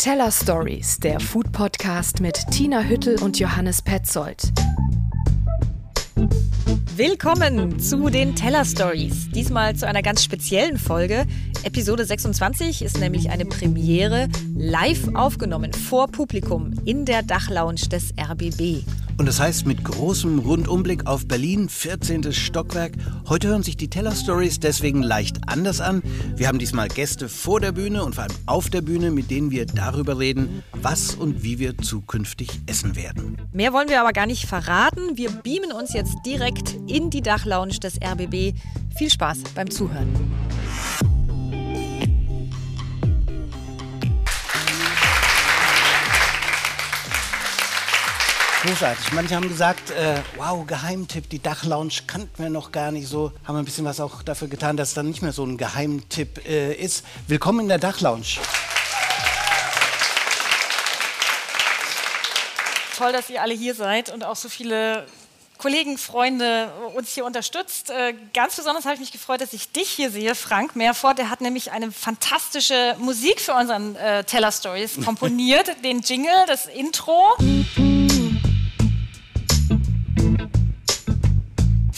Teller 0.00 0.30
Stories, 0.30 0.96
der 0.96 1.20
Food 1.20 1.52
Podcast 1.52 2.22
mit 2.22 2.42
Tina 2.50 2.80
Hüttel 2.80 3.22
und 3.22 3.38
Johannes 3.38 3.82
Petzold. 3.82 4.50
Willkommen 7.00 7.80
zu 7.80 8.10
den 8.10 8.36
Teller 8.36 8.62
Stories. 8.62 9.30
Diesmal 9.30 9.74
zu 9.74 9.86
einer 9.86 10.02
ganz 10.02 10.22
speziellen 10.22 10.76
Folge. 10.76 11.24
Episode 11.62 12.04
26 12.04 12.82
ist 12.82 13.00
nämlich 13.00 13.30
eine 13.30 13.46
Premiere 13.46 14.28
live 14.54 15.08
aufgenommen 15.14 15.72
vor 15.72 16.08
Publikum 16.08 16.74
in 16.84 17.06
der 17.06 17.22
Dachlounge 17.22 17.88
des 17.88 18.12
RBB. 18.20 18.84
Und 19.20 19.26
das 19.26 19.38
heißt 19.38 19.66
mit 19.66 19.84
großem 19.84 20.38
Rundumblick 20.38 21.06
auf 21.06 21.28
Berlin, 21.28 21.68
14. 21.68 22.32
Stockwerk. 22.32 22.92
Heute 23.28 23.48
hören 23.48 23.62
sich 23.62 23.76
die 23.76 23.90
Teller 23.90 24.12
Stories 24.12 24.60
deswegen 24.60 25.02
leicht 25.02 25.46
anders 25.46 25.82
an. 25.82 26.02
Wir 26.36 26.48
haben 26.48 26.58
diesmal 26.58 26.88
Gäste 26.88 27.28
vor 27.28 27.60
der 27.60 27.72
Bühne 27.72 28.02
und 28.02 28.14
vor 28.14 28.24
allem 28.24 28.34
auf 28.46 28.70
der 28.70 28.80
Bühne, 28.80 29.10
mit 29.10 29.30
denen 29.30 29.50
wir 29.50 29.66
darüber 29.66 30.18
reden, 30.18 30.62
was 30.72 31.14
und 31.14 31.42
wie 31.42 31.58
wir 31.58 31.76
zukünftig 31.76 32.48
essen 32.64 32.96
werden. 32.96 33.36
Mehr 33.52 33.74
wollen 33.74 33.90
wir 33.90 34.00
aber 34.00 34.14
gar 34.14 34.24
nicht 34.24 34.46
verraten. 34.46 35.18
Wir 35.18 35.30
beamen 35.30 35.72
uns 35.72 35.92
jetzt 35.92 36.16
direkt 36.24 36.76
in 36.90 37.10
die 37.10 37.22
Dachlounge 37.22 37.78
des 37.78 37.94
RBB. 38.02 38.54
Viel 38.96 39.10
Spaß 39.10 39.38
beim 39.54 39.70
Zuhören. 39.70 40.12
Großartig. 48.62 49.12
Manche 49.12 49.36
haben 49.36 49.48
gesagt, 49.48 49.90
äh, 49.90 50.20
wow, 50.36 50.66
Geheimtipp, 50.66 51.30
die 51.30 51.40
Dachlounge 51.40 51.92
kannten 52.06 52.42
wir 52.42 52.50
noch 52.50 52.72
gar 52.72 52.92
nicht 52.92 53.08
so. 53.08 53.32
Haben 53.44 53.54
wir 53.54 53.60
ein 53.60 53.64
bisschen 53.64 53.86
was 53.86 54.00
auch 54.00 54.22
dafür 54.22 54.48
getan, 54.48 54.76
dass 54.76 54.88
es 54.88 54.94
dann 54.94 55.06
nicht 55.06 55.22
mehr 55.22 55.32
so 55.32 55.44
ein 55.44 55.56
Geheimtipp 55.56 56.46
äh, 56.46 56.74
ist. 56.74 57.06
Willkommen 57.26 57.60
in 57.60 57.68
der 57.68 57.78
Dachlounge. 57.78 58.22
Toll, 62.98 63.12
dass 63.12 63.30
ihr 63.30 63.40
alle 63.40 63.54
hier 63.54 63.74
seid 63.74 64.12
und 64.12 64.24
auch 64.24 64.36
so 64.36 64.50
viele 64.50 65.06
Kollegen, 65.60 65.98
Freunde 65.98 66.72
uns 66.94 67.12
hier 67.12 67.24
unterstützt. 67.26 67.90
Äh, 67.90 68.14
ganz 68.32 68.56
besonders 68.56 68.84
habe 68.84 68.94
ich 68.94 69.00
mich 69.00 69.12
gefreut, 69.12 69.40
dass 69.42 69.52
ich 69.52 69.70
dich 69.70 69.90
hier 69.90 70.10
sehe, 70.10 70.34
Frank 70.34 70.74
Meerfort. 70.74 71.14
Der 71.18 71.28
hat 71.28 71.42
nämlich 71.42 71.70
eine 71.70 71.92
fantastische 71.92 72.96
Musik 72.98 73.40
für 73.40 73.52
unseren 73.52 73.94
äh, 73.96 74.24
Teller 74.24 74.52
Stories 74.52 74.98
komponiert. 75.04 75.84
Den 75.84 76.00
Jingle, 76.00 76.46
das 76.46 76.66
Intro. 76.66 77.36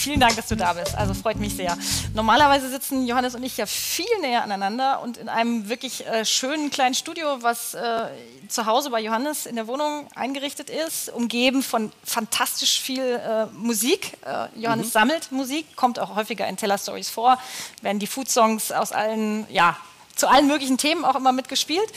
Vielen 0.02 0.18
Dank, 0.18 0.34
dass 0.34 0.48
du 0.48 0.56
da 0.56 0.72
bist. 0.72 0.96
Also 0.96 1.14
freut 1.14 1.36
mich 1.36 1.54
sehr. 1.54 1.78
Normalerweise 2.12 2.68
sitzen 2.68 3.06
Johannes 3.06 3.36
und 3.36 3.44
ich 3.44 3.56
ja 3.56 3.66
viel 3.66 4.04
näher 4.20 4.42
aneinander 4.42 5.00
und 5.00 5.16
in 5.16 5.28
einem 5.28 5.68
wirklich 5.68 6.04
äh, 6.04 6.24
schönen 6.24 6.70
kleinen 6.70 6.96
Studio, 6.96 7.40
was 7.42 7.74
äh, 7.74 8.08
zu 8.48 8.66
Hause 8.66 8.90
bei 8.90 8.98
Johannes 8.98 9.46
in 9.46 9.54
der 9.54 9.68
Wohnung 9.68 10.08
eingerichtet 10.16 10.70
ist, 10.70 11.08
umgeben 11.08 11.62
von 11.62 11.92
fantastisch 12.02 12.80
viel 12.80 13.00
äh, 13.04 13.46
Musik. 13.52 14.14
Äh, 14.26 14.48
Johannes 14.60 14.86
mhm. 14.86 14.90
sammelt 14.90 15.30
Musik, 15.30 15.76
kommt 15.76 16.00
auch 16.00 16.16
häufiger 16.16 16.48
in 16.48 16.56
Teller 16.56 16.78
Stories 16.78 17.08
vor, 17.08 17.38
werden 17.80 18.00
die 18.00 18.08
Food 18.08 18.28
Songs 18.28 18.72
aus 18.72 18.90
allen, 18.90 19.46
ja, 19.50 19.76
zu 20.16 20.26
allen 20.26 20.48
möglichen 20.48 20.78
Themen 20.78 21.04
auch 21.04 21.14
immer 21.14 21.30
mitgespielt. 21.30 21.88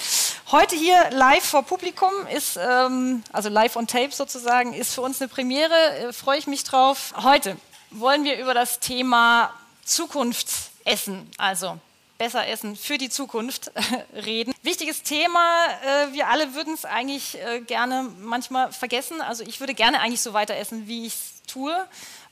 Heute 0.52 0.76
hier 0.76 1.10
live 1.10 1.44
vor 1.44 1.64
Publikum 1.64 2.12
ist, 2.32 2.60
ähm, 2.62 3.24
also 3.34 3.50
live 3.50 3.76
on 3.76 3.88
tape 3.88 4.12
sozusagen, 4.12 4.74
ist 4.76 4.94
für 4.94 5.02
uns 5.02 5.20
eine 5.20 5.28
Premiere. 5.28 5.74
Äh, 5.74 6.14
Freue 6.14 6.38
ich 6.38 6.46
mich 6.46 6.64
drauf. 6.64 7.16
Heute 7.24 7.58
wollen 8.00 8.24
wir 8.24 8.38
über 8.38 8.54
das 8.54 8.80
Thema 8.80 9.54
Zukunftsessen, 9.84 11.30
also 11.38 11.80
besser 12.18 12.48
essen 12.48 12.76
für 12.76 12.98
die 12.98 13.10
Zukunft 13.10 13.72
reden. 14.14 14.54
Wichtiges 14.64 15.04
Thema, 15.04 15.68
äh, 15.84 16.14
wir 16.14 16.28
alle 16.28 16.54
würden 16.54 16.74
es 16.74 16.86
eigentlich 16.86 17.38
äh, 17.42 17.62
gerne 17.62 18.10
manchmal 18.20 18.72
vergessen. 18.72 19.22
Also 19.22 19.44
ich 19.44 19.60
würde 19.60 19.74
gerne 19.74 20.00
eigentlich 20.00 20.22
so 20.22 20.34
weiter 20.34 20.56
essen, 20.56 20.88
wie 20.88 21.06
ich 21.06 21.14
es 21.14 21.42
tue. 21.48 21.76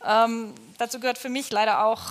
Ähm, 0.06 0.54
dazu 0.78 1.00
gehört 1.00 1.18
für 1.18 1.30
mich 1.30 1.52
leider 1.52 1.86
auch 1.86 2.02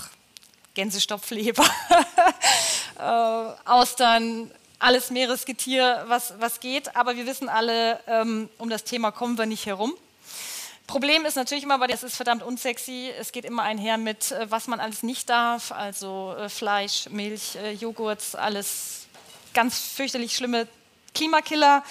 Gänsestopfleber, 0.75 1.65
äh, 2.99 3.69
Austern, 3.69 4.51
alles 4.79 5.11
Meeresgetier, 5.11 6.05
was, 6.09 6.35
was 6.39 6.61
geht. 6.61 6.97
Aber 6.97 7.17
wir 7.17 7.27
wissen 7.27 7.49
alle, 7.49 8.01
ähm, 8.07 8.49
um 8.59 8.71
das 8.71 8.85
Thema 8.85 9.11
kommen 9.11 9.37
wir 9.39 9.47
nicht 9.47 9.67
herum. 9.67 9.95
Problem 10.93 11.25
ist 11.25 11.37
natürlich 11.37 11.65
immer, 11.65 11.81
weil 11.81 11.89
das 11.89 12.03
ist 12.03 12.17
verdammt 12.17 12.43
unsexy. 12.43 13.11
Es 13.19 13.33
geht 13.33 13.47
immer 13.47 13.63
einher 13.63 13.97
mit, 13.97 14.31
äh, 14.31 14.51
was 14.51 14.67
man 14.69 14.79
alles 14.79 15.03
nicht 15.03 15.31
darf, 15.31 15.73
also 15.73 16.35
äh, 16.39 16.51
Fleisch, 16.51 17.09
Milch, 17.09 17.57
äh, 17.57 17.73
Joghurt, 17.73 18.35
alles 18.35 19.07
ganz 19.55 19.79
fürchterlich 19.79 20.37
schlimme 20.37 20.69
Klimakiller. 21.15 21.83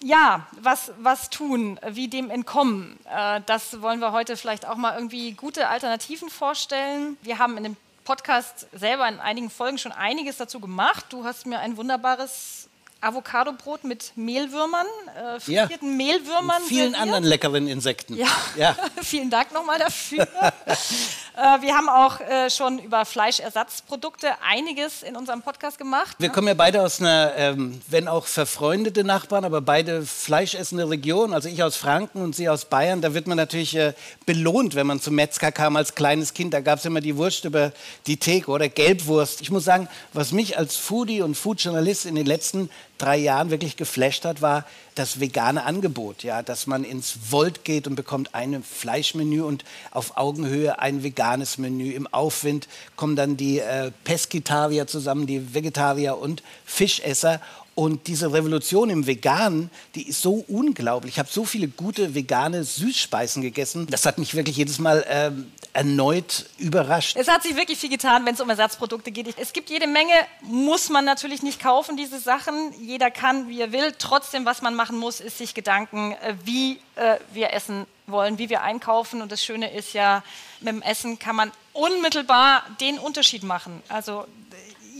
Ja, 0.00 0.46
was, 0.52 0.92
was 0.96 1.28
tun, 1.28 1.78
wie 1.86 2.08
dem 2.08 2.30
entkommen, 2.30 2.98
das 3.46 3.80
wollen 3.80 4.00
wir 4.00 4.12
heute 4.12 4.36
vielleicht 4.36 4.66
auch 4.66 4.76
mal 4.76 4.94
irgendwie 4.94 5.32
gute 5.32 5.68
Alternativen 5.68 6.28
vorstellen. 6.28 7.16
Wir 7.22 7.38
haben 7.38 7.56
in 7.56 7.62
dem 7.62 7.76
Podcast 8.04 8.66
selber 8.72 9.08
in 9.08 9.20
einigen 9.20 9.48
Folgen 9.48 9.78
schon 9.78 9.92
einiges 9.92 10.36
dazu 10.36 10.60
gemacht. 10.60 11.06
Du 11.10 11.24
hast 11.24 11.46
mir 11.46 11.60
ein 11.60 11.78
wunderbares 11.78 12.68
Avocadobrot 13.04 13.84
mit 13.84 14.12
Mehlwürmern, 14.16 14.86
äh, 15.16 15.40
frittierten 15.40 15.90
ja. 15.90 15.96
Mehlwürmern. 15.96 16.62
Und 16.62 16.68
vielen 16.68 16.94
anderen 16.94 17.24
leckeren 17.24 17.68
Insekten. 17.68 18.16
Ja, 18.16 18.28
ja. 18.56 18.76
vielen 19.02 19.30
Dank 19.30 19.52
nochmal 19.52 19.78
dafür. 19.78 20.22
äh, 20.66 21.60
wir 21.60 21.74
haben 21.74 21.88
auch 21.88 22.20
äh, 22.20 22.50
schon 22.50 22.78
über 22.78 23.04
Fleischersatzprodukte 23.04 24.28
einiges 24.42 25.02
in 25.02 25.16
unserem 25.16 25.42
Podcast 25.42 25.78
gemacht. 25.78 26.16
Wir 26.18 26.28
ne? 26.28 26.34
kommen 26.34 26.48
ja 26.48 26.54
beide 26.54 26.82
aus 26.82 27.00
einer, 27.00 27.32
ähm, 27.36 27.80
wenn 27.88 28.08
auch 28.08 28.26
verfreundete 28.26 29.04
Nachbarn, 29.04 29.44
aber 29.44 29.60
beide 29.60 30.06
fleischessende 30.06 30.88
Region. 30.88 31.34
Also 31.34 31.48
ich 31.48 31.62
aus 31.62 31.76
Franken 31.76 32.22
und 32.22 32.34
sie 32.34 32.48
aus 32.48 32.64
Bayern. 32.64 33.00
Da 33.00 33.14
wird 33.14 33.26
man 33.26 33.36
natürlich 33.36 33.76
äh, 33.76 33.92
belohnt, 34.26 34.74
wenn 34.74 34.86
man 34.86 35.00
zum 35.00 35.14
Metzger 35.14 35.52
kam 35.52 35.76
als 35.76 35.94
kleines 35.94 36.34
Kind. 36.34 36.54
Da 36.54 36.60
gab 36.60 36.78
es 36.78 36.84
immer 36.84 37.00
die 37.00 37.16
Wurst 37.16 37.44
über 37.44 37.72
die 38.06 38.16
Theke 38.16 38.50
oder 38.50 38.68
Gelbwurst. 38.68 39.40
Ich 39.40 39.50
muss 39.50 39.64
sagen, 39.64 39.88
was 40.12 40.32
mich 40.32 40.56
als 40.56 40.76
Foodie 40.76 41.22
und 41.22 41.34
Foodjournalist 41.34 42.06
in 42.06 42.14
den 42.14 42.26
letzten 42.26 42.70
drei 42.98 43.16
Jahren 43.16 43.50
wirklich 43.50 43.76
geflasht 43.76 44.24
hat, 44.24 44.42
war 44.42 44.64
das 44.94 45.20
vegane 45.20 45.64
Angebot. 45.64 46.22
Ja, 46.22 46.42
dass 46.42 46.66
man 46.66 46.84
ins 46.84 47.18
Volt 47.30 47.64
geht 47.64 47.86
und 47.86 47.94
bekommt 47.94 48.34
ein 48.34 48.62
Fleischmenü 48.62 49.42
und 49.42 49.64
auf 49.90 50.16
Augenhöhe 50.16 50.78
ein 50.78 51.02
veganes 51.02 51.58
Menü. 51.58 51.90
Im 51.92 52.06
Aufwind 52.06 52.68
kommen 52.96 53.16
dann 53.16 53.36
die 53.36 53.58
äh, 53.58 53.90
Pesketarier 54.04 54.86
zusammen, 54.86 55.26
die 55.26 55.54
Vegetarier 55.54 56.18
und 56.18 56.42
Fischesser. 56.64 57.40
Und 57.74 58.06
diese 58.06 58.32
Revolution 58.32 58.88
im 58.88 59.06
Veganen, 59.06 59.68
die 59.96 60.08
ist 60.08 60.22
so 60.22 60.44
unglaublich. 60.46 61.14
Ich 61.14 61.18
habe 61.18 61.28
so 61.30 61.44
viele 61.44 61.66
gute 61.66 62.14
vegane 62.14 62.62
Süßspeisen 62.62 63.42
gegessen. 63.42 63.88
Das 63.90 64.06
hat 64.06 64.18
mich 64.18 64.34
wirklich 64.34 64.56
jedes 64.56 64.78
Mal 64.78 65.04
ähm, 65.08 65.50
erneut 65.72 66.46
überrascht. 66.58 67.16
Es 67.18 67.26
hat 67.26 67.42
sich 67.42 67.56
wirklich 67.56 67.78
viel 67.78 67.90
getan, 67.90 68.24
wenn 68.24 68.34
es 68.34 68.40
um 68.40 68.48
Ersatzprodukte 68.48 69.10
geht. 69.10 69.34
Es 69.36 69.52
gibt 69.52 69.70
jede 69.70 69.88
Menge, 69.88 70.12
muss 70.42 70.88
man 70.88 71.04
natürlich 71.04 71.42
nicht 71.42 71.60
kaufen, 71.60 71.96
diese 71.96 72.20
Sachen. 72.20 72.72
Jeder 72.80 73.10
kann, 73.10 73.48
wie 73.48 73.60
er 73.60 73.72
will. 73.72 73.92
Trotzdem, 73.98 74.44
was 74.44 74.62
man 74.62 74.76
machen 74.76 74.96
muss, 74.96 75.18
ist 75.20 75.38
sich 75.38 75.52
Gedanken, 75.52 76.12
äh, 76.12 76.34
wie 76.44 76.78
äh, 76.94 77.18
wir 77.32 77.52
essen 77.52 77.86
wollen, 78.06 78.38
wie 78.38 78.50
wir 78.50 78.62
einkaufen. 78.62 79.20
Und 79.20 79.32
das 79.32 79.44
Schöne 79.44 79.72
ist 79.72 79.94
ja, 79.94 80.22
mit 80.60 80.68
dem 80.68 80.82
Essen 80.82 81.18
kann 81.18 81.34
man 81.34 81.50
unmittelbar 81.72 82.62
den 82.80 82.98
Unterschied 82.98 83.42
machen. 83.42 83.82
Also 83.88 84.26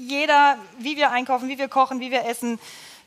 jeder, 0.09 0.59
wie 0.79 0.97
wir 0.97 1.11
einkaufen, 1.11 1.49
wie 1.49 1.59
wir 1.59 1.69
kochen, 1.69 2.01
wie 2.01 2.11
wir 2.11 2.25
essen, 2.25 2.59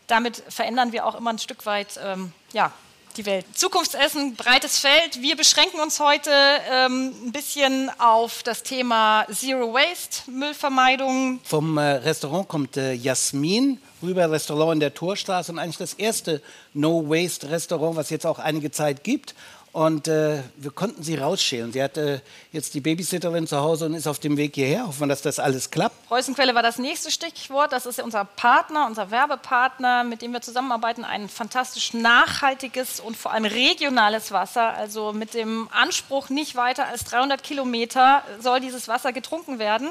damit 0.08 0.44
verändern 0.50 0.91
wir 0.91 1.06
auch 1.06 1.16
immer 1.16 1.31
ein 1.31 1.40
Stück 1.40 1.66
weit 1.66 2.00
ähm, 2.03 2.31
ja, 2.53 2.72
die 3.18 3.25
Welt. 3.25 3.46
Zukunftsessen, 3.53 4.35
breites 4.35 4.80
Feld. 4.80 5.22
Wir 5.22 5.36
beschränken 5.36 5.80
uns 5.80 6.00
heute 6.00 6.31
ähm, 6.72 7.13
ein 7.25 7.31
bisschen 7.31 7.91
auf 8.00 8.44
das 8.44 8.63
Thema 8.63 9.25
Zero 9.31 9.74
Waste, 9.74 10.30
Müllvermeidung. 10.30 11.40
Vom 11.44 11.78
äh, 11.78 11.81
Restaurant 11.81 12.47
kommt 12.47 12.78
äh, 12.78 12.94
Jasmin 12.94 13.80
rüber, 14.03 14.30
Restaurant 14.30 14.75
in 14.75 14.80
der 14.80 14.94
Torstraße 14.94 15.51
und 15.51 15.60
eigentlich 15.60 15.77
das 15.77 15.94
erste 15.95 16.42
No 16.74 17.10
Waste 17.10 17.50
Restaurant, 17.50 17.95
was 17.95 18.10
jetzt 18.10 18.25
auch 18.25 18.39
einige 18.39 18.71
Zeit 18.71 19.04
gibt. 19.04 19.33
Und 19.72 20.08
äh, 20.08 20.42
wir 20.56 20.72
konnten 20.72 21.04
sie 21.04 21.16
rausschälen. 21.16 21.72
Sie 21.72 21.84
hatte 21.84 22.22
jetzt 22.52 22.74
die 22.74 22.81
Babysitterin 22.81 23.46
zu 23.46 23.58
Hause 23.58 23.86
und 23.86 23.94
ist 23.94 24.08
auf 24.08 24.18
dem 24.18 24.38
Weg 24.38 24.56
hierher. 24.56 24.88
Hoffen 24.88 25.02
wir, 25.02 25.08
dass 25.08 25.22
das 25.22 25.40
alles 25.40 25.69
klappt. 25.69 26.08
Preußenquelle 26.08 26.56
war 26.56 26.64
das 26.64 26.80
nächste 26.80 27.12
Stichwort. 27.12 27.72
Das 27.72 27.86
ist 27.86 28.02
unser 28.02 28.25
Partner, 28.25 28.88
unser 28.88 29.12
Werbepartner, 29.12 30.04
mit 30.04 30.22
dem 30.22 30.31
wir 30.31 30.42
zusammenarbeiten. 30.42 31.04
Ein 31.04 31.30
fantastisch 31.30 31.94
nachhaltiges 31.94 33.00
und 33.00 33.16
vor 33.16 33.34
allem 33.34 33.46
regionales 33.46 34.31
Wasser. 34.31 34.74
Also 34.74 35.14
mit 35.14 35.34
dem 35.34 35.69
Anspruch, 35.72 36.30
nicht 36.30 36.56
weiter 36.56 36.88
als 36.88 37.04
300 37.04 37.44
Kilometer 37.44 38.24
soll 38.42 38.60
dieses 38.60 38.88
Wasser 38.88 39.14
getrunken 39.14 39.60
werden. 39.60 39.90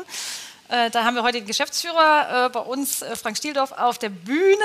Äh, 0.69 0.91
da 0.91 1.05
haben 1.05 1.15
wir 1.15 1.23
heute 1.23 1.39
den 1.39 1.47
Geschäftsführer 1.47 2.47
äh, 2.47 2.49
bei 2.51 2.61
uns, 2.61 3.03
äh, 3.03 3.15
Frank 3.17 3.37
Stieldorf, 3.37 3.73
auf 3.73 3.99
der 3.99 4.09
Bühne. 4.09 4.57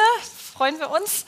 Freuen 0.54 0.80
wir 0.80 0.90
uns. 0.90 1.26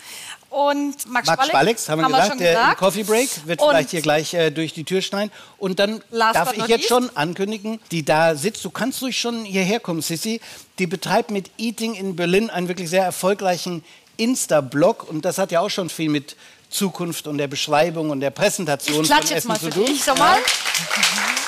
Und 0.50 1.08
Max, 1.08 1.28
Max 1.28 1.48
Spallex, 1.48 1.90
haben 1.90 2.00
wir 2.00 2.06
haben 2.06 2.12
gesagt, 2.12 2.40
wir 2.40 2.52
der 2.52 2.75
Coffee 2.75 3.04
Break 3.04 3.48
wird 3.48 3.60
und 3.60 3.70
vielleicht 3.70 3.90
hier 3.90 4.02
gleich 4.02 4.34
äh, 4.36 4.52
durch 4.52 4.74
die 4.74 4.84
Tür 4.84 5.02
schneiden. 5.02 5.31
Und 5.58 5.80
dann 5.80 6.04
darf 6.12 6.54
ich 6.54 6.68
jetzt 6.68 6.88
schon 6.88 7.10
ankündigen, 7.16 7.80
die 7.92 8.06
da 8.06 8.36
sitzt, 8.36 8.64
du 8.64 8.70
kannst 8.70 9.02
ruhig 9.02 9.18
schon 9.18 9.46
hierher 9.46 9.80
kommen, 9.80 10.04
Sissy. 10.04 10.42
Die 10.78 10.86
betreibt 10.86 11.31
mit 11.31 11.50
Eating 11.58 11.96
in 11.96 12.16
Berlin 12.16 12.52
einen 12.52 12.68
wirklich 12.68 12.90
sehr 12.90 13.04
erfolgreichen 13.04 13.84
Insta-Blog 14.18 15.10
und 15.10 15.25
das 15.25 15.40
hat 15.40 15.52
ja 15.52 15.60
auch 15.60 15.70
schon 15.70 15.90
viel 15.90 16.10
mit 16.10 16.36
Zukunft 16.70 17.28
und 17.28 17.40
der 17.40 17.48
Beschreibung 17.48 18.12
und 18.12 18.20
der 18.20 18.31
Präsentation 18.31 19.04
ich 19.04 19.10
von 19.10 19.18
jetzt 19.22 19.31
Essen 19.31 19.48
mal 19.48 19.60
zu 19.60 19.70
tun. 19.70 19.88
sag 20.04 20.20
mal. 20.20 20.38
Ja, 20.38 21.43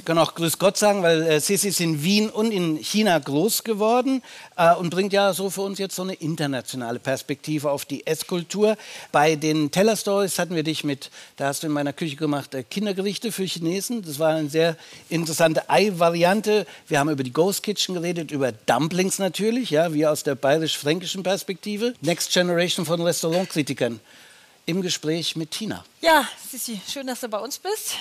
Sie 0.00 0.04
können 0.06 0.18
auch 0.20 0.34
Grüß 0.34 0.58
Gott 0.58 0.78
sagen, 0.78 1.02
weil 1.02 1.20
äh, 1.24 1.40
Sissi 1.40 1.68
ist 1.68 1.78
in 1.78 2.02
Wien 2.02 2.30
und 2.30 2.52
in 2.52 2.78
China 2.78 3.18
groß 3.18 3.64
geworden 3.64 4.22
äh, 4.56 4.74
und 4.74 4.88
bringt 4.88 5.12
ja 5.12 5.34
so 5.34 5.50
für 5.50 5.60
uns 5.60 5.78
jetzt 5.78 5.94
so 5.94 6.00
eine 6.00 6.14
internationale 6.14 6.98
Perspektive 6.98 7.70
auf 7.70 7.84
die 7.84 8.06
Esskultur. 8.06 8.78
Bei 9.12 9.36
den 9.36 9.70
Teller 9.70 9.96
Stories 9.96 10.38
hatten 10.38 10.54
wir 10.54 10.62
dich 10.62 10.84
mit, 10.84 11.10
da 11.36 11.48
hast 11.48 11.62
du 11.62 11.66
in 11.66 11.74
meiner 11.74 11.92
Küche 11.92 12.16
gemacht, 12.16 12.54
äh, 12.54 12.62
Kindergerichte 12.62 13.30
für 13.30 13.44
Chinesen. 13.44 14.00
Das 14.00 14.18
war 14.18 14.30
eine 14.30 14.48
sehr 14.48 14.78
interessante 15.10 15.68
Ei-Variante. 15.68 16.66
Wir 16.88 16.98
haben 16.98 17.10
über 17.10 17.22
die 17.22 17.34
Ghost 17.34 17.62
Kitchen 17.62 17.94
geredet, 17.94 18.30
über 18.30 18.52
Dumplings 18.52 19.18
natürlich, 19.18 19.68
ja, 19.68 19.92
wie 19.92 20.06
aus 20.06 20.22
der 20.22 20.34
bayerisch-fränkischen 20.34 21.22
Perspektive. 21.22 21.92
Next 22.00 22.32
Generation 22.32 22.86
von 22.86 23.02
Restaurantkritikern 23.02 24.00
im 24.64 24.80
Gespräch 24.80 25.36
mit 25.36 25.50
Tina. 25.50 25.84
Ja, 26.00 26.26
Sissi, 26.50 26.80
schön, 26.88 27.06
dass 27.06 27.20
du 27.20 27.28
bei 27.28 27.38
uns 27.38 27.58
bist. 27.58 27.96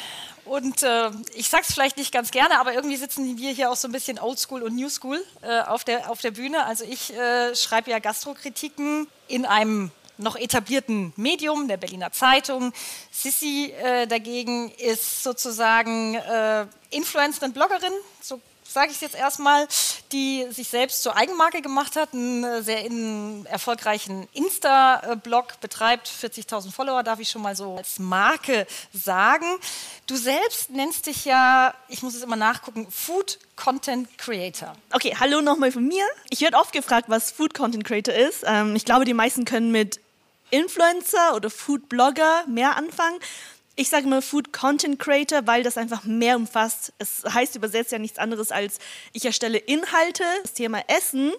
Und 0.50 0.81
äh, 0.81 1.12
ich 1.36 1.48
sag's 1.48 1.72
vielleicht 1.72 1.98
nicht 1.98 2.12
ganz 2.12 2.31
gerne, 2.31 2.60
aber 2.60 2.74
irgendwie 2.74 2.96
sitzen 2.96 3.38
wir 3.38 3.51
hier 3.51 3.69
auch 3.69 3.75
so 3.75 3.88
ein 3.88 3.92
bisschen 3.92 4.18
Oldschool 4.18 4.63
und 4.63 4.75
Newschool 4.75 5.24
äh, 5.44 5.62
auf, 5.62 5.84
der, 5.84 6.10
auf 6.10 6.22
der 6.22 6.31
Bühne. 6.31 6.66
Also 6.66 6.86
ich 6.86 7.13
äh, 7.13 7.56
schreibe 7.56 7.92
ja 7.92 8.00
Gastrokritiken 8.00 9.07
in 9.28 9.46
einem 9.46 9.92
noch 10.18 10.36
etablierten 10.36 11.13
Medium, 11.18 11.68
der 11.68 11.78
Berliner 11.78 12.12
Zeitung. 12.12 12.74
Sissi 13.12 13.72
äh, 13.80 14.07
dagegen 14.07 14.72
ist 14.72 15.22
sozusagen 15.22 16.16
äh, 16.16 16.66
Influencerin, 16.90 17.54
Bloggerin, 17.54 17.94
so 18.19 18.42
sage 18.69 18.92
ich 18.92 18.95
es 18.95 19.01
jetzt 19.01 19.16
erstmal, 19.16 19.68
die 20.12 20.45
sich 20.51 20.68
selbst 20.68 21.01
zur 21.01 21.18
Eigenmarke 21.18 21.62
gemacht 21.62 21.95
hat, 21.95 22.13
einen 22.13 22.44
äh, 22.44 22.62
sehr 22.62 22.86
in, 22.86 23.45
erfolgreichen 23.48 24.27
Insta-Blog 24.33 25.60
betreibt, 25.60 26.07
40.000 26.07 26.71
Follower, 26.71 27.01
darf 27.04 27.19
ich 27.19 27.30
schon 27.30 27.42
mal 27.42 27.56
so 27.56 27.77
als 27.77 27.98
Marke 27.98 28.68
sagen. 28.94 29.45
Du 30.06 30.16
selbst 30.16 30.69
nennst 30.69 31.07
dich 31.07 31.25
ja, 31.25 31.74
ich 31.88 32.04
muss 32.04 32.16
es 32.16 32.21
immer 32.21 32.36
nachgucken, 32.36 32.88
Food 32.92 33.39
Content 33.56 34.18
Creator. 34.18 34.75
Okay, 34.92 35.15
hallo 35.19 35.42
nochmal 35.42 35.72
von 35.72 35.88
mir. 35.88 36.06
Ich 36.30 36.42
werde 36.42 36.57
oft 36.57 36.72
gefragt, 36.72 37.10
was 37.10 37.31
Food 37.31 37.54
Content 37.54 37.83
Creator 37.83 38.13
ist. 38.13 38.44
Ähm, 38.45 38.75
ich 38.75 38.86
glaube, 38.86 39.06
die 39.06 39.13
meisten 39.15 39.45
können 39.45 39.72
mit 39.72 40.00
Influencer 40.51 41.36
oder 41.36 41.50
Food 41.50 41.89
Blogger 41.89 42.44
mehr 42.48 42.75
anfangen. 42.75 43.19
Ich 43.79 43.87
sage 43.87 44.07
immer 44.07 44.21
Food 44.21 44.51
Content 44.51 44.99
Creator, 44.99 45.47
weil 45.47 45.63
das 45.63 45.77
einfach 45.77 46.03
mehr 46.03 46.35
umfasst. 46.35 46.91
Es 46.97 47.23
heißt 47.33 47.55
übersetzt 47.55 47.93
ja 47.93 47.97
nichts 47.97 48.19
anderes 48.19 48.51
als, 48.51 48.77
ich 49.13 49.23
erstelle 49.23 49.57
Inhalte, 49.57 50.25
das 50.41 50.51
Thema 50.51 50.81
Essen 50.89 51.31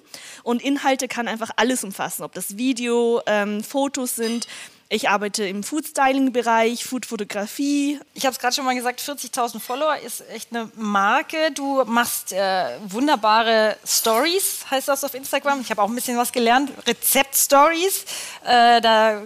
und 0.42 0.62
Inhalte 0.62 1.06
kann 1.06 1.28
einfach 1.28 1.50
alles 1.56 1.84
umfassen, 1.84 2.22
ob 2.22 2.32
das 2.32 2.56
Video, 2.56 3.20
ähm, 3.26 3.62
Fotos 3.62 4.16
sind. 4.16 4.48
Ich 4.88 5.10
arbeite 5.10 5.44
im 5.44 5.62
Food-Styling-Bereich, 5.62 6.82
Food-Fotografie. 6.86 8.00
Ich 8.14 8.24
habe 8.24 8.32
es 8.32 8.38
gerade 8.38 8.54
schon 8.54 8.64
mal 8.64 8.74
gesagt, 8.74 9.02
40.000 9.02 9.60
Follower 9.60 9.98
ist 9.98 10.24
echt 10.30 10.48
eine 10.50 10.70
Marke. 10.76 11.52
Du 11.52 11.84
machst 11.84 12.32
äh, 12.32 12.70
wunderbare 12.86 13.76
Stories, 13.86 14.64
heißt 14.70 14.88
das 14.88 15.04
auf 15.04 15.12
Instagram. 15.12 15.60
Ich 15.60 15.70
habe 15.70 15.82
auch 15.82 15.88
ein 15.90 15.94
bisschen 15.94 16.16
was 16.16 16.32
gelernt. 16.32 16.72
Rezept-Stories. 16.86 18.06
Äh, 18.46 18.80
da 18.80 19.24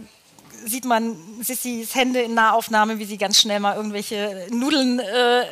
sieht 0.64 0.84
man 0.84 1.16
Sissys 1.42 1.94
Hände 1.94 2.20
in 2.22 2.34
Nahaufnahme, 2.34 2.98
wie 2.98 3.04
sie 3.04 3.18
ganz 3.18 3.40
schnell 3.40 3.60
mal 3.60 3.76
irgendwelche 3.76 4.46
Nudeln 4.50 4.98
äh, 4.98 5.44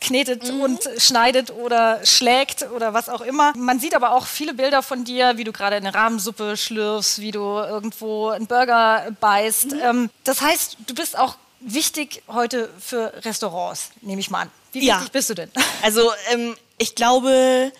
knetet 0.00 0.52
mhm. 0.52 0.60
und 0.60 0.88
schneidet 0.98 1.50
oder 1.50 2.04
schlägt 2.04 2.70
oder 2.70 2.94
was 2.94 3.08
auch 3.08 3.20
immer. 3.20 3.52
Man 3.56 3.80
sieht 3.80 3.94
aber 3.94 4.12
auch 4.12 4.26
viele 4.26 4.54
Bilder 4.54 4.82
von 4.82 5.04
dir, 5.04 5.36
wie 5.36 5.44
du 5.44 5.52
gerade 5.52 5.76
eine 5.76 5.94
Rahmensuppe 5.94 6.56
schlürfst, 6.56 7.20
wie 7.20 7.30
du 7.30 7.40
irgendwo 7.40 8.28
einen 8.28 8.46
Burger 8.46 9.08
beißt. 9.20 9.72
Mhm. 9.72 9.80
Ähm, 9.82 10.10
das 10.24 10.40
heißt, 10.40 10.76
du 10.86 10.94
bist 10.94 11.18
auch 11.18 11.36
wichtig 11.60 12.22
heute 12.28 12.70
für 12.80 13.12
Restaurants, 13.24 13.90
nehme 14.00 14.20
ich 14.20 14.30
mal 14.30 14.42
an. 14.42 14.50
Wie 14.72 14.80
wichtig 14.80 14.88
ja. 14.88 15.06
bist 15.12 15.30
du 15.30 15.34
denn? 15.34 15.50
Also 15.82 16.10
ähm, 16.32 16.56
ich 16.78 16.94
glaube, 16.94 17.72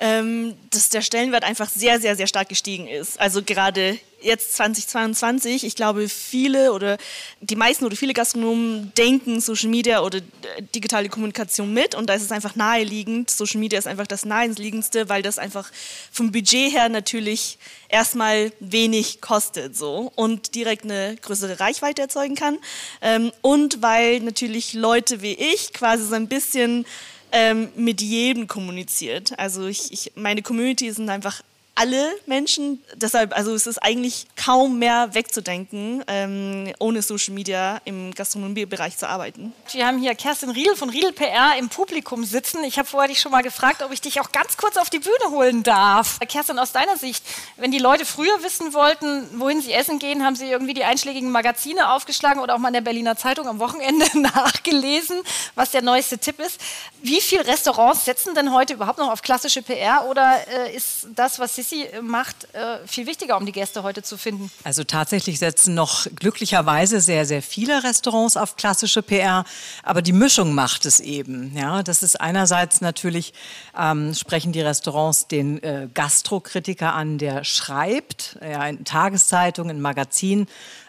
ähm, 0.00 0.54
dass 0.70 0.88
der 0.88 1.02
Stellenwert 1.02 1.44
einfach 1.44 1.68
sehr, 1.68 2.00
sehr, 2.00 2.16
sehr 2.16 2.26
stark 2.26 2.48
gestiegen 2.48 2.88
ist. 2.88 3.20
Also 3.20 3.42
gerade 3.42 3.98
jetzt 4.24 4.54
2022, 4.54 5.64
ich 5.64 5.76
glaube, 5.76 6.08
viele 6.08 6.72
oder 6.72 6.96
die 7.40 7.56
meisten 7.56 7.84
oder 7.84 7.94
viele 7.94 8.14
Gastronomen 8.14 8.92
denken 8.96 9.40
Social 9.40 9.68
Media 9.68 10.00
oder 10.00 10.18
äh, 10.18 10.62
digitale 10.74 11.08
Kommunikation 11.08 11.72
mit 11.72 11.94
und 11.94 12.08
da 12.08 12.14
ist 12.14 12.22
es 12.22 12.32
einfach 12.32 12.56
naheliegend. 12.56 13.30
Social 13.30 13.60
Media 13.60 13.78
ist 13.78 13.86
einfach 13.86 14.06
das 14.06 14.24
naheliegendste, 14.24 15.08
weil 15.08 15.22
das 15.22 15.38
einfach 15.38 15.70
vom 16.10 16.32
Budget 16.32 16.72
her 16.72 16.88
natürlich 16.88 17.58
erstmal 17.88 18.50
wenig 18.60 19.20
kostet 19.20 19.76
so 19.76 20.10
und 20.16 20.54
direkt 20.54 20.84
eine 20.84 21.16
größere 21.20 21.60
Reichweite 21.60 22.02
erzeugen 22.02 22.34
kann. 22.34 22.58
Ähm, 23.00 23.30
und 23.42 23.82
weil 23.82 24.20
natürlich 24.20 24.72
Leute 24.72 25.22
wie 25.22 25.34
ich 25.34 25.72
quasi 25.72 26.04
so 26.04 26.14
ein 26.14 26.28
bisschen 26.28 26.86
ähm, 27.34 27.68
mit 27.74 28.00
jedem 28.00 28.46
kommuniziert. 28.46 29.36
Also 29.38 29.66
ich, 29.66 29.92
ich, 29.92 30.12
meine 30.14 30.40
Community 30.40 30.90
sind 30.92 31.10
einfach 31.10 31.42
alle 31.74 32.14
Menschen. 32.26 32.82
Deshalb, 32.94 33.36
also 33.36 33.54
es 33.54 33.66
ist 33.66 33.78
eigentlich 33.78 34.26
kaum 34.36 34.78
mehr 34.78 35.14
wegzudenken, 35.14 36.04
ähm, 36.06 36.72
ohne 36.78 37.02
Social 37.02 37.34
Media 37.34 37.80
im 37.84 38.14
Gastronomiebereich 38.14 38.96
zu 38.96 39.08
arbeiten. 39.08 39.52
Wir 39.72 39.86
haben 39.86 39.98
hier 39.98 40.14
Kerstin 40.14 40.50
Riedel 40.50 40.76
von 40.76 40.88
Riedel 40.90 41.12
PR 41.12 41.56
im 41.58 41.68
Publikum 41.68 42.24
sitzen. 42.24 42.62
Ich 42.64 42.78
habe 42.78 42.86
vorher 42.86 43.08
dich 43.08 43.20
schon 43.20 43.32
mal 43.32 43.42
gefragt, 43.42 43.82
ob 43.82 43.92
ich 43.92 44.00
dich 44.00 44.20
auch 44.20 44.30
ganz 44.30 44.56
kurz 44.56 44.76
auf 44.76 44.88
die 44.88 45.00
Bühne 45.00 45.30
holen 45.30 45.62
darf. 45.62 46.18
Kerstin, 46.28 46.58
aus 46.58 46.72
deiner 46.72 46.96
Sicht, 46.96 47.24
wenn 47.56 47.72
die 47.72 47.78
Leute 47.78 48.04
früher 48.04 48.42
wissen 48.42 48.72
wollten, 48.72 49.40
wohin 49.40 49.60
sie 49.60 49.72
essen 49.72 49.98
gehen, 49.98 50.24
haben 50.24 50.36
sie 50.36 50.46
irgendwie 50.46 50.74
die 50.74 50.84
einschlägigen 50.84 51.30
Magazine 51.30 51.90
aufgeschlagen 51.92 52.40
oder 52.40 52.54
auch 52.54 52.58
mal 52.58 52.68
in 52.68 52.74
der 52.74 52.80
Berliner 52.82 53.16
Zeitung 53.16 53.48
am 53.48 53.58
Wochenende 53.58 54.06
nachgelesen, 54.18 55.22
was 55.56 55.72
der 55.72 55.82
neueste 55.82 56.18
Tipp 56.18 56.38
ist. 56.38 56.60
Wie 57.02 57.20
viele 57.20 57.46
Restaurants 57.46 58.04
setzen 58.04 58.34
denn 58.34 58.52
heute 58.52 58.74
überhaupt 58.74 58.98
noch 58.98 59.10
auf 59.10 59.22
klassische 59.22 59.62
PR 59.62 60.06
oder 60.08 60.38
äh, 60.48 60.74
ist 60.74 61.08
das, 61.14 61.38
was 61.38 61.56
sie 61.56 61.63
Sissi 61.64 61.88
macht, 62.02 62.52
äh, 62.54 62.86
viel 62.86 63.06
wichtiger, 63.06 63.36
um 63.36 63.46
die 63.46 63.52
Gäste 63.52 63.82
heute 63.82 64.02
zu 64.02 64.16
finden. 64.16 64.50
Also 64.64 64.84
tatsächlich 64.84 65.38
setzen 65.38 65.74
noch 65.74 66.06
glücklicherweise 66.14 67.00
sehr, 67.00 67.24
sehr 67.24 67.42
viele 67.42 67.82
Restaurants 67.82 68.36
auf 68.36 68.56
klassische 68.56 69.02
PR, 69.02 69.44
aber 69.82 70.02
die 70.02 70.12
Mischung 70.12 70.54
macht 70.54 70.84
es 70.86 71.00
eben. 71.00 71.56
Ja, 71.56 71.82
das 71.82 72.02
ist 72.02 72.20
einerseits 72.20 72.80
natürlich, 72.80 73.32
ähm, 73.78 74.14
sprechen 74.14 74.52
die 74.52 74.60
Restaurants 74.60 75.26
den 75.26 75.62
äh, 75.62 75.88
Gastrokritiker 75.92 76.92
an, 76.92 77.18
der 77.18 77.44
schreibt, 77.44 78.38
ja, 78.42 78.66
in 78.66 78.84
Tageszeitungen, 78.84 79.76
in 79.76 79.82
Magazinen, 79.82 80.46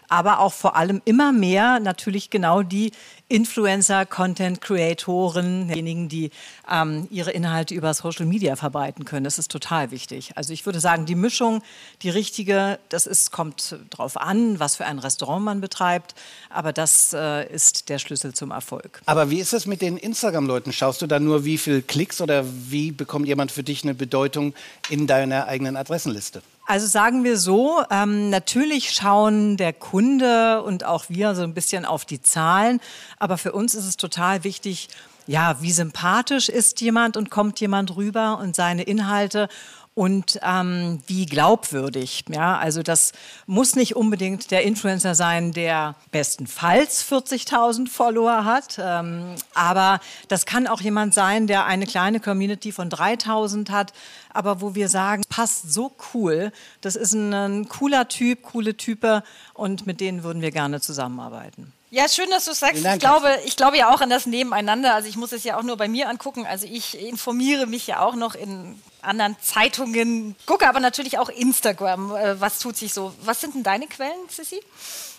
aber 0.08 0.40
auch 0.40 0.52
vor 0.52 0.76
allem 0.76 1.02
immer 1.04 1.32
mehr 1.32 1.80
natürlich 1.80 2.30
genau 2.30 2.62
die 2.62 2.92
Influencer, 3.28 4.06
Content-Creatoren, 4.06 5.66
diejenigen, 5.68 6.08
die 6.08 6.30
ähm, 6.70 7.08
ihre 7.10 7.32
Inhalte 7.32 7.74
über 7.74 7.92
Social 7.92 8.24
Media 8.24 8.54
verbreiten 8.54 9.04
können. 9.04 9.24
Das 9.24 9.38
ist 9.38 9.50
total 9.50 9.90
wichtig. 9.90 10.32
Also 10.36 10.52
ich 10.52 10.64
würde 10.64 10.78
sagen, 10.78 11.06
die 11.06 11.16
Mischung, 11.16 11.62
die 12.02 12.10
richtige, 12.10 12.78
das 12.88 13.06
ist, 13.06 13.32
kommt 13.32 13.76
darauf 13.90 14.16
an, 14.16 14.60
was 14.60 14.76
für 14.76 14.86
ein 14.86 15.00
Restaurant 15.00 15.44
man 15.44 15.60
betreibt, 15.60 16.14
aber 16.50 16.72
das 16.72 17.12
äh, 17.12 17.52
ist 17.52 17.88
der 17.88 17.98
Schlüssel 17.98 18.32
zum 18.32 18.52
Erfolg. 18.52 19.02
Aber 19.06 19.28
wie 19.28 19.40
ist 19.40 19.52
es 19.52 19.66
mit 19.66 19.82
den 19.82 19.96
Instagram-Leuten? 19.96 20.72
Schaust 20.72 21.02
du 21.02 21.08
da 21.08 21.18
nur, 21.18 21.44
wie 21.44 21.58
viele 21.58 21.82
Klicks 21.82 22.20
oder 22.20 22.44
wie 22.46 22.92
bekommt 22.92 23.26
jemand 23.26 23.50
für 23.50 23.64
dich 23.64 23.82
eine 23.82 23.94
Bedeutung 23.94 24.54
in 24.88 25.08
deiner 25.08 25.48
eigenen 25.48 25.76
Adressenliste? 25.76 26.42
Also 26.68 26.88
sagen 26.88 27.22
wir 27.22 27.38
so, 27.38 27.80
ähm, 27.92 28.28
natürlich 28.28 28.90
schauen 28.90 29.56
der 29.56 29.72
Kunde 29.72 30.62
und 30.62 30.84
auch 30.84 31.04
wir 31.08 31.36
so 31.36 31.42
ein 31.42 31.54
bisschen 31.54 31.84
auf 31.84 32.04
die 32.04 32.20
Zahlen, 32.20 32.80
aber 33.18 33.38
für 33.38 33.52
uns 33.52 33.76
ist 33.76 33.84
es 33.84 33.96
total 33.96 34.42
wichtig, 34.42 34.88
ja, 35.28 35.56
wie 35.60 35.70
sympathisch 35.70 36.48
ist 36.48 36.80
jemand 36.80 37.16
und 37.16 37.30
kommt 37.30 37.60
jemand 37.60 37.94
rüber 37.94 38.38
und 38.38 38.56
seine 38.56 38.82
Inhalte 38.82 39.48
und 39.96 40.38
ähm, 40.42 41.00
wie 41.06 41.24
glaubwürdig. 41.24 42.26
Ja, 42.28 42.58
also 42.58 42.82
das 42.82 43.12
muss 43.46 43.76
nicht 43.76 43.96
unbedingt 43.96 44.50
der 44.50 44.62
Influencer 44.62 45.14
sein, 45.14 45.52
der 45.52 45.94
bestenfalls 46.12 47.02
40.000 47.10 47.88
Follower 47.88 48.44
hat, 48.44 48.78
ähm, 48.78 49.36
aber 49.54 50.00
das 50.28 50.44
kann 50.44 50.66
auch 50.66 50.82
jemand 50.82 51.14
sein, 51.14 51.46
der 51.46 51.64
eine 51.64 51.86
kleine 51.86 52.20
Community 52.20 52.72
von 52.72 52.90
3.000 52.90 53.70
hat, 53.70 53.94
aber 54.34 54.60
wo 54.60 54.74
wir 54.74 54.90
sagen, 54.90 55.22
passt 55.30 55.72
so 55.72 55.92
cool, 56.12 56.52
das 56.82 56.94
ist 56.94 57.14
ein, 57.14 57.32
ein 57.32 57.68
cooler 57.70 58.06
Typ, 58.06 58.42
coole 58.42 58.76
Type 58.76 59.22
und 59.54 59.86
mit 59.86 60.02
denen 60.02 60.22
würden 60.22 60.42
wir 60.42 60.50
gerne 60.50 60.82
zusammenarbeiten. 60.82 61.72
Ja, 61.90 62.08
schön, 62.08 62.28
dass 62.30 62.46
du 62.46 62.50
es 62.50 62.60
sagst. 62.60 62.84
Ich 62.84 62.98
glaube, 62.98 63.38
ich 63.44 63.56
glaube 63.56 63.78
ja 63.78 63.94
auch 63.94 64.00
an 64.00 64.10
das 64.10 64.26
Nebeneinander. 64.26 64.94
Also 64.94 65.08
ich 65.08 65.16
muss 65.16 65.32
es 65.32 65.44
ja 65.44 65.56
auch 65.56 65.62
nur 65.62 65.76
bei 65.76 65.86
mir 65.86 66.08
angucken. 66.08 66.44
Also 66.44 66.66
ich 66.70 66.98
informiere 67.00 67.66
mich 67.66 67.86
ja 67.86 68.00
auch 68.00 68.16
noch 68.16 68.34
in 68.34 68.80
anderen 69.02 69.36
Zeitungen, 69.40 70.34
gucke 70.46 70.68
aber 70.68 70.80
natürlich 70.80 71.18
auch 71.18 71.28
Instagram. 71.28 72.14
Äh, 72.16 72.40
was 72.40 72.58
tut 72.58 72.76
sich 72.76 72.92
so? 72.92 73.14
Was 73.22 73.40
sind 73.40 73.54
denn 73.54 73.62
deine 73.62 73.86
Quellen, 73.86 74.28
Sissi? 74.28 74.60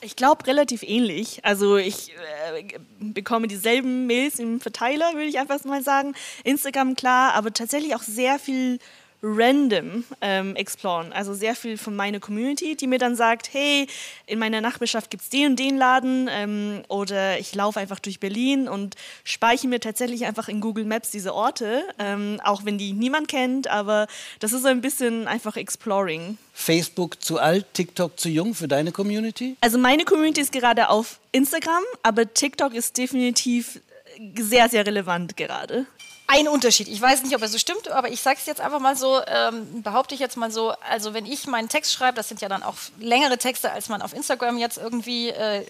Ich 0.02 0.18
glaube 0.18 0.46
relativ 0.46 0.84
ähnlich. 0.84 1.44
Also 1.46 1.78
ich 1.78 2.12
äh, 2.54 2.64
bekomme 3.00 3.48
dieselben 3.48 4.06
Mails 4.06 4.40
im 4.40 4.60
Verteiler, 4.60 5.14
würde 5.14 5.28
ich 5.28 5.40
einfach 5.40 5.64
mal 5.64 5.82
sagen. 5.82 6.16
Instagram 6.44 6.96
klar, 6.96 7.34
aber 7.34 7.54
tatsächlich 7.54 7.96
auch 7.96 8.04
sehr 8.04 8.40
viel 8.40 8.80
random 9.24 10.04
ähm, 10.22 10.56
exploren. 10.56 11.12
Also 11.12 11.34
sehr 11.34 11.56
viel 11.56 11.78
von 11.78 11.96
meiner 11.96 12.20
Community, 12.20 12.76
die 12.76 12.88
mir 12.88 13.00
dann 13.00 13.16
sagt, 13.16 13.52
hey, 13.52 13.88
in 14.28 14.38
meiner 14.40 14.62
Nachbarschaft 14.62 15.10
gibt 15.10 15.24
es 15.24 15.30
den 15.30 15.52
und 15.52 15.60
den 15.60 15.78
Laden 15.78 16.30
ähm, 16.32 16.84
oder 16.88 17.40
ich 17.40 17.56
laufe 17.56 17.80
einfach 17.80 18.00
durch 18.00 18.20
Berlin 18.20 18.68
und 18.70 18.96
speichere 19.24 19.68
mir 19.68 19.80
tatsächlich 19.80 20.26
einfach 20.26 20.48
in 20.48 20.62
Google 20.62 20.86
Maps 20.86 21.10
diese 21.10 21.34
Orte, 21.34 21.84
ähm, 21.98 22.40
auch 22.44 22.64
wenn 22.66 22.78
die 22.78 22.94
niemand 22.94 23.28
kennt, 23.28 23.68
aber 23.68 24.08
das 24.40 24.54
ist 24.54 24.62
so 24.62 24.68
ein 24.68 24.82
bisschen 24.82 25.28
einfach 25.28 25.58
Exploring. 25.58 26.38
Facebook 26.54 27.22
zu 27.24 27.40
alt, 27.40 27.66
TikTok 27.74 28.20
zu 28.20 28.30
jung 28.30 28.54
für 28.54 28.68
deine 28.68 28.92
Community? 28.92 29.56
Also 29.62 29.78
meine 29.78 30.06
Community 30.06 30.42
ist 30.42 30.52
gerade 30.52 30.90
auf 30.90 31.20
Instagram, 31.32 31.84
aber 32.04 32.34
TikTok 32.34 32.74
ist 32.74 32.98
definitiv 32.98 33.80
sehr, 34.36 34.70
sehr 34.70 34.86
relevant 34.86 35.38
gerade 35.38 35.86
ein 36.28 36.48
Unterschied. 36.48 36.90
Ich 36.90 37.02
weiß 37.02 37.24
nicht, 37.24 37.36
ob 37.36 37.42
er 37.42 37.48
so 37.48 37.58
stimmt, 37.58 37.88
aber 37.90 38.12
ich 38.12 38.22
sage 38.22 38.38
es 38.40 38.46
jetzt 38.46 38.62
einfach 38.62 38.80
mal 38.80 38.98
so, 38.98 39.22
ähm, 39.26 39.82
behaupte 39.82 40.14
ich 40.14 40.20
jetzt 40.20 40.36
mal 40.36 40.52
so, 40.52 40.74
also 40.90 41.14
wenn 41.14 41.26
ich 41.26 41.48
meinen 41.48 41.70
Text 41.70 41.94
schreibe, 41.94 42.16
das 42.16 42.28
sind 42.28 42.42
ja 42.42 42.50
dann 42.50 42.64
auch 42.64 42.76
längere 43.00 43.38
Texte, 43.38 43.72
als 43.72 43.88
man 43.88 44.02
auf 44.02 44.14
Instagram 44.14 44.58
jetzt 44.58 44.78
irgendwie 44.78 45.30
äh, 45.30 45.66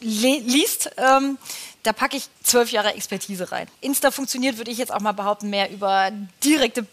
liest, 0.00 0.90
ähm, 0.96 1.38
da 1.82 1.92
packe 1.92 2.16
ich 2.16 2.28
zwölf 2.42 2.70
Jahre 2.70 2.94
Expertise 2.94 3.50
rein. 3.50 3.68
Insta 3.80 4.10
funktioniert, 4.10 4.58
würde 4.58 4.70
ich 4.70 4.78
jetzt 4.78 4.92
auch 4.92 5.00
mal 5.00 5.12
behaupten, 5.12 5.50
mehr 5.50 5.70
über 5.70 6.10
direkte 6.42 6.86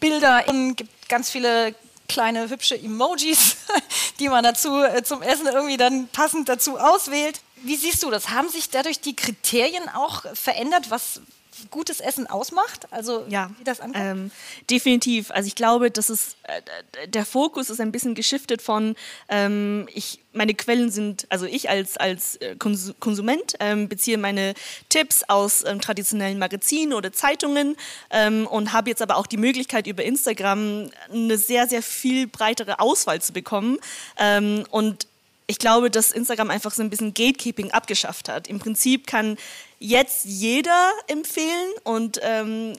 Bilder. 0.00 0.44
Es 0.46 0.76
gibt 0.76 1.08
ganz 1.08 1.30
viele 1.30 1.74
kleine 2.08 2.48
hübsche 2.48 2.78
Emojis, 2.78 3.56
die 4.20 4.28
man 4.28 4.44
dazu 4.44 4.82
äh, 4.82 5.02
zum 5.02 5.22
Essen 5.22 5.46
irgendwie 5.46 5.76
dann 5.76 6.08
passend 6.08 6.48
dazu 6.48 6.78
auswählt. 6.78 7.40
Wie 7.56 7.76
siehst 7.76 8.02
du 8.02 8.10
das? 8.10 8.28
Haben 8.28 8.48
sich 8.48 8.70
dadurch 8.70 9.00
die 9.00 9.16
Kriterien 9.16 9.88
auch 9.88 10.24
verändert, 10.34 10.90
was, 10.90 11.20
gutes 11.70 12.00
Essen 12.00 12.26
ausmacht? 12.26 12.86
Also 12.90 13.24
ja, 13.28 13.50
wie 13.58 13.64
das 13.64 13.80
ankommt? 13.80 14.04
Ähm, 14.04 14.30
definitiv. 14.70 15.30
Also 15.30 15.46
ich 15.46 15.54
glaube, 15.54 15.90
dass 15.90 16.08
es 16.08 16.36
äh, 16.44 17.08
der 17.08 17.24
Fokus 17.24 17.70
ist 17.70 17.80
ein 17.80 17.92
bisschen 17.92 18.14
geschiftet 18.14 18.62
von 18.62 18.96
ähm, 19.28 19.88
ich 19.92 20.20
meine 20.34 20.54
Quellen 20.54 20.90
sind, 20.90 21.26
also 21.30 21.46
ich 21.46 21.70
als, 21.70 21.96
als 21.96 22.36
äh, 22.36 22.56
Konsument 22.56 23.54
ähm, 23.60 23.88
beziehe 23.88 24.18
meine 24.18 24.54
Tipps 24.88 25.22
aus 25.28 25.64
ähm, 25.64 25.80
traditionellen 25.80 26.38
Magazinen 26.38 26.92
oder 26.92 27.12
Zeitungen 27.12 27.76
ähm, 28.10 28.46
und 28.46 28.72
habe 28.72 28.90
jetzt 28.90 29.00
aber 29.00 29.16
auch 29.16 29.26
die 29.26 29.36
Möglichkeit 29.36 29.86
über 29.86 30.04
Instagram 30.04 30.90
eine 31.12 31.38
sehr, 31.38 31.68
sehr 31.68 31.82
viel 31.82 32.26
breitere 32.26 32.80
Auswahl 32.80 33.20
zu 33.22 33.32
bekommen. 33.32 33.78
Ähm, 34.18 34.64
und 34.70 35.06
ich 35.46 35.58
glaube, 35.58 35.90
dass 35.90 36.10
Instagram 36.10 36.50
einfach 36.50 36.72
so 36.72 36.82
ein 36.82 36.90
bisschen 36.90 37.12
Gatekeeping 37.12 37.70
abgeschafft 37.70 38.28
hat. 38.28 38.48
Im 38.48 38.58
Prinzip 38.58 39.06
kann 39.06 39.36
jetzt 39.78 40.24
jeder 40.24 40.92
empfehlen 41.06 41.72
und 41.82 42.18
ähm, 42.22 42.78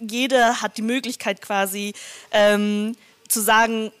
jeder 0.00 0.60
hat 0.60 0.76
die 0.76 0.82
Möglichkeit 0.82 1.40
quasi 1.40 1.94
ähm, 2.32 2.96
zu 3.28 3.40
sagen, 3.40 3.92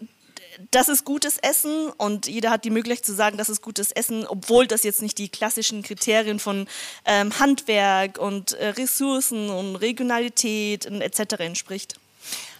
das 0.70 0.88
ist 0.88 1.04
gutes 1.04 1.38
Essen 1.38 1.88
und 1.96 2.26
jeder 2.26 2.50
hat 2.50 2.64
die 2.64 2.70
Möglichkeit 2.70 3.06
zu 3.06 3.14
sagen, 3.14 3.38
das 3.38 3.48
ist 3.48 3.62
gutes 3.62 3.90
Essen, 3.92 4.26
obwohl 4.26 4.66
das 4.66 4.82
jetzt 4.82 5.00
nicht 5.00 5.16
die 5.16 5.30
klassischen 5.30 5.82
Kriterien 5.82 6.38
von 6.38 6.68
ähm, 7.06 7.38
Handwerk 7.38 8.18
und 8.18 8.52
äh, 8.52 8.68
Ressourcen 8.68 9.48
und 9.48 9.76
Regionalität 9.76 10.86
und 10.86 11.00
etc. 11.00 11.34
entspricht. 11.38 11.96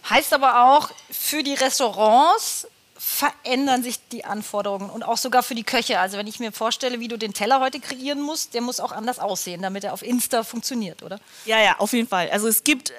Heißt 0.09 0.33
aber 0.33 0.65
auch, 0.65 0.91
für 1.11 1.43
die 1.43 1.55
Restaurants 1.55 2.67
verändern 3.05 3.83
sich 3.83 3.99
die 4.13 4.25
Anforderungen 4.25 4.89
und 4.89 5.03
auch 5.03 5.17
sogar 5.17 5.43
für 5.43 5.57
die 5.57 5.65
Köche. 5.65 5.99
Also 5.99 6.19
wenn 6.19 6.29
ich 6.29 6.39
mir 6.39 6.53
vorstelle, 6.53 7.01
wie 7.01 7.09
du 7.09 7.19
den 7.19 7.35
Teller 7.35 7.59
heute 7.59 7.81
kreieren 7.81 8.21
musst, 8.21 8.55
der 8.55 8.61
muss 8.61 8.79
auch 8.79 8.93
anders 8.93 9.19
aussehen, 9.19 9.61
damit 9.61 9.83
er 9.83 9.93
auf 9.93 10.03
Insta 10.03 10.45
funktioniert, 10.45 11.03
oder? 11.03 11.19
Ja, 11.45 11.61
ja, 11.61 11.81
auf 11.81 11.93
jeden 11.93 12.07
Fall. 12.07 12.31
Also 12.31 12.47
es 12.47 12.63
gibt 12.63 12.91
äh, 12.91 12.95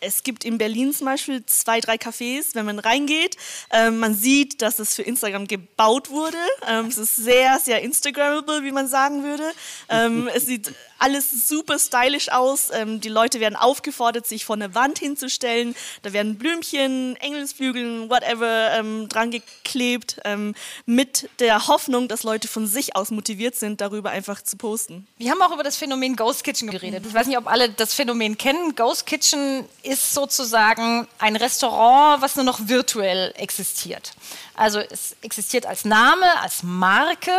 es 0.00 0.22
gibt 0.22 0.44
in 0.44 0.58
Berlin 0.58 0.94
zum 0.94 1.06
Beispiel 1.06 1.44
zwei, 1.44 1.80
drei 1.80 1.96
Cafés, 1.96 2.54
wenn 2.54 2.64
man 2.64 2.78
reingeht. 2.78 3.36
Ähm, 3.70 3.98
man 3.98 4.14
sieht, 4.14 4.62
dass 4.62 4.78
es 4.78 4.94
für 4.94 5.02
Instagram 5.02 5.46
gebaut 5.46 6.08
wurde. 6.08 6.38
Ähm, 6.68 6.86
es 6.86 6.96
ist 6.96 7.16
sehr, 7.16 7.58
sehr 7.58 7.82
Instagrammable, 7.82 8.62
wie 8.62 8.72
man 8.72 8.88
sagen 8.88 9.24
würde. 9.24 9.52
Ähm, 9.88 10.28
es 10.32 10.46
sieht 10.46 10.72
alles 11.00 11.48
super 11.48 11.78
stylisch 11.78 12.30
aus. 12.30 12.68
Ähm, 12.72 13.00
die 13.00 13.08
Leute 13.08 13.40
werden 13.40 13.56
aufgefordert, 13.56 14.26
sich 14.26 14.44
vor 14.44 14.56
eine 14.56 14.74
Wand 14.74 14.98
hinzustellen. 14.98 15.74
Da 16.02 16.12
werden 16.12 16.38
Blümchen, 16.38 17.16
Engelsflügeln, 17.16 18.08
whatever 18.10 18.72
ähm, 18.78 19.08
dran 19.08 19.30
geklebt, 19.30 20.20
ähm, 20.24 20.54
mit 20.86 21.28
der 21.40 21.66
Hoffnung, 21.66 22.06
dass 22.08 22.22
Leute 22.22 22.48
von 22.48 22.66
sich 22.66 22.96
aus 22.96 23.10
motiviert 23.10 23.56
sind, 23.56 23.80
darüber 23.80 24.10
einfach 24.10 24.42
zu 24.42 24.56
posten. 24.56 25.06
Wir 25.16 25.30
haben 25.30 25.42
auch 25.42 25.52
über 25.52 25.62
das 25.62 25.76
Phänomen 25.76 26.16
Ghost 26.16 26.44
Kitchen 26.44 26.70
geredet. 26.70 27.04
Ich 27.06 27.14
weiß 27.14 27.26
nicht, 27.26 27.38
ob 27.38 27.46
alle 27.46 27.70
das 27.70 27.94
Phänomen 27.94 28.36
kennen. 28.36 28.76
Ghost 28.76 29.06
Kitchen 29.06 29.64
ist 29.82 30.14
sozusagen 30.14 31.08
ein 31.18 31.36
Restaurant, 31.36 32.22
was 32.22 32.36
nur 32.36 32.44
noch 32.44 32.68
virtuell 32.68 33.32
existiert. 33.36 34.12
Also 34.60 34.78
es 34.78 35.16
existiert 35.22 35.64
als 35.64 35.86
Name, 35.86 36.38
als 36.42 36.62
Marke, 36.62 37.32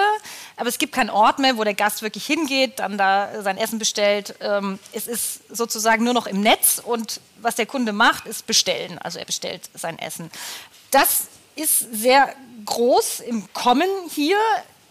aber 0.55 0.69
es 0.69 0.79
gibt 0.79 0.91
keinen 0.91 1.11
Ort 1.11 1.37
mehr, 1.37 1.55
wo 1.55 1.63
der 1.63 1.75
Gast 1.75 2.01
wirklich 2.01 2.25
hingeht, 2.25 2.79
dann 2.79 2.97
da 2.97 3.43
sein 3.43 3.59
Essen 3.59 3.77
bestellt. 3.77 4.33
Ähm, 4.39 4.79
es 4.91 5.05
ist 5.05 5.41
sozusagen 5.55 6.03
nur 6.03 6.15
noch 6.15 6.25
im 6.25 6.41
Netz 6.41 6.81
und 6.83 7.21
was 7.39 7.53
der 7.53 7.67
Kunde 7.67 7.93
macht, 7.93 8.25
ist 8.25 8.47
bestellen. 8.47 8.97
Also 8.97 9.19
er 9.19 9.25
bestellt 9.25 9.69
sein 9.75 9.99
Essen. 9.99 10.31
Das 10.89 11.27
ist 11.55 11.93
sehr 11.93 12.33
groß 12.65 13.19
im 13.19 13.53
Kommen 13.53 13.87
hier. 14.09 14.39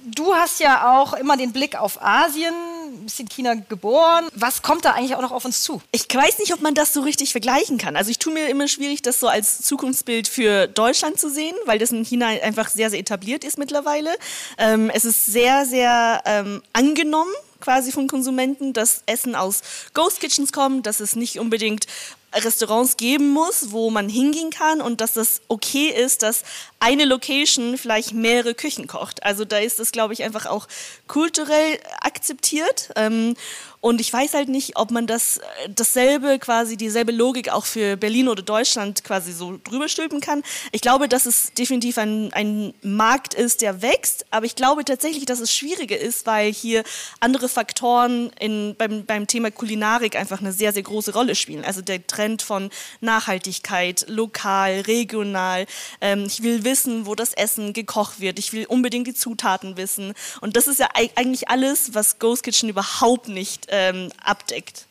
Du 0.04 0.34
hast 0.34 0.60
ja 0.60 0.98
auch 0.98 1.12
immer 1.14 1.36
den 1.36 1.52
Blick 1.52 1.76
auf 1.76 2.02
Asien, 2.02 2.54
bist 3.02 3.20
in 3.20 3.28
China 3.28 3.54
geboren. 3.54 4.28
Was 4.34 4.62
kommt 4.62 4.84
da 4.84 4.92
eigentlich 4.92 5.14
auch 5.14 5.20
noch 5.20 5.32
auf 5.32 5.44
uns 5.44 5.62
zu? 5.62 5.82
Ich 5.92 6.06
weiß 6.12 6.38
nicht, 6.38 6.52
ob 6.54 6.62
man 6.62 6.74
das 6.74 6.92
so 6.92 7.02
richtig 7.02 7.32
vergleichen 7.32 7.78
kann. 7.78 7.96
Also 7.96 8.10
ich 8.10 8.18
tue 8.18 8.32
mir 8.32 8.48
immer 8.48 8.68
schwierig, 8.68 9.02
das 9.02 9.20
so 9.20 9.28
als 9.28 9.62
Zukunftsbild 9.62 10.28
für 10.28 10.66
Deutschland 10.66 11.18
zu 11.18 11.28
sehen, 11.28 11.54
weil 11.66 11.78
das 11.78 11.90
in 11.90 12.04
China 12.04 12.28
einfach 12.28 12.68
sehr, 12.68 12.90
sehr 12.90 13.00
etabliert 13.00 13.44
ist 13.44 13.58
mittlerweile. 13.58 14.10
Ähm, 14.58 14.90
es 14.90 15.04
ist 15.04 15.26
sehr, 15.26 15.66
sehr 15.66 16.22
ähm, 16.24 16.62
angenommen 16.72 17.32
quasi 17.60 17.92
von 17.92 18.08
Konsumenten, 18.08 18.72
dass 18.72 19.02
Essen 19.06 19.34
aus 19.34 19.60
Ghost 19.92 20.20
Kitchens 20.20 20.50
kommt, 20.50 20.86
dass 20.86 21.00
es 21.00 21.14
nicht 21.14 21.38
unbedingt 21.38 21.86
Restaurants 22.34 22.96
geben 22.96 23.30
muss, 23.30 23.72
wo 23.72 23.90
man 23.90 24.08
hingehen 24.08 24.50
kann 24.50 24.80
und 24.80 25.00
dass 25.00 25.14
das 25.14 25.40
okay 25.48 25.88
ist, 25.88 26.22
dass 26.22 26.44
eine 26.78 27.04
Location 27.04 27.76
vielleicht 27.76 28.12
mehrere 28.12 28.54
Küchen 28.54 28.86
kocht. 28.86 29.22
Also 29.24 29.44
da 29.44 29.58
ist 29.58 29.78
das, 29.80 29.92
glaube 29.92 30.12
ich, 30.14 30.22
einfach 30.22 30.46
auch 30.46 30.68
kulturell 31.08 31.78
akzeptiert. 32.00 32.90
Ähm, 32.96 33.34
und 33.80 34.00
ich 34.00 34.12
weiß 34.12 34.34
halt 34.34 34.50
nicht, 34.50 34.76
ob 34.76 34.90
man 34.90 35.06
das 35.06 35.40
dasselbe 35.74 36.38
quasi 36.38 36.76
dieselbe 36.76 37.12
Logik 37.12 37.48
auch 37.48 37.64
für 37.64 37.96
Berlin 37.96 38.28
oder 38.28 38.42
Deutschland 38.42 39.04
quasi 39.04 39.32
so 39.32 39.58
drüber 39.64 39.88
stülpen 39.88 40.20
kann. 40.20 40.42
Ich 40.70 40.82
glaube, 40.82 41.08
dass 41.08 41.24
es 41.24 41.54
definitiv 41.54 41.96
ein, 41.96 42.30
ein 42.34 42.74
Markt 42.82 43.32
ist, 43.32 43.62
der 43.62 43.80
wächst, 43.80 44.26
aber 44.30 44.44
ich 44.44 44.54
glaube 44.54 44.84
tatsächlich, 44.84 45.24
dass 45.24 45.40
es 45.40 45.54
schwieriger 45.54 45.98
ist, 45.98 46.26
weil 46.26 46.52
hier 46.52 46.84
andere 47.20 47.48
Faktoren 47.48 48.30
in, 48.38 48.74
beim, 48.76 49.06
beim 49.06 49.26
Thema 49.26 49.50
Kulinarik 49.50 50.14
einfach 50.14 50.40
eine 50.40 50.52
sehr, 50.52 50.74
sehr 50.74 50.82
große 50.82 51.14
Rolle 51.14 51.34
spielen. 51.34 51.64
Also 51.64 51.80
der 51.80 52.06
Trend 52.06 52.42
von 52.42 52.68
Nachhaltigkeit, 53.00 54.04
lokal, 54.08 54.80
regional. 54.80 55.64
Ähm, 56.02 56.24
ich 56.26 56.42
will 56.42 56.64
wissen, 56.64 57.06
wo 57.06 57.14
das 57.14 57.32
Essen 57.32 57.72
gekocht 57.72 58.20
wird. 58.20 58.38
Ich 58.38 58.52
will 58.52 58.66
unbedingt 58.66 59.06
die 59.06 59.14
Zutaten 59.14 59.78
wissen. 59.78 60.12
Und 60.42 60.56
das 60.56 60.66
ist 60.66 60.80
ja 60.80 60.88
eigentlich 60.94 61.48
alles, 61.48 61.94
was 61.94 62.18
Ghost 62.18 62.42
Kitchen 62.42 62.68
überhaupt 62.68 63.28
nicht 63.28 63.69
ähm, 63.70 64.10
abdeckt. 64.22 64.86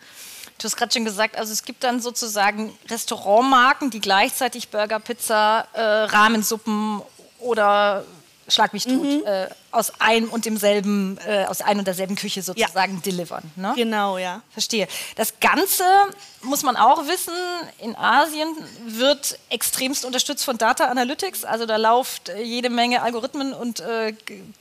Du 0.57 0.65
hast 0.65 0.75
gerade 0.75 0.91
schon 0.91 1.05
gesagt, 1.05 1.37
also 1.37 1.53
es 1.53 1.63
gibt 1.63 1.83
dann 1.83 2.01
sozusagen 2.01 2.77
Restaurantmarken, 2.89 3.91
die 3.91 4.01
gleichzeitig 4.01 4.69
Burger, 4.69 4.99
Pizza, 4.99 5.67
äh, 5.73 5.81
Rahmensuppen 5.81 7.01
oder 7.39 8.03
Schlag 8.49 8.73
mich 8.73 8.83
tot, 8.83 9.03
mhm. 9.03 9.23
äh, 9.25 9.47
aus 9.71 9.99
einem 9.99 10.29
und 10.29 10.45
demselben, 10.45 11.17
äh, 11.25 11.45
aus 11.45 11.61
ein 11.61 11.79
und 11.79 11.85
derselben 11.85 12.15
Küche 12.15 12.41
sozusagen 12.41 12.95
ja. 12.95 13.01
delivern. 13.01 13.43
Ne? 13.55 13.73
Genau, 13.75 14.17
ja. 14.17 14.41
Verstehe. 14.51 14.87
Das 15.15 15.39
Ganze 15.39 15.83
muss 16.41 16.63
man 16.63 16.77
auch 16.77 17.05
wissen, 17.07 17.33
in 17.79 17.95
Asien 17.95 18.55
wird 18.85 19.37
extremst 19.49 20.05
unterstützt 20.05 20.45
von 20.45 20.57
Data 20.57 20.85
Analytics. 20.85 21.43
Also 21.43 21.65
da 21.65 21.75
läuft 21.77 22.31
jede 22.41 22.69
Menge 22.69 23.01
Algorithmen 23.01 23.53
und 23.53 23.81
äh, 23.81 24.13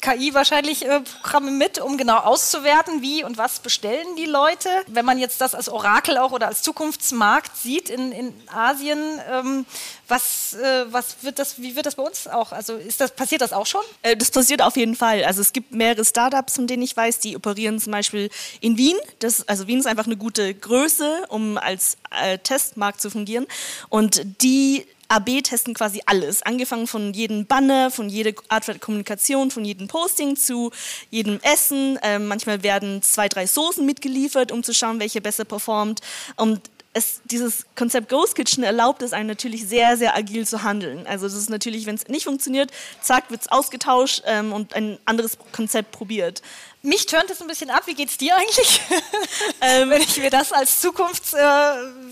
KI 0.03 0.35
wahrscheinlich 0.35 0.85
äh, 0.85 1.01
Programme 1.01 1.53
mit, 1.53 1.79
um 1.79 1.97
genau 1.97 2.19
auszuwerten, 2.19 3.01
wie 3.01 3.23
und 3.25 3.39
was 3.39 3.61
bestellen 3.61 4.17
die 4.17 4.25
Leute. 4.25 4.69
Wenn 4.89 5.05
man 5.05 5.19
jetzt 5.19 5.41
das 5.41 5.55
als 5.55 5.69
Orakel 5.69 6.19
auch 6.19 6.33
oder 6.33 6.49
als 6.49 6.63
Zukunftsmarkt 6.63 7.57
sieht 7.57 7.91
in, 7.91 8.13
in 8.13 8.35
Asien, 8.49 9.21
ähm, 9.31 9.67
was, 10.09 10.55
äh, 10.55 10.87
was 10.93 11.23
wird 11.23 11.39
das, 11.39 11.61
wie 11.61 11.77
wird 11.77 11.87
das 11.87 11.95
bei 11.95 12.03
uns 12.03 12.27
auch? 12.27 12.53
Also 12.53 12.75
ist 12.75 13.01
das, 13.01 13.13
passiert 13.13 13.41
das 13.41 13.53
auch 13.53 13.67
schon? 13.67 13.83
Äh, 14.03 14.17
das 14.17 14.31
passiert 14.31 14.63
auf 14.63 14.77
jeden 14.77 14.97
Fall. 14.97 14.98
Also 15.03 15.41
es 15.41 15.53
gibt 15.53 15.73
mehrere 15.73 16.05
Startups, 16.05 16.57
von 16.57 16.67
denen 16.67 16.83
ich 16.83 16.97
weiß, 16.97 17.21
die 17.21 17.37
operieren 17.37 17.79
zum 17.79 17.93
Beispiel 17.93 18.31
in 18.61 18.77
Wien. 18.77 18.97
Das, 19.19 19.47
also 19.49 19.67
Wien 19.67 19.79
ist 19.79 19.87
einfach 19.87 20.07
eine 20.07 20.17
gute 20.17 20.55
Größe, 20.55 21.27
um 21.29 21.59
als 21.59 21.97
äh, 22.11 22.39
Testmarkt 22.39 23.01
zu 23.01 23.11
fungieren. 23.11 23.47
Und 23.89 24.23
die 24.43 24.85
AB 25.09 25.43
testen 25.43 25.73
quasi 25.73 26.03
alles, 26.05 26.43
angefangen 26.43 26.87
von 26.87 27.15
jedem 27.15 27.47
Banner, 27.47 27.91
von 27.91 28.11
jeder 28.11 28.33
Art 28.49 28.67
von 28.67 28.79
Kommunikation, 28.79 29.51
von 29.51 29.65
jedem 29.65 29.89
Posting 29.89 30.37
zu 30.37 30.71
jedem 31.11 31.41
Essen. 31.41 31.99
Ähm, 32.03 32.27
manchmal 32.27 32.63
werden 32.63 33.03
zwei, 33.03 33.29
drei 33.29 33.47
Soßen 33.47 33.85
mitgeliefert, 33.85 34.53
um 34.53 34.63
zu 34.63 34.75
schauen, 34.75 35.01
welche 35.01 35.23
besser 35.23 35.47
performt. 35.47 36.01
Und 36.37 36.61
es, 36.99 37.23
dieses 37.25 37.65
Konzept 37.77 38.09
Ghost 38.11 38.35
Kitchen 38.35 38.63
erlaubt 38.63 39.03
es 39.03 39.13
einem 39.13 39.29
natürlich 39.29 39.67
sehr, 39.67 39.97
sehr 39.97 40.15
agil 40.17 40.47
zu 40.47 40.63
handeln. 40.63 41.07
Also 41.07 41.27
das 41.27 41.35
ist 41.35 41.49
natürlich, 41.49 41.87
wenn 41.87 41.95
es 41.95 42.09
nicht 42.09 42.25
funktioniert, 42.25 42.71
zack, 43.01 43.31
wird 43.31 43.41
es 43.41 43.49
ausgetauscht 43.49 44.23
ähm, 44.27 44.53
und 44.53 44.75
ein 44.75 44.99
anderes 45.05 45.39
Konzept 45.53 45.93
probiert. 45.93 46.43
Mich 46.89 47.05
tönt 47.05 47.31
es 47.31 47.43
ein 47.43 47.47
bisschen 47.47 47.69
ab. 47.69 47.83
Wie 47.85 47.93
geht 47.93 48.09
es 48.09 48.17
dir 48.17 48.35
eigentlich? 48.35 48.81
ähm, 49.61 49.91
Wenn 49.91 50.01
ich 50.01 50.17
mir 50.17 50.31
das 50.31 50.53
als 50.53 50.81
Zukunfts, 50.81 51.35
äh, 51.35 51.39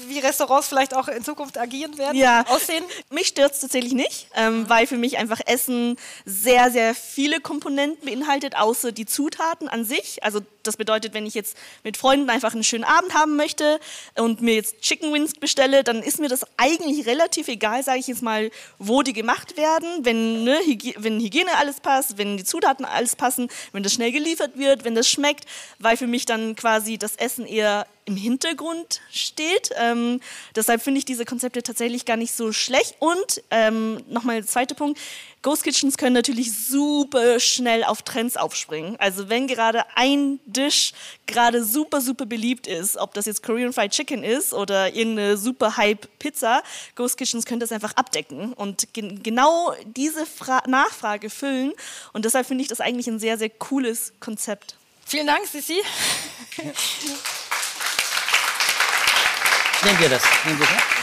wie 0.07 0.19
Restaurants 0.19 0.69
vielleicht 0.69 0.95
auch 0.95 1.09
in 1.09 1.25
Zukunft 1.25 1.57
agieren 1.57 1.97
werden, 1.97 2.17
ja. 2.17 2.45
aussehen? 2.47 2.85
Mich 3.09 3.29
stört 3.29 3.55
es 3.55 3.61
tatsächlich 3.61 3.95
nicht, 3.95 4.29
ähm, 4.35 4.61
mhm. 4.61 4.69
weil 4.69 4.87
für 4.87 4.99
mich 4.99 5.17
einfach 5.17 5.41
Essen 5.47 5.97
sehr, 6.27 6.71
sehr 6.71 6.95
viele 6.95 7.41
Komponenten 7.41 8.05
beinhaltet, 8.05 8.55
außer 8.55 8.93
die 8.93 9.07
Zutaten 9.07 9.69
an 9.69 9.87
sich. 9.87 10.23
Also 10.23 10.41
das 10.63 10.77
bedeutet, 10.77 11.15
wenn 11.15 11.25
ich 11.27 11.35
jetzt 11.35 11.57
mit 11.83 11.97
Freunden 11.97 12.29
einfach 12.29 12.53
einen 12.53 12.65
schönen 12.65 12.85
Abend 12.85 13.15
haben 13.15 13.37
möchte 13.37 13.81
und 14.17 14.43
mir 14.43 14.55
jetzt 14.55 14.81
Chicken 14.81 15.13
Wings 15.13 15.33
bestelle, 15.35 15.85
dann 15.85 16.03
ist 16.03 16.19
mir 16.19 16.29
das 16.29 16.45
eigentlich 16.57 17.07
relativ 17.07 17.49
egal, 17.49 17.83
sage 17.83 18.01
ich 18.01 18.09
jetzt 18.09 18.23
mal, 18.23 18.51
wo 18.79 19.03
die 19.03 19.13
gemacht 19.13 19.57
werden, 19.57 20.05
wenn, 20.05 20.45
ne, 20.45 20.59
Hygie 20.65 20.95
wenn 20.99 21.21
Hygiene 21.21 21.57
alles 21.57 21.81
passt, 21.81 22.19
wenn 22.19 22.37
die 22.37 22.45
Zutaten 22.45 22.85
alles 22.85 23.17
passen, 23.17 23.49
wenn 23.73 23.83
das 23.83 23.95
schnell 23.95 24.13
geliefert 24.13 24.59
wird, 24.59 24.66
wenn 24.85 24.95
das 24.95 25.09
schmeckt, 25.09 25.45
weil 25.79 25.97
für 25.97 26.07
mich 26.07 26.27
dann 26.27 26.57
quasi 26.57 26.99
das 26.99 27.17
Essen 27.17 27.47
eher 27.47 27.87
im 28.07 28.17
Hintergrund 28.17 29.01
steht. 29.13 29.71
Ähm, 29.77 30.21
deshalb 30.55 30.81
finde 30.81 30.99
ich 30.99 31.05
diese 31.05 31.25
Konzepte 31.25 31.63
tatsächlich 31.63 32.05
gar 32.05 32.17
nicht 32.17 32.33
so 32.33 32.53
schlecht. 32.53 32.95
Und 33.01 33.43
ähm, 33.51 34.03
nochmal 34.09 34.37
der 34.37 34.47
zweite 34.47 34.75
Punkt, 34.75 34.99
Ghost 35.43 35.65
Kitchens 35.65 35.97
können 35.97 36.15
natürlich 36.15 36.53
super 36.53 37.39
schnell 37.39 37.85
auf 37.85 38.03
Trends 38.03 38.37
aufspringen. 38.37 38.97
Also 38.99 39.29
wenn 39.29 39.47
gerade 39.47 39.85
ein 39.95 40.41
Dish 40.47 40.93
gerade 41.27 41.65
super, 41.65 42.01
super 42.01 42.27
beliebt 42.27 42.67
ist, 42.67 42.97
ob 42.97 43.13
das 43.15 43.27
jetzt 43.27 43.43
Korean 43.43 43.73
Fried 43.73 43.93
Chicken 43.93 44.25
ist 44.25 44.53
oder 44.53 44.95
irgendeine 44.95 45.37
super 45.37 45.77
Hype 45.77 46.09
Pizza, 46.19 46.63
Ghost 46.95 47.17
Kitchens 47.17 47.45
können 47.45 47.61
das 47.61 47.71
einfach 47.73 47.93
abdecken 47.95 48.53
und 48.55 48.93
gen 48.93 49.23
genau 49.23 49.75
diese 49.85 50.27
Fra 50.27 50.63
Nachfrage 50.67 51.29
füllen. 51.29 51.73
Und 52.13 52.25
deshalb 52.25 52.47
finde 52.47 52.63
ich 52.63 52.69
das 52.69 52.81
eigentlich 52.81 53.09
ein 53.09 53.19
sehr, 53.19 53.37
sehr 53.37 53.51
cooles 53.51 54.15
Konzept. 54.21 54.77
Vielen 55.05 55.27
Dank, 55.27 55.47
Sissi. 55.47 55.81
Nehmen 59.87 60.01
wir 60.01 60.09
das. 60.09 60.23
Nehmen 60.45 60.59
wir 60.59 60.67
das. 60.67 60.97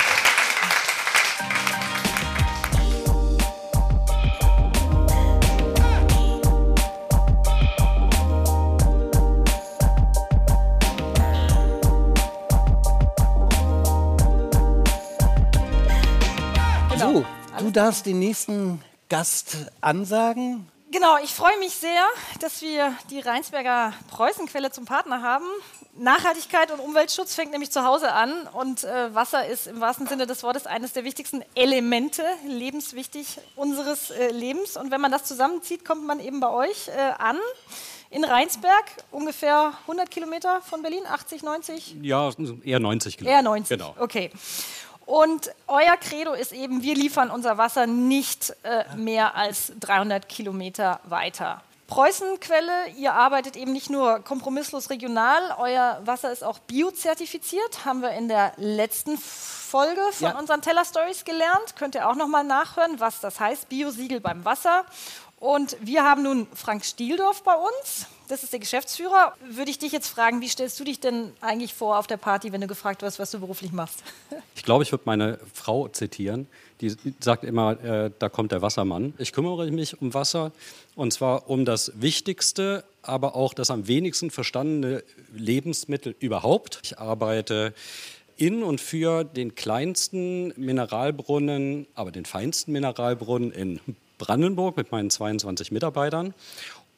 So, 16.99 17.25
du 17.59 17.71
darfst 17.71 18.05
den 18.05 18.19
nächsten 18.19 18.83
Gast 19.07 19.71
ansagen. 19.79 20.72
Genau, 20.93 21.17
ich 21.23 21.33
freue 21.33 21.57
mich 21.57 21.73
sehr, 21.73 22.05
dass 22.39 22.61
wir 22.61 22.95
die 23.09 23.19
Rheinsberger 23.19 23.93
Preußenquelle 24.11 24.69
zum 24.69 24.85
Partner 24.85 25.23
haben. 25.23 25.45
Nachhaltigkeit 25.97 26.69
und 26.69 26.79
Umweltschutz 26.79 27.33
fängt 27.33 27.51
nämlich 27.51 27.71
zu 27.71 27.83
Hause 27.83 28.11
an 28.11 28.47
und 28.53 28.83
äh, 28.83 29.13
Wasser 29.15 29.47
ist 29.47 29.65
im 29.65 29.81
wahrsten 29.81 30.05
Sinne 30.05 30.27
des 30.27 30.43
Wortes 30.43 30.67
eines 30.67 30.93
der 30.93 31.03
wichtigsten 31.03 31.43
Elemente, 31.55 32.21
lebenswichtig 32.47 33.39
unseres 33.55 34.11
äh, 34.11 34.29
Lebens. 34.29 34.77
Und 34.77 34.91
wenn 34.91 35.01
man 35.01 35.11
das 35.11 35.23
zusammenzieht, 35.23 35.83
kommt 35.83 36.05
man 36.05 36.19
eben 36.19 36.39
bei 36.39 36.51
euch 36.51 36.89
äh, 36.89 37.13
an. 37.17 37.39
In 38.11 38.23
Rheinsberg, 38.23 38.85
ungefähr 39.09 39.73
100 39.87 40.11
Kilometer 40.11 40.61
von 40.61 40.83
Berlin, 40.83 41.01
80, 41.09 41.41
90? 41.41 41.95
Ja, 42.03 42.29
eher 42.63 42.79
90 42.79 43.17
Kilometer. 43.17 43.37
Eher 43.37 43.41
90, 43.41 43.79
genau. 43.79 43.95
okay. 43.97 44.29
Und 45.05 45.51
euer 45.67 45.97
Credo 45.97 46.33
ist 46.33 46.53
eben, 46.53 46.81
wir 46.81 46.95
liefern 46.95 47.29
unser 47.29 47.57
Wasser 47.57 47.87
nicht 47.87 48.55
äh, 48.63 48.83
mehr 48.95 49.35
als 49.35 49.73
300 49.79 50.29
Kilometer 50.29 50.99
weiter. 51.03 51.61
Preußenquelle, 51.87 52.89
ihr 52.97 53.13
arbeitet 53.13 53.55
eben 53.55 53.73
nicht 53.73 53.89
nur 53.89 54.19
kompromisslos 54.21 54.89
regional, 54.89 55.55
euer 55.59 55.99
Wasser 56.05 56.31
ist 56.31 56.43
auch 56.43 56.57
biozertifiziert, 56.59 57.85
haben 57.85 58.01
wir 58.01 58.11
in 58.11 58.29
der 58.29 58.53
letzten 58.57 59.17
Folge 59.17 60.01
von 60.11 60.29
ja. 60.29 60.39
unseren 60.39 60.61
Teller 60.61 60.85
Stories 60.85 61.25
gelernt. 61.25 61.75
Könnt 61.75 61.95
ihr 61.95 62.09
auch 62.09 62.15
noch 62.15 62.27
mal 62.27 62.43
nachhören, 62.43 62.99
was 62.99 63.19
das 63.19 63.39
heißt, 63.39 63.69
Biosiegel 63.69 64.21
beim 64.21 64.45
Wasser. 64.45 64.85
Und 65.39 65.75
wir 65.81 66.03
haben 66.03 66.23
nun 66.23 66.47
Frank 66.55 66.85
Stieldorf 66.85 67.43
bei 67.43 67.55
uns. 67.55 68.07
Das 68.29 68.41
ist 68.43 68.53
der 68.53 68.59
Geschäftsführer. 68.59 69.35
Würde 69.49 69.69
ich 69.69 69.79
dich 69.79 69.91
jetzt 69.91 70.07
fragen, 70.07 70.39
wie 70.41 70.47
stellst 70.47 70.79
du 70.79 70.83
dich 70.83 70.99
denn 70.99 71.31
eigentlich 71.41 71.73
vor 71.73 71.99
auf 71.99 72.07
der 72.07 72.17
Party, 72.17 72.51
wenn 72.53 72.61
du 72.61 72.67
gefragt 72.67 73.01
wirst, 73.01 73.19
was 73.19 73.31
du 73.31 73.39
beruflich 73.39 73.71
machst? 73.71 74.03
Ich 74.55 74.63
glaube, 74.63 74.83
ich 74.83 74.91
würde 74.93 75.03
meine 75.05 75.39
Frau 75.53 75.89
zitieren. 75.89 76.47
Die 76.79 76.95
sagt 77.19 77.43
immer, 77.43 77.83
äh, 77.83 78.11
da 78.17 78.29
kommt 78.29 78.53
der 78.53 78.61
Wassermann. 78.61 79.13
Ich 79.17 79.33
kümmere 79.33 79.69
mich 79.71 80.01
um 80.01 80.13
Wasser 80.13 80.53
und 80.95 81.11
zwar 81.11 81.49
um 81.49 81.65
das 81.65 81.91
Wichtigste, 81.95 82.85
aber 83.01 83.35
auch 83.35 83.53
das 83.53 83.71
am 83.71 83.87
wenigsten 83.87 84.31
verstandene 84.31 85.03
Lebensmittel 85.33 86.15
überhaupt. 86.19 86.79
Ich 86.83 86.97
arbeite 86.97 87.73
in 88.37 88.63
und 88.63 88.79
für 88.79 89.25
den 89.25 89.55
kleinsten 89.55 90.53
Mineralbrunnen, 90.55 91.87
aber 91.95 92.11
den 92.11 92.25
feinsten 92.25 92.71
Mineralbrunnen 92.71 93.51
in 93.51 93.79
Brandenburg 94.17 94.77
mit 94.77 94.91
meinen 94.91 95.09
22 95.09 95.71
Mitarbeitern 95.71 96.33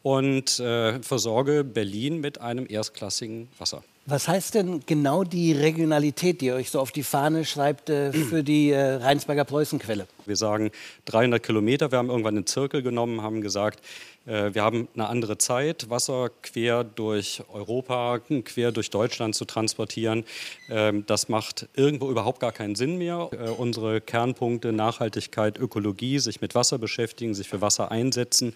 und 0.05 0.59
äh, 0.59 1.01
versorge 1.01 1.63
Berlin 1.63 2.21
mit 2.21 2.39
einem 2.39 2.67
erstklassigen 2.69 3.47
Wasser. 3.57 3.83
Was 4.07 4.27
heißt 4.27 4.53
denn 4.53 4.81
genau 4.85 5.23
die 5.23 5.51
Regionalität, 5.51 6.41
die 6.41 6.47
ihr 6.47 6.53
euch 6.53 6.69
so 6.69 6.79
auf 6.79 6.91
die 6.91 7.01
Fahne 7.01 7.43
schreibt 7.43 7.89
äh, 7.89 8.13
für 8.13 8.43
die 8.43 8.69
äh, 8.69 8.79
Rheinsberger 8.97 9.45
Preußenquelle? 9.45 10.05
Wir 10.27 10.35
sagen 10.35 10.69
300 11.05 11.41
Kilometer. 11.41 11.91
Wir 11.91 11.97
haben 11.97 12.11
irgendwann 12.11 12.35
einen 12.35 12.45
Zirkel 12.45 12.83
genommen, 12.83 13.23
haben 13.23 13.41
gesagt, 13.41 13.83
äh, 14.27 14.53
wir 14.53 14.61
haben 14.61 14.87
eine 14.93 15.07
andere 15.07 15.39
Zeit, 15.39 15.89
Wasser 15.89 16.29
quer 16.43 16.83
durch 16.83 17.41
Europa, 17.51 18.19
quer 18.43 18.71
durch 18.71 18.91
Deutschland 18.91 19.33
zu 19.33 19.45
transportieren. 19.45 20.23
Ähm, 20.69 21.03
das 21.07 21.27
macht 21.27 21.67
irgendwo 21.73 22.11
überhaupt 22.11 22.41
gar 22.41 22.51
keinen 22.51 22.75
Sinn 22.75 22.99
mehr. 22.99 23.29
Äh, 23.31 23.49
unsere 23.49 24.01
Kernpunkte 24.01 24.71
Nachhaltigkeit, 24.71 25.57
Ökologie, 25.57 26.19
sich 26.19 26.41
mit 26.41 26.53
Wasser 26.53 26.77
beschäftigen, 26.77 27.33
sich 27.33 27.49
für 27.49 27.59
Wasser 27.59 27.89
einsetzen, 27.89 28.53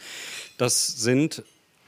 das 0.60 0.86
sind 0.86 1.42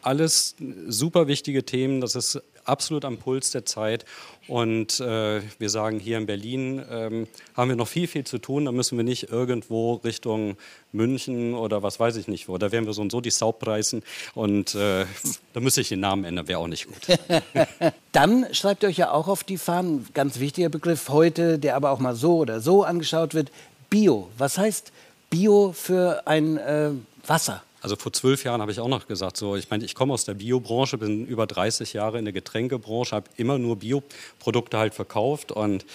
alles 0.03 0.55
super 0.87 1.27
wichtige 1.27 1.63
Themen. 1.63 2.01
Das 2.01 2.15
ist 2.15 2.41
absolut 2.65 3.05
am 3.05 3.17
Puls 3.17 3.51
der 3.51 3.65
Zeit. 3.65 4.05
Und 4.47 4.99
äh, 4.99 5.41
wir 5.59 5.69
sagen, 5.69 5.99
hier 5.99 6.17
in 6.17 6.25
Berlin 6.25 6.83
ähm, 6.89 7.27
haben 7.55 7.69
wir 7.69 7.75
noch 7.75 7.87
viel, 7.87 8.07
viel 8.07 8.25
zu 8.25 8.37
tun. 8.37 8.65
Da 8.65 8.71
müssen 8.71 8.97
wir 8.97 9.03
nicht 9.03 9.29
irgendwo 9.29 9.95
Richtung 9.95 10.57
München 10.91 11.53
oder 11.53 11.83
was 11.83 11.99
weiß 11.99 12.15
ich 12.17 12.27
nicht 12.27 12.47
wo. 12.49 12.57
Da 12.57 12.71
werden 12.71 12.85
wir 12.85 12.93
so 12.93 13.01
und 13.01 13.11
so 13.11 13.21
die 13.21 13.31
Sau 13.31 13.51
preisen. 13.51 14.03
Und 14.33 14.75
äh, 14.75 15.05
da 15.53 15.59
müsste 15.59 15.81
ich 15.81 15.89
den 15.89 15.99
Namen 15.99 16.25
ändern, 16.25 16.47
wäre 16.47 16.59
auch 16.59 16.67
nicht 16.67 16.87
gut. 16.87 17.19
Dann 18.11 18.47
schreibt 18.53 18.83
ihr 18.83 18.89
euch 18.89 18.97
ja 18.97 19.11
auch 19.11 19.27
auf 19.27 19.43
die 19.43 19.57
Fahnen, 19.57 20.07
ganz 20.13 20.39
wichtiger 20.39 20.69
Begriff 20.69 21.09
heute, 21.09 21.59
der 21.59 21.75
aber 21.75 21.91
auch 21.91 21.99
mal 21.99 22.15
so 22.15 22.37
oder 22.37 22.59
so 22.59 22.83
angeschaut 22.83 23.33
wird, 23.33 23.51
Bio. 23.89 24.29
Was 24.37 24.57
heißt 24.57 24.91
Bio 25.29 25.73
für 25.73 26.23
ein 26.25 26.57
äh, 26.57 26.91
Wasser? 27.25 27.63
Also 27.81 27.95
vor 27.95 28.13
zwölf 28.13 28.43
Jahren 28.43 28.61
habe 28.61 28.71
ich 28.71 28.79
auch 28.79 28.87
noch 28.87 29.07
gesagt, 29.07 29.37
so 29.37 29.55
ich 29.55 29.69
meine, 29.71 29.83
ich 29.83 29.95
komme 29.95 30.13
aus 30.13 30.23
der 30.23 30.35
Biobranche, 30.35 30.99
bin 30.99 31.25
über 31.25 31.47
30 31.47 31.93
Jahre 31.93 32.19
in 32.19 32.25
der 32.25 32.33
Getränkebranche, 32.33 33.15
habe 33.15 33.29
immer 33.37 33.57
nur 33.57 33.77
Bioprodukte 33.77 34.77
halt 34.77 34.93
verkauft 34.93 35.51
und 35.51 35.85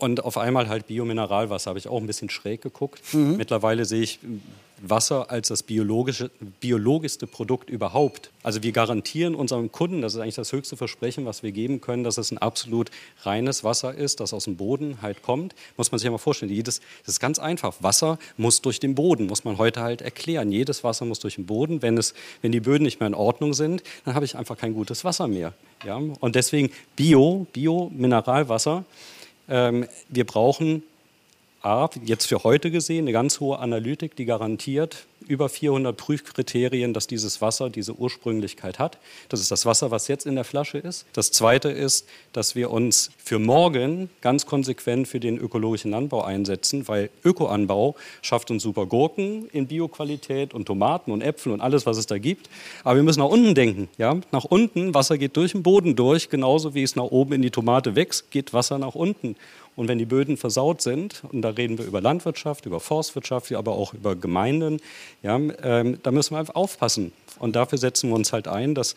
und 0.00 0.24
auf 0.24 0.38
einmal 0.38 0.68
halt 0.68 0.86
Biomineralwasser 0.86 1.70
habe 1.70 1.78
ich 1.78 1.88
auch 1.88 2.00
ein 2.00 2.06
bisschen 2.06 2.30
schräg 2.30 2.62
geguckt. 2.62 3.00
Mhm. 3.12 3.36
Mittlerweile 3.36 3.84
sehe 3.84 4.02
ich 4.02 4.18
Wasser 4.82 5.30
als 5.30 5.48
das 5.48 5.62
biologische, 5.62 6.30
biologischste 6.60 7.26
Produkt 7.26 7.68
überhaupt. 7.68 8.30
Also 8.42 8.62
wir 8.62 8.72
garantieren 8.72 9.34
unserem 9.34 9.70
Kunden, 9.70 10.00
das 10.00 10.14
ist 10.14 10.20
eigentlich 10.20 10.36
das 10.36 10.52
höchste 10.52 10.76
Versprechen, 10.76 11.26
was 11.26 11.42
wir 11.42 11.52
geben 11.52 11.80
können, 11.80 12.02
dass 12.02 12.16
es 12.16 12.30
ein 12.30 12.38
absolut 12.38 12.90
reines 13.22 13.62
Wasser 13.62 13.94
ist, 13.94 14.20
das 14.20 14.32
aus 14.32 14.44
dem 14.44 14.56
Boden 14.56 14.98
halt 15.02 15.22
kommt. 15.22 15.54
Muss 15.76 15.92
man 15.92 15.98
sich 15.98 16.06
ja 16.06 16.10
mal 16.10 16.18
vorstellen. 16.18 16.50
Jedes, 16.50 16.80
das 17.04 17.14
ist 17.14 17.20
ganz 17.20 17.38
einfach. 17.38 17.76
Wasser 17.80 18.18
muss 18.36 18.62
durch 18.62 18.80
den 18.80 18.94
Boden, 18.94 19.26
muss 19.26 19.44
man 19.44 19.58
heute 19.58 19.80
halt 19.80 20.00
erklären. 20.00 20.50
Jedes 20.50 20.82
Wasser 20.82 21.04
muss 21.04 21.18
durch 21.18 21.34
den 21.34 21.46
Boden. 21.46 21.82
Wenn, 21.82 21.98
es, 21.98 22.14
wenn 22.40 22.52
die 22.52 22.60
Böden 22.60 22.84
nicht 22.84 23.00
mehr 23.00 23.06
in 23.06 23.14
Ordnung 23.14 23.52
sind, 23.52 23.82
dann 24.04 24.14
habe 24.14 24.24
ich 24.24 24.36
einfach 24.36 24.56
kein 24.56 24.72
gutes 24.72 25.04
Wasser 25.04 25.28
mehr. 25.28 25.52
Ja? 25.84 26.00
Und 26.20 26.34
deswegen 26.34 26.70
Bio, 26.96 27.46
Bio-Mineralwasser. 27.52 28.84
Ähm, 29.50 29.86
wir 30.08 30.24
brauchen 30.24 30.84
A, 31.62 31.90
jetzt 32.06 32.24
für 32.24 32.42
heute 32.42 32.70
gesehen, 32.70 33.04
eine 33.04 33.12
ganz 33.12 33.38
hohe 33.38 33.58
Analytik, 33.58 34.16
die 34.16 34.24
garantiert 34.24 35.06
über 35.28 35.50
400 35.50 35.94
Prüfkriterien, 35.94 36.94
dass 36.94 37.06
dieses 37.06 37.42
Wasser 37.42 37.68
diese 37.68 37.92
Ursprünglichkeit 37.94 38.78
hat. 38.78 38.96
Das 39.28 39.40
ist 39.40 39.50
das 39.50 39.66
Wasser, 39.66 39.90
was 39.90 40.08
jetzt 40.08 40.24
in 40.24 40.36
der 40.36 40.44
Flasche 40.44 40.78
ist. 40.78 41.04
Das 41.12 41.30
Zweite 41.30 41.68
ist, 41.68 42.08
dass 42.32 42.54
wir 42.54 42.70
uns 42.70 43.10
für 43.18 43.38
morgen 43.38 44.08
ganz 44.22 44.46
konsequent 44.46 45.06
für 45.06 45.20
den 45.20 45.36
ökologischen 45.36 45.90
Landbau 45.90 46.22
einsetzen, 46.22 46.88
weil 46.88 47.10
Ökoanbau 47.24 47.94
schafft 48.22 48.50
uns 48.50 48.62
super 48.62 48.86
Gurken 48.86 49.48
in 49.52 49.66
Bioqualität 49.66 50.54
und 50.54 50.64
Tomaten 50.64 51.12
und 51.12 51.20
Äpfel 51.20 51.52
und 51.52 51.60
alles, 51.60 51.84
was 51.84 51.98
es 51.98 52.06
da 52.06 52.16
gibt. 52.16 52.48
Aber 52.84 52.96
wir 52.96 53.02
müssen 53.02 53.20
nach 53.20 53.28
unten 53.28 53.54
denken. 53.54 53.88
Ja? 53.98 54.18
Nach 54.32 54.44
unten, 54.44 54.94
Wasser 54.94 55.18
geht 55.18 55.36
durch 55.36 55.52
den 55.52 55.62
Boden 55.62 55.94
durch, 55.94 56.30
genauso 56.30 56.74
wie 56.74 56.82
es 56.82 56.96
nach 56.96 57.04
oben 57.04 57.34
in 57.34 57.42
die 57.42 57.50
Tomate 57.50 57.94
wächst, 57.94 58.30
geht 58.30 58.54
Wasser 58.54 58.78
nach 58.78 58.94
unten. 58.94 59.36
Und 59.76 59.88
wenn 59.88 59.98
die 59.98 60.04
Böden 60.04 60.36
versaut 60.36 60.82
sind, 60.82 61.22
und 61.32 61.40
da 61.50 61.56
reden 61.56 61.78
wir 61.78 61.84
über 61.84 62.00
Landwirtschaft, 62.00 62.66
über 62.66 62.80
Forstwirtschaft, 62.80 63.52
aber 63.52 63.72
auch 63.72 63.92
über 63.94 64.14
Gemeinden, 64.14 64.80
ja, 65.22 65.36
ähm, 65.36 65.98
da 66.02 66.10
müssen 66.10 66.34
wir 66.34 66.38
einfach 66.38 66.54
aufpassen. 66.54 67.12
Und 67.38 67.56
dafür 67.56 67.78
setzen 67.78 68.10
wir 68.10 68.16
uns 68.16 68.32
halt 68.32 68.48
ein, 68.48 68.74
dass 68.74 68.94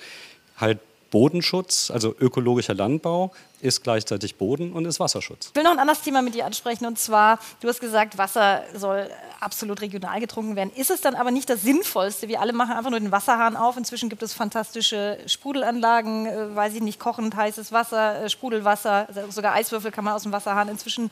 halt 0.57 0.79
Bodenschutz, 1.09 1.91
also 1.91 2.15
ökologischer 2.19 2.73
Landbau, 2.73 3.31
ist 3.61 3.83
gleichzeitig 3.83 4.35
Boden 4.35 4.73
und 4.73 4.85
ist 4.85 4.99
Wasserschutz. 4.99 5.49
Ich 5.49 5.55
will 5.55 5.63
noch 5.63 5.71
ein 5.71 5.79
anderes 5.79 6.01
Thema 6.01 6.23
mit 6.23 6.33
dir 6.33 6.45
ansprechen 6.45 6.87
und 6.87 6.97
zwar, 6.97 7.37
du 7.61 7.67
hast 7.67 7.79
gesagt, 7.79 8.17
Wasser 8.17 8.63
soll 8.73 9.07
absolut 9.39 9.81
regional 9.81 10.19
getrunken 10.19 10.55
werden. 10.55 10.71
Ist 10.75 10.89
es 10.89 11.01
dann 11.01 11.13
aber 11.13 11.29
nicht 11.29 11.49
das 11.51 11.61
Sinnvollste? 11.61 12.27
Wir 12.29 12.41
alle 12.41 12.51
machen 12.51 12.71
einfach 12.71 12.89
nur 12.89 12.99
den 12.99 13.11
Wasserhahn 13.11 13.55
auf. 13.55 13.77
Inzwischen 13.77 14.09
gibt 14.09 14.23
es 14.23 14.33
fantastische 14.33 15.19
Sprudelanlagen, 15.27 16.25
äh, 16.25 16.55
weiß 16.55 16.73
ich 16.73 16.81
nicht, 16.81 16.99
kochend 16.99 17.35
heißes 17.35 17.71
Wasser, 17.71 18.23
äh, 18.23 18.29
Sprudelwasser, 18.29 19.07
sogar 19.29 19.53
Eiswürfel 19.53 19.91
kann 19.91 20.05
man 20.05 20.15
aus 20.15 20.23
dem 20.23 20.31
Wasserhahn 20.31 20.67
inzwischen 20.67 21.11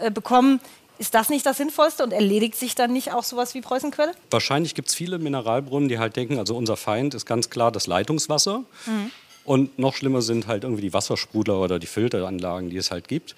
äh, 0.00 0.10
bekommen. 0.10 0.60
Ist 0.98 1.14
das 1.14 1.30
nicht 1.30 1.46
das 1.46 1.56
Sinnvollste 1.56 2.04
und 2.04 2.12
erledigt 2.12 2.56
sich 2.56 2.74
dann 2.74 2.92
nicht 2.92 3.12
auch 3.12 3.24
sowas 3.24 3.54
wie 3.54 3.62
Preußenquelle? 3.62 4.12
Wahrscheinlich 4.30 4.74
gibt 4.74 4.88
es 4.88 4.94
viele 4.94 5.18
Mineralbrunnen, 5.18 5.88
die 5.88 5.98
halt 5.98 6.14
denken, 6.14 6.38
also 6.38 6.54
unser 6.54 6.76
Feind 6.76 7.14
ist 7.14 7.24
ganz 7.24 7.48
klar 7.48 7.72
das 7.72 7.86
Leitungswasser. 7.86 8.64
Mhm. 8.84 9.10
Und 9.44 9.78
noch 9.78 9.94
schlimmer 9.94 10.20
sind 10.20 10.46
halt 10.46 10.64
irgendwie 10.64 10.82
die 10.82 10.92
Wassersprudler 10.92 11.58
oder 11.58 11.78
die 11.78 11.86
Filteranlagen, 11.86 12.68
die 12.68 12.76
es 12.76 12.90
halt 12.90 13.08
gibt. 13.08 13.34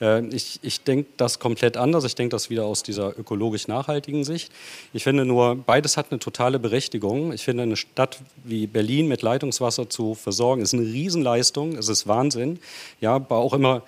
Äh, 0.00 0.26
ich, 0.26 0.58
ich 0.62 0.82
denke 0.82 1.08
das 1.16 1.38
komplett 1.38 1.76
anders. 1.76 2.04
Ich 2.04 2.14
denke 2.14 2.30
das 2.30 2.50
wieder 2.50 2.64
aus 2.66 2.82
dieser 2.82 3.18
ökologisch 3.18 3.66
nachhaltigen 3.68 4.24
Sicht. 4.24 4.52
Ich 4.92 5.04
finde 5.04 5.24
nur, 5.24 5.56
beides 5.56 5.96
hat 5.96 6.08
eine 6.10 6.18
totale 6.18 6.58
Berechtigung. 6.58 7.32
Ich 7.32 7.44
finde, 7.44 7.62
eine 7.62 7.76
Stadt 7.76 8.18
wie 8.44 8.66
Berlin 8.66 9.08
mit 9.08 9.22
Leitungswasser 9.22 9.88
zu 9.88 10.14
versorgen, 10.14 10.62
ist 10.62 10.74
eine 10.74 10.82
Riesenleistung. 10.82 11.76
Es 11.76 11.88
ist 11.88 12.06
Wahnsinn. 12.06 12.58
Ja, 13.00 13.14
aber 13.14 13.36
auch 13.36 13.54
immer 13.54 13.82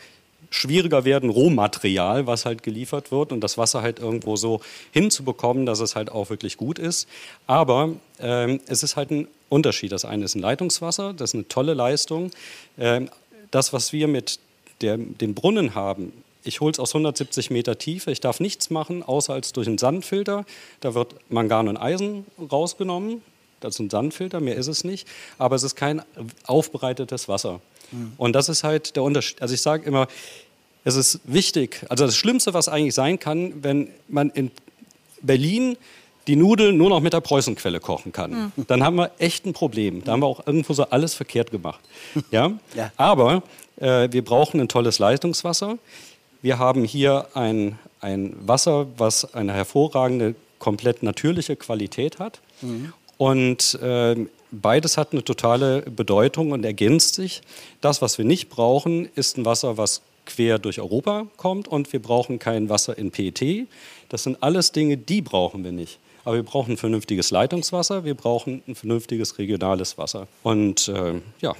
schwieriger 0.50 1.04
werden, 1.04 1.30
Rohmaterial, 1.30 2.26
was 2.26 2.44
halt 2.44 2.62
geliefert 2.62 3.12
wird 3.12 3.32
und 3.32 3.40
das 3.40 3.58
Wasser 3.58 3.82
halt 3.82 3.98
irgendwo 3.98 4.37
so 4.37 4.61
hinzubekommen, 4.92 5.66
dass 5.66 5.80
es 5.80 5.94
halt 5.94 6.11
auch 6.11 6.30
wirklich 6.30 6.56
gut 6.56 6.78
ist. 6.78 7.08
Aber 7.46 7.90
ähm, 8.20 8.61
es 8.66 8.82
ist 8.82 8.96
halt 8.96 9.11
ein 9.11 9.28
Unterschied. 9.48 9.92
Das 9.92 10.04
eine 10.04 10.24
ist 10.24 10.34
ein 10.34 10.40
Leitungswasser, 10.40 11.12
das 11.12 11.30
ist 11.30 11.34
eine 11.34 11.48
tolle 11.48 11.74
Leistung. 11.74 12.30
Ähm, 12.78 13.11
das, 13.50 13.72
was 13.72 13.92
wir 13.92 14.08
mit 14.08 14.40
der, 14.80 14.96
dem 14.96 15.34
Brunnen 15.34 15.74
haben, 15.74 16.12
ich 16.44 16.61
hole 16.61 16.72
es 16.72 16.78
aus 16.78 16.90
170 16.94 17.50
Meter 17.50 17.76
Tiefe, 17.78 18.11
ich 18.11 18.20
darf 18.20 18.40
nichts 18.40 18.70
machen, 18.70 19.02
außer 19.02 19.34
als 19.34 19.52
durch 19.52 19.66
einen 19.66 19.78
Sandfilter. 19.78 20.46
Da 20.80 20.94
wird 20.94 21.14
Mangan 21.28 21.68
und 21.68 21.76
Eisen 21.76 22.24
rausgenommen. 22.50 23.22
Das 23.61 23.75
ist 23.75 23.81
ein 23.81 23.90
Sandfilter, 23.90 24.40
mehr 24.40 24.57
ist 24.57 24.68
es 24.68 24.85
nicht. 24.85 25.07
Aber 25.38 25.57
es 25.57 25.62
ist 25.62 25.75
kein 25.75 26.03
aufbereitetes 26.47 27.29
Wasser. 27.29 27.61
Mhm. 27.90 28.12
Und 28.16 28.33
das 28.35 28.49
ist 28.49 28.64
halt 28.64 28.97
der 28.97 29.03
Unterschied. 29.03 29.40
Also 29.42 29.55
ich 29.55 29.61
sage 29.61 29.85
immer, 29.87 30.09
es 30.85 30.97
ist 30.97 31.21
wichtig, 31.25 31.85
also 31.88 32.07
das 32.07 32.16
Schlimmste, 32.16 32.55
was 32.55 32.68
eigentlich 32.68 32.94
sein 32.94 33.18
kann, 33.18 33.62
wenn 33.62 33.88
man 34.09 34.31
in 34.31 34.51
Berlin 35.21 35.77
die 36.29 36.37
Nudeln 36.37 36.77
nur 36.77 36.90
noch 36.90 37.01
mit 37.01 37.14
der 37.14 37.21
Preußenquelle 37.21 37.81
kochen 37.81 38.12
kann. 38.12 38.53
Mhm. 38.57 38.66
Dann 38.66 38.85
haben 38.85 38.97
wir 38.97 39.11
echt 39.18 39.47
ein 39.47 39.55
Problem. 39.55 40.05
Da 40.05 40.12
haben 40.12 40.21
wir 40.21 40.27
auch 40.27 40.47
irgendwo 40.47 40.75
so 40.75 40.85
alles 40.85 41.14
verkehrt 41.14 41.51
gemacht. 41.51 41.81
Ja? 42.31 42.53
ja. 42.75 42.92
Aber 42.97 43.42
äh, 43.77 44.09
wir 44.11 44.23
brauchen 44.23 44.61
ein 44.61 44.68
tolles 44.68 44.99
Leitungswasser. 44.99 45.79
Wir 46.42 46.59
haben 46.59 46.85
hier 46.85 47.27
ein, 47.35 47.79
ein 48.01 48.37
Wasser, 48.47 48.87
was 48.99 49.35
eine 49.35 49.55
hervorragende, 49.55 50.35
komplett 50.59 51.03
natürliche 51.03 51.57
Qualität 51.57 52.18
hat. 52.18 52.40
Mhm. 52.61 52.92
Und 53.18 53.74
äh, 53.83 54.16
beides 54.50 54.96
hat 54.96 55.12
eine 55.12 55.24
totale 55.24 55.83
Bedeutung 55.83 56.52
und 56.52 56.64
ergänzt 56.64 57.16
sich. 57.16 57.42
Das, 57.81 58.00
was 58.00 58.16
wir 58.16 58.24
nicht 58.24 58.48
brauchen, 58.48 59.09
ist 59.14 59.37
ein 59.37 59.44
Wasser, 59.44 59.76
was 59.76 60.02
quer 60.24 60.59
durch 60.59 60.81
Europa 60.81 61.26
kommt 61.37 61.68
und 61.68 61.92
wir 61.92 62.00
brauchen 62.00 62.38
kein 62.38 62.68
Wasser 62.68 62.96
in 62.96 63.11
PET. 63.11 63.66
Das 64.09 64.22
sind 64.22 64.42
alles 64.42 64.72
Dinge, 64.72 64.96
die 64.96 65.20
brauchen 65.20 65.64
wir 65.64 65.72
nicht. 65.72 65.98
Aber 66.24 66.37
wir 66.37 66.42
brauchen 66.42 66.72
ein 66.72 66.76
vernünftiges 66.76 67.31
Leitungswasser, 67.31 68.04
wir 68.04 68.14
brauchen 68.14 68.62
ein 68.68 68.74
vernünftiges 68.74 69.38
regionales 69.38 69.98
Wasser. 69.98 70.28
Und 70.42 70.88
äh, 70.88 71.20
ja. 71.40 71.54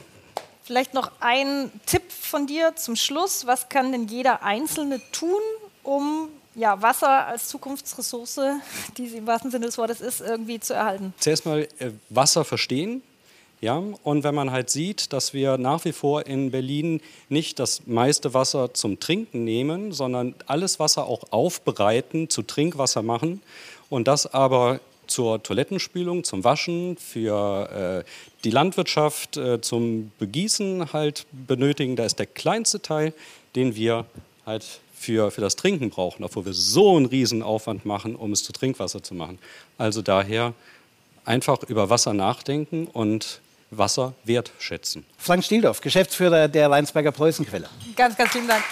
Vielleicht 0.63 0.93
noch 0.93 1.11
ein 1.21 1.73
Tipp 1.87 2.03
von 2.13 2.47
dir 2.47 2.77
zum 2.77 2.95
Schluss. 2.95 3.47
Was 3.47 3.71
kann 3.71 3.91
denn 3.91 4.07
jeder 4.07 4.43
Einzelne 4.43 5.01
tun, 5.13 5.41
um 5.83 6.29
ja, 6.59 6.83
Wasser 6.83 7.27
als 7.27 7.49
Zukunftsressource, 7.49 8.41
die 8.99 9.09
sie 9.09 9.19
im 9.19 9.27
wahrsten 9.27 9.51
Sinne 9.51 9.67
des 9.67 9.79
Wortes 9.79 10.01
ist, 10.01 10.21
irgendwie 10.21 10.61
zu 10.61 10.75
erhalten? 10.75 11.15
Zuerst 11.19 11.47
mal 11.47 11.69
äh, 11.79 11.91
Wasser 12.11 12.45
verstehen. 12.45 13.03
Ja, 13.61 13.83
und 14.05 14.23
wenn 14.23 14.37
man 14.37 14.53
halt 14.53 14.71
sieht, 14.71 15.13
dass 15.13 15.35
wir 15.35 15.59
nach 15.59 15.85
wie 15.85 15.91
vor 15.91 16.27
in 16.27 16.53
Berlin 16.53 17.01
nicht 17.29 17.59
das 17.59 17.87
meiste 17.87 18.33
Wasser 18.33 18.73
zum 18.73 19.01
Trinken 19.01 19.43
nehmen, 19.43 19.91
sondern 19.91 20.37
alles 20.47 20.79
Wasser 20.79 21.07
auch 21.07 21.25
aufbereiten, 21.31 22.31
zu 22.31 22.43
Trinkwasser 22.43 23.03
machen 23.03 23.43
und 23.91 24.07
das 24.07 24.33
aber 24.33 24.79
zur 25.09 25.43
Toilettenspülung, 25.43 26.23
zum 26.23 26.45
Waschen, 26.45 26.97
für 26.99 28.05
äh, 28.05 28.11
die 28.45 28.51
Landwirtschaft, 28.51 29.37
äh, 29.37 29.61
zum 29.61 30.13
Begießen 30.21 30.93
halt 30.93 31.27
benötigen. 31.33 31.97
Da 31.97 32.05
ist 32.05 32.21
der 32.21 32.27
kleinste 32.27 32.81
Teil, 32.81 33.13
den 33.57 33.75
wir 33.75 34.05
halt 34.47 34.81
für, 34.99 35.31
für 35.31 35.41
das 35.41 35.57
Trinken 35.57 35.91
brauchen, 35.91 36.25
obwohl 36.25 36.45
wir 36.45 36.53
so 36.53 36.97
einen 36.97 37.07
Riesenaufwand 37.07 37.87
machen, 37.87 38.17
um 38.17 38.33
es 38.33 38.43
zu 38.43 38.53
Trinkwasser 38.53 39.03
zu 39.03 39.15
machen. 39.15 39.39
Also 39.79 40.03
daher 40.03 40.55
einfach 41.25 41.63
über 41.65 41.91
Wasser 41.91 42.15
nachdenken 42.15 42.87
und 42.87 43.41
Wasser 43.71 44.15
wertschätzen. 44.25 45.05
Frank 45.19 45.45
Stieldorf, 45.45 45.81
Geschäftsführer 45.81 46.49
der 46.49 46.71
Weinsberger 46.71 47.13
Preußenquelle. 47.13 47.69
Ganz, 47.97 48.17
ganz 48.17 48.33
vielen 48.33 48.49
Dank. 48.49 48.65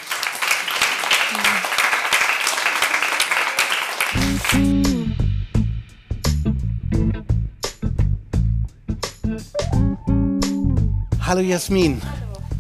Hallo 11.21 11.41
Jasmin. 11.41 12.01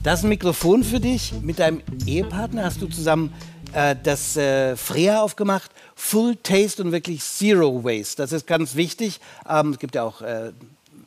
Das 0.02 0.20
ist 0.20 0.24
ein 0.24 0.28
Mikrofon 0.28 0.84
für 0.84 1.00
dich. 1.00 1.32
Mit 1.42 1.58
deinem 1.58 1.82
Ehepartner 2.04 2.64
hast 2.64 2.82
du 2.82 2.86
zusammen 2.86 3.32
äh, 3.76 3.94
das 4.02 4.36
äh, 4.36 4.74
Freya 4.74 5.20
aufgemacht. 5.20 5.70
Full 5.94 6.36
Taste 6.36 6.82
und 6.82 6.92
wirklich 6.92 7.22
Zero 7.22 7.84
Waste. 7.84 8.16
Das 8.16 8.32
ist 8.32 8.46
ganz 8.46 8.74
wichtig. 8.74 9.20
Ähm, 9.48 9.72
es 9.72 9.78
gibt 9.78 9.94
ja 9.94 10.02
auch 10.02 10.22
äh, 10.22 10.52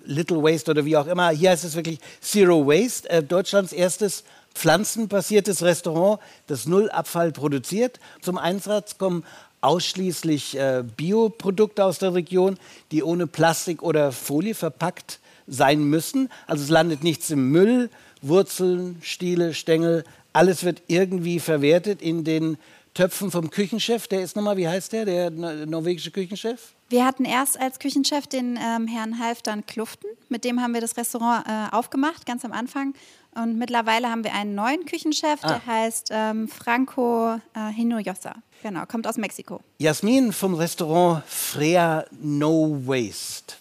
Little 0.06 0.44
Waste 0.44 0.72
oder 0.72 0.86
wie 0.86 0.96
auch 0.96 1.08
immer. 1.08 1.30
Hier 1.30 1.50
heißt 1.50 1.64
es 1.64 1.76
wirklich 1.76 2.00
Zero 2.22 2.68
Waste. 2.68 3.10
Äh, 3.10 3.24
Deutschlands 3.24 3.74
erstes 3.74 4.24
pflanzenbasiertes 4.54 5.64
Restaurant, 5.64 6.20
das 6.48 6.66
null 6.66 6.90
Abfall 6.92 7.32
produziert. 7.32 8.00
Zum 8.22 8.38
Einsatz 8.38 8.98
kommen 8.98 9.24
ausschließlich 9.62 10.58
äh, 10.58 10.84
Bioprodukte 10.96 11.84
aus 11.84 12.00
der 12.00 12.14
Region, 12.14 12.58
die 12.92 13.04
ohne 13.04 13.28
Plastik 13.28 13.82
oder 13.82 14.12
Folie 14.12 14.56
verpackt 14.56 15.20
sein 15.48 15.84
müssen. 15.84 16.30
Also 16.46 16.64
es 16.64 16.70
landet 16.70 17.04
nichts 17.04 17.30
im 17.30 17.50
Müll, 17.50 17.90
Wurzeln, 18.22 18.98
Stiele, 19.02 19.54
Stängel, 19.54 20.04
alles 20.34 20.64
wird 20.64 20.84
irgendwie 20.88 21.40
verwertet 21.40 22.02
in 22.02 22.24
den 22.24 22.58
Töpfen 22.94 23.32
vom 23.32 23.50
Küchenchef. 23.50 24.08
Der 24.08 24.22
ist 24.22 24.36
nochmal, 24.36 24.58
wie 24.58 24.68
heißt 24.68 24.92
der, 24.94 25.06
der 25.06 25.30
norwegische 25.32 26.12
Küchenchef? 26.12 26.74
Wir 26.90 27.06
hatten 27.06 27.24
erst 27.24 27.60
als 27.60 27.80
Küchenchef 27.80 28.28
den 28.28 28.58
ähm, 28.62 28.88
Herrn 28.88 29.20
Halfdan 29.20 29.66
Kluften. 29.66 30.10
Mit 30.28 30.44
dem 30.44 30.62
haben 30.62 30.74
wir 30.74 30.82
das 30.82 30.98
Restaurant 30.98 31.46
äh, 31.48 31.76
aufgemacht, 31.76 32.26
ganz 32.26 32.44
am 32.44 32.52
Anfang. 32.52 32.94
Und 33.36 33.58
mittlerweile 33.58 34.10
haben 34.10 34.24
wir 34.24 34.34
einen 34.34 34.56
neuen 34.56 34.86
Küchenchef, 34.86 35.40
ah. 35.44 35.48
der 35.48 35.66
heißt 35.66 36.10
ähm, 36.12 36.48
Franco 36.48 37.36
äh, 37.54 37.72
Hinojosa. 37.74 38.34
Genau, 38.64 38.86
kommt 38.86 39.08
aus 39.08 39.18
Mexiko. 39.18 39.62
Jasmin 39.78 40.34
vom 40.34 40.56
Restaurant 40.56 41.24
Freya 41.26 42.06
No 42.20 42.82
Waste. 42.86 43.56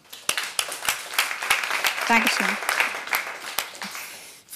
Dankeschön 2.09 2.47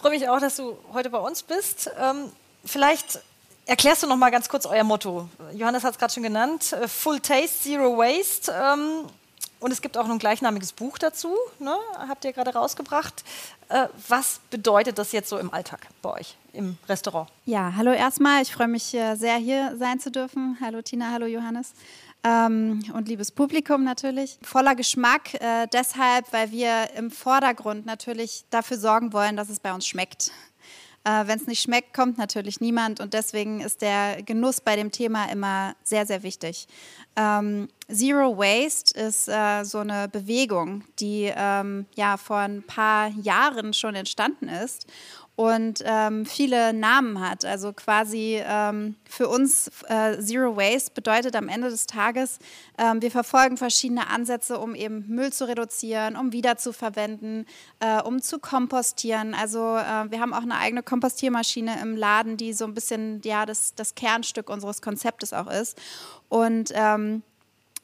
freue 0.03 0.19
mich 0.19 0.29
auch, 0.29 0.41
dass 0.41 0.57
du 0.57 0.77
heute 0.93 1.11
bei 1.11 1.19
uns 1.19 1.45
bist. 1.45 1.89
Ähm, 1.99 2.33
vielleicht 2.65 3.21
erklärst 3.67 4.03
du 4.03 4.09
noch 4.09 4.17
mal 4.17 4.31
ganz 4.31 4.49
kurz 4.49 4.67
euer 4.67 4.83
Motto. 4.83 5.29
Johannes 5.55 5.85
hat 5.85 5.93
es 5.93 5.99
gerade 5.99 6.13
schon 6.13 6.25
genannt: 6.25 6.73
äh, 6.73 6.89
Full 6.89 7.21
Taste, 7.21 7.61
Zero 7.63 7.97
Waste. 7.97 8.53
Ähm, 8.53 9.07
Und 9.61 9.71
es 9.71 9.81
gibt 9.81 9.97
auch 9.97 10.09
ein 10.11 10.19
gleichnamiges 10.19 10.73
Buch 10.73 10.99
dazu, 10.99 11.37
ne? 11.61 11.77
habt 12.09 12.25
ihr 12.25 12.33
gerade 12.33 12.53
rausgebracht. 12.53 13.23
Äh, 13.69 13.87
was 14.09 14.41
bedeutet 14.51 14.99
das 14.99 15.13
jetzt 15.13 15.29
so 15.29 15.39
im 15.39 15.55
Alltag 15.55 15.87
bei 16.03 16.11
euch 16.15 16.37
im 16.53 16.79
Restaurant? 16.89 17.31
Ja, 17.47 17.73
hallo 17.77 17.93
erstmal. 17.93 18.43
Ich 18.43 18.53
freue 18.53 18.67
mich 18.67 18.93
äh, 18.93 19.15
sehr, 19.15 19.37
hier 19.37 19.77
sein 19.79 20.01
zu 20.01 20.11
dürfen. 20.11 20.59
Hallo 20.61 20.83
Tina, 20.83 21.13
hallo 21.13 21.27
Johannes. 21.27 21.75
Ähm, 22.25 22.85
und 22.95 23.09
liebes 23.09 23.33
Publikum 23.33 23.83
natürlich. 23.83 24.39
Voller 24.43 24.77
Geschmack, 24.77 25.35
äh, 25.35 25.67
deshalb, 25.73 26.33
weil 26.33 26.53
wir 26.53 26.91
im 26.97 27.11
Vordergrund 27.11 27.85
natürlich 27.85 28.45
dafür 28.51 28.79
sorgen 28.79 29.13
wollen, 29.13 29.37
dass 29.37 29.49
es 29.49 29.59
bei 29.59 29.73
uns 29.75 29.87
schmeckt. 29.87 30.31
Äh, 31.05 31.27
Wenn 31.27 31.37
es 31.37 31.49
nicht 31.49 31.61
schmeckt, 31.61 31.95
kommt 31.95 32.17
natürlich 32.17 32.61
niemand 32.61 33.01
und 33.01 33.13
deswegen 33.13 33.61
ist 33.61 33.83
der 33.83 34.23
Genuss 34.23 34.61
bei 34.61 34.77
dem 34.77 34.93
Thema 34.93 35.25
immer 35.33 35.75
sehr, 35.83 36.07
sehr 36.07 36.23
wichtig. 36.23 36.69
Ähm, 37.17 37.69
Zero 37.93 38.39
Waste 38.39 38.99
ist 38.99 39.29
äh, 39.29 39.65
so 39.65 39.79
eine 39.79 40.09
Bewegung, 40.09 40.85
die 41.01 41.33
ähm, 41.35 41.87
ja 41.97 42.17
vor 42.17 42.39
ein 42.39 42.63
paar 42.63 43.09
Jahren 43.09 43.75
schon 43.75 43.97
entstanden 43.97 44.49
ist 44.49 44.87
und 45.35 45.83
ähm, 45.85 46.27
viele 46.27 46.73
Namen 46.75 47.21
hat. 47.21 47.45
Also 47.45 47.73
quasi 47.73 48.41
ähm, 48.45 48.97
für 49.09 49.29
uns 49.29 49.71
äh, 49.89 50.19
Zero 50.19 50.57
Waste 50.57 50.93
bedeutet 50.95 51.35
am 51.37 51.49
Ende 51.49 51.71
des 51.71 51.87
Tages, 51.87 52.39
ähm, 52.77 53.01
wir 53.01 53.11
verfolgen 53.11 53.57
verschiedene 53.57 54.09
Ansätze, 54.09 54.59
um 54.59 54.75
eben 54.75 55.07
Müll 55.09 55.33
zu 55.33 55.49
reduzieren, 55.49 56.17
um 56.17 56.33
wiederzuverwenden, 56.33 57.47
äh, 57.81 58.03
um 58.03 58.21
zu 58.21 58.39
kompostieren. 58.39 59.35
Also 59.35 59.77
äh, 59.77 60.11
wir 60.11 60.21
haben 60.21 60.35
auch 60.35 60.43
eine 60.43 60.59
eigene 60.59 60.83
Kompostiermaschine 60.83 61.81
im 61.81 61.97
Laden, 61.97 62.37
die 62.37 62.53
so 62.53 62.67
ein 62.67 62.75
bisschen 62.75 63.23
ja, 63.25 63.47
das, 63.47 63.75
das 63.75 63.95
Kernstück 63.95 64.51
unseres 64.51 64.83
Konzeptes 64.83 65.33
auch 65.33 65.51
ist. 65.51 65.81
Und 66.29 66.73
ähm, 66.75 67.23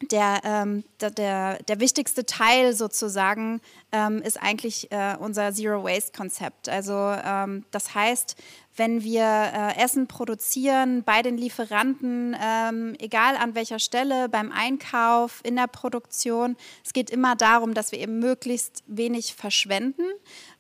der, 0.02 0.40
ähm, 0.44 0.84
der, 1.00 1.11
der, 1.11 1.62
der, 1.64 1.80
wichtigste 1.80 2.24
Teil 2.24 2.72
sozusagen 2.72 3.61
ähm, 3.90 4.22
ist 4.22 4.40
eigentlich 4.40 4.92
äh, 4.92 5.16
unser 5.18 5.52
Zero 5.52 5.82
Waste 5.82 6.12
Konzept. 6.16 6.68
Also 6.68 6.94
ähm, 6.94 7.64
das 7.72 7.94
heißt, 7.94 8.37
wenn 8.76 9.02
wir 9.02 9.24
äh, 9.24 9.82
Essen 9.82 10.06
produzieren 10.06 11.02
bei 11.02 11.22
den 11.22 11.37
Lieferanten, 11.37 12.37
ähm, 12.40 12.94
egal 13.00 13.37
an 13.37 13.56
welcher 13.56 13.80
Stelle, 13.80 14.28
beim 14.28 14.52
Einkauf, 14.52 15.40
in 15.42 15.56
der 15.56 15.66
Produktion, 15.66 16.56
es 16.84 16.92
geht 16.92 17.11
immer 17.11 17.34
darum, 17.34 17.74
dass 17.74 17.90
wir 17.90 17.98
eben 17.98 18.20
möglichst 18.20 18.84
wenig 18.87 19.34
verschwenden 19.34 20.04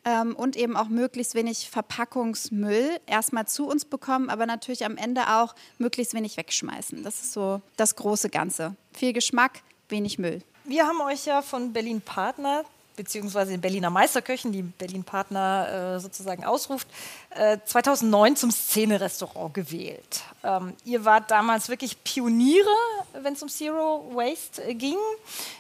ähm, 0.08 0.34
und 0.34 0.56
eben 0.56 0.76
auch 0.76 0.88
möglichst 0.88 1.34
wenig 1.34 1.68
Verpackungsmüll 1.68 2.98
erstmal 3.06 3.46
zu 3.46 3.66
uns 3.68 3.84
bekommen, 3.84 4.30
aber 4.30 4.46
natürlich 4.46 4.84
am 4.86 4.96
Ende 4.96 5.28
auch 5.28 5.54
möglichst 5.76 6.14
wenig 6.14 6.36
wegschmeißen. 6.36 7.02
Das 7.02 7.20
ist 7.20 7.32
so 7.32 7.60
das 7.76 7.94
große 7.96 8.30
Ganze. 8.30 8.74
Viel 8.92 9.12
Geschmack, 9.12 9.60
wenig 9.88 10.18
Müll. 10.18 10.42
Wir 10.64 10.86
haben 10.86 11.00
euch 11.02 11.26
ja 11.26 11.42
von 11.42 11.72
Berlin 11.72 12.00
Partner 12.00 12.64
beziehungsweise 12.98 13.52
den 13.52 13.60
Berliner 13.62 13.88
Meisterköchen, 13.88 14.52
die 14.52 14.62
Berlin 14.62 15.04
Partner 15.04 15.94
äh, 15.94 16.00
sozusagen 16.00 16.44
ausruft, 16.44 16.86
äh, 17.30 17.56
2009 17.64 18.36
zum 18.36 18.50
Szene-Restaurant 18.50 19.54
gewählt. 19.54 20.22
Ähm, 20.44 20.74
ihr 20.84 21.04
wart 21.06 21.30
damals 21.30 21.68
wirklich 21.70 22.02
Pioniere, 22.04 22.66
wenn 23.14 23.32
es 23.32 23.42
um 23.42 23.48
Zero 23.48 24.10
Waste 24.12 24.62
äh, 24.62 24.74
ging. 24.74 24.98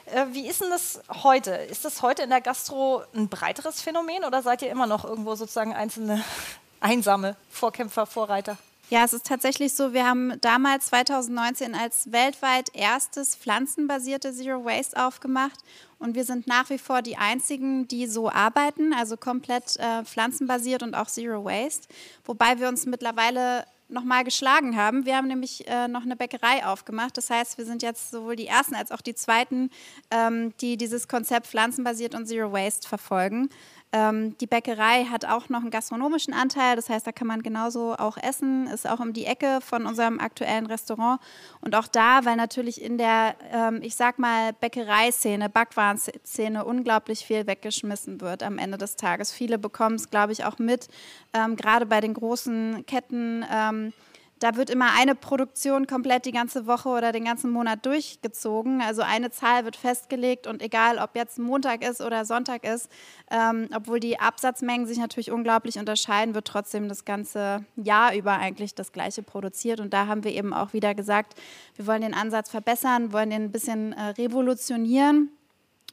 Äh, 0.06 0.26
wie 0.32 0.46
ist 0.46 0.60
denn 0.60 0.70
das 0.70 1.00
heute? 1.22 1.52
Ist 1.52 1.84
das 1.84 2.02
heute 2.02 2.22
in 2.22 2.30
der 2.30 2.40
Gastro 2.40 3.02
ein 3.14 3.28
breiteres 3.28 3.80
Phänomen 3.80 4.24
oder 4.24 4.42
seid 4.42 4.60
ihr 4.62 4.70
immer 4.70 4.86
noch 4.86 5.04
irgendwo 5.04 5.34
sozusagen 5.36 5.72
einzelne 5.72 6.22
einsame 6.80 7.36
Vorkämpfer, 7.48 8.04
Vorreiter? 8.04 8.58
Ja, 8.90 9.04
es 9.04 9.12
ist 9.12 9.26
tatsächlich 9.26 9.74
so, 9.74 9.92
wir 9.92 10.06
haben 10.06 10.40
damals 10.40 10.86
2019 10.86 11.74
als 11.74 12.10
weltweit 12.10 12.70
erstes 12.72 13.36
pflanzenbasierte 13.36 14.32
Zero 14.32 14.64
Waste 14.64 15.04
aufgemacht 15.04 15.58
und 15.98 16.14
wir 16.14 16.24
sind 16.24 16.46
nach 16.46 16.70
wie 16.70 16.78
vor 16.78 17.02
die 17.02 17.18
einzigen, 17.18 17.86
die 17.86 18.06
so 18.06 18.30
arbeiten, 18.30 18.94
also 18.94 19.18
komplett 19.18 19.76
äh, 19.76 20.04
pflanzenbasiert 20.04 20.82
und 20.82 20.94
auch 20.94 21.08
Zero 21.08 21.44
Waste, 21.44 21.86
wobei 22.24 22.58
wir 22.58 22.68
uns 22.68 22.86
mittlerweile 22.86 23.66
nochmal 23.90 24.24
geschlagen 24.24 24.76
haben. 24.76 25.04
Wir 25.06 25.16
haben 25.16 25.28
nämlich 25.28 25.66
äh, 25.66 25.88
noch 25.88 26.02
eine 26.02 26.16
Bäckerei 26.16 26.64
aufgemacht. 26.64 27.16
Das 27.16 27.30
heißt, 27.30 27.58
wir 27.58 27.64
sind 27.64 27.82
jetzt 27.82 28.10
sowohl 28.10 28.36
die 28.36 28.46
Ersten 28.46 28.74
als 28.74 28.92
auch 28.92 29.00
die 29.00 29.14
Zweiten, 29.14 29.70
ähm, 30.10 30.52
die 30.60 30.76
dieses 30.76 31.08
Konzept 31.08 31.46
pflanzenbasiert 31.46 32.14
und 32.14 32.26
Zero 32.26 32.52
Waste 32.52 32.86
verfolgen. 32.86 33.48
Ähm, 33.90 34.36
die 34.38 34.46
Bäckerei 34.46 35.04
hat 35.04 35.24
auch 35.24 35.48
noch 35.48 35.60
einen 35.60 35.70
gastronomischen 35.70 36.34
Anteil, 36.34 36.76
das 36.76 36.90
heißt, 36.90 37.06
da 37.06 37.12
kann 37.12 37.26
man 37.26 37.42
genauso 37.42 37.94
auch 37.94 38.18
essen, 38.18 38.66
ist 38.66 38.88
auch 38.88 39.00
um 39.00 39.14
die 39.14 39.24
Ecke 39.24 39.60
von 39.62 39.86
unserem 39.86 40.20
aktuellen 40.20 40.66
Restaurant. 40.66 41.20
Und 41.62 41.74
auch 41.74 41.88
da, 41.88 42.24
weil 42.24 42.36
natürlich 42.36 42.82
in 42.82 42.98
der, 42.98 43.34
ähm, 43.50 43.80
ich 43.82 43.96
sag 43.96 44.18
mal, 44.18 44.52
Bäckereiszene, 44.52 45.48
Backwarenszene 45.48 46.66
unglaublich 46.66 47.24
viel 47.24 47.46
weggeschmissen 47.46 48.20
wird 48.20 48.42
am 48.42 48.58
Ende 48.58 48.76
des 48.76 48.96
Tages. 48.96 49.32
Viele 49.32 49.58
bekommen 49.58 49.96
es, 49.96 50.10
glaube 50.10 50.32
ich, 50.32 50.44
auch 50.44 50.58
mit, 50.58 50.88
ähm, 51.32 51.56
gerade 51.56 51.86
bei 51.86 52.02
den 52.02 52.12
großen 52.12 52.84
Ketten 52.86 53.44
ähm, 53.50 53.94
da 54.38 54.56
wird 54.56 54.70
immer 54.70 54.92
eine 54.96 55.14
Produktion 55.14 55.86
komplett 55.86 56.24
die 56.24 56.32
ganze 56.32 56.66
Woche 56.66 56.88
oder 56.88 57.12
den 57.12 57.24
ganzen 57.24 57.50
Monat 57.50 57.84
durchgezogen. 57.84 58.80
Also 58.80 59.02
eine 59.02 59.30
Zahl 59.30 59.64
wird 59.64 59.76
festgelegt 59.76 60.46
und 60.46 60.62
egal, 60.62 60.98
ob 60.98 61.16
jetzt 61.16 61.38
Montag 61.38 61.82
ist 61.82 62.00
oder 62.00 62.24
Sonntag 62.24 62.64
ist, 62.64 62.90
ähm, 63.30 63.68
obwohl 63.74 64.00
die 64.00 64.20
Absatzmengen 64.20 64.86
sich 64.86 64.98
natürlich 64.98 65.30
unglaublich 65.30 65.78
unterscheiden, 65.78 66.34
wird 66.34 66.46
trotzdem 66.46 66.88
das 66.88 67.04
ganze 67.04 67.64
Jahr 67.76 68.14
über 68.14 68.38
eigentlich 68.38 68.74
das 68.74 68.92
Gleiche 68.92 69.22
produziert. 69.22 69.80
Und 69.80 69.92
da 69.92 70.06
haben 70.06 70.24
wir 70.24 70.32
eben 70.32 70.52
auch 70.52 70.72
wieder 70.72 70.94
gesagt, 70.94 71.34
wir 71.76 71.86
wollen 71.86 72.02
den 72.02 72.14
Ansatz 72.14 72.50
verbessern, 72.50 73.12
wollen 73.12 73.30
den 73.30 73.44
ein 73.44 73.52
bisschen 73.52 73.92
äh, 73.92 74.10
revolutionieren 74.10 75.30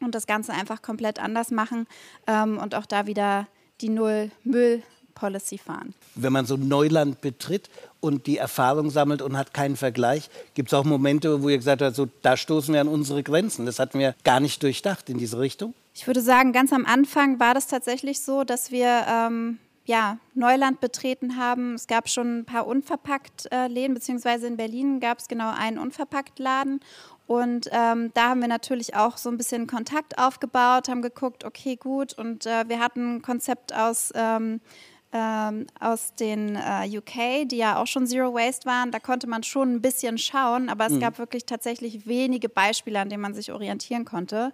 und 0.02 0.14
das 0.14 0.28
Ganze 0.28 0.54
einfach 0.54 0.82
komplett 0.82 1.20
anders 1.20 1.52
machen 1.52 1.88
ähm, 2.28 2.58
und 2.58 2.76
auch 2.76 2.86
da 2.86 3.08
wieder 3.08 3.48
die 3.82 3.90
Null-Müll- 3.90 4.84
Policy 5.16 5.58
fahren. 5.58 5.96
Wenn 6.14 6.32
man 6.32 6.46
so 6.46 6.58
Neuland 6.58 7.22
betritt 7.22 7.70
und 8.00 8.28
die 8.28 8.38
Erfahrung 8.38 8.92
sammelt 8.92 9.22
und 9.22 9.38
hat 9.38 9.54
keinen 9.54 9.78
Vergleich, 9.78 10.30
gibt 10.54 10.70
es 10.70 10.74
auch 10.74 10.84
Momente, 10.84 11.42
wo 11.42 11.50
ihr 11.50 11.58
gesagt 11.58 11.82
habt, 11.82 11.96
so, 11.96 12.08
da 12.22 12.38
stoßen 12.38 12.74
wir 12.74 12.82
an 12.82 12.88
unsere 12.88 13.24
Grenzen. 13.24 13.66
Das 13.66 13.80
hatten 13.80 13.98
wir 13.98 14.14
gar 14.24 14.40
nicht 14.40 14.62
durchdacht 14.62 15.10
in 15.10 15.18
diese 15.18 15.40
Richtung. 15.40 15.74
Ich 15.96 16.06
würde 16.06 16.22
sagen, 16.22 16.52
ganz 16.52 16.74
am 16.74 16.86
Anfang 16.86 17.40
war 17.40 17.54
das 17.54 17.68
tatsächlich 17.68 18.20
so, 18.20 18.44
dass 18.44 18.70
wir 18.70 19.06
ähm, 19.10 19.58
ja, 19.86 20.18
Neuland 20.34 20.82
betreten 20.82 21.38
haben. 21.38 21.76
Es 21.76 21.88
gab 21.88 22.10
schon 22.10 22.40
ein 22.40 22.46
paar 22.46 22.68
Unverpackt-Läden, 22.68 23.92
äh, 23.92 24.00
beziehungsweise 24.00 24.48
in 24.48 24.58
Berlin 24.58 25.00
gab 25.00 25.20
es 25.20 25.28
genau 25.28 25.52
einen 25.56 25.78
Unverpackt-Laden. 25.78 26.82
Und 27.28 27.70
ähm, 27.72 28.12
da 28.14 28.30
haben 28.30 28.42
wir 28.42 28.48
natürlich 28.48 28.96
auch 28.96 29.18
so 29.18 29.30
ein 29.30 29.38
bisschen 29.38 29.68
Kontakt 29.68 30.18
aufgebaut, 30.20 30.90
haben 30.90 31.02
geguckt, 31.02 31.44
okay, 31.44 31.76
gut. 31.76 32.14
Und 32.14 32.46
äh, 32.46 32.68
wir 32.68 32.80
hatten 32.80 33.16
ein 33.16 33.22
Konzept 33.22 33.74
aus 33.74 34.12
ähm, 34.16 34.62
ähm, 35.18 35.66
aus 35.80 36.14
den 36.16 36.58
äh, 36.58 36.98
UK, 36.98 37.48
die 37.48 37.56
ja 37.56 37.82
auch 37.82 37.88
schon 37.88 38.06
Zero 38.06 38.34
Waste 38.34 38.66
waren. 38.66 38.92
Da 38.92 39.00
konnte 39.00 39.28
man 39.28 39.44
schon 39.44 39.76
ein 39.76 39.82
bisschen 39.82 40.18
schauen, 40.18 40.68
aber 40.68 40.88
es 40.88 40.94
mhm. 40.94 41.00
gab 41.00 41.20
wirklich 41.20 41.46
tatsächlich 41.46 42.06
wenige 42.06 42.50
Beispiele, 42.50 43.00
an 43.00 43.08
denen 43.08 43.22
man 43.22 43.34
sich 43.34 43.54
orientieren 43.54 44.04
konnte. 44.04 44.52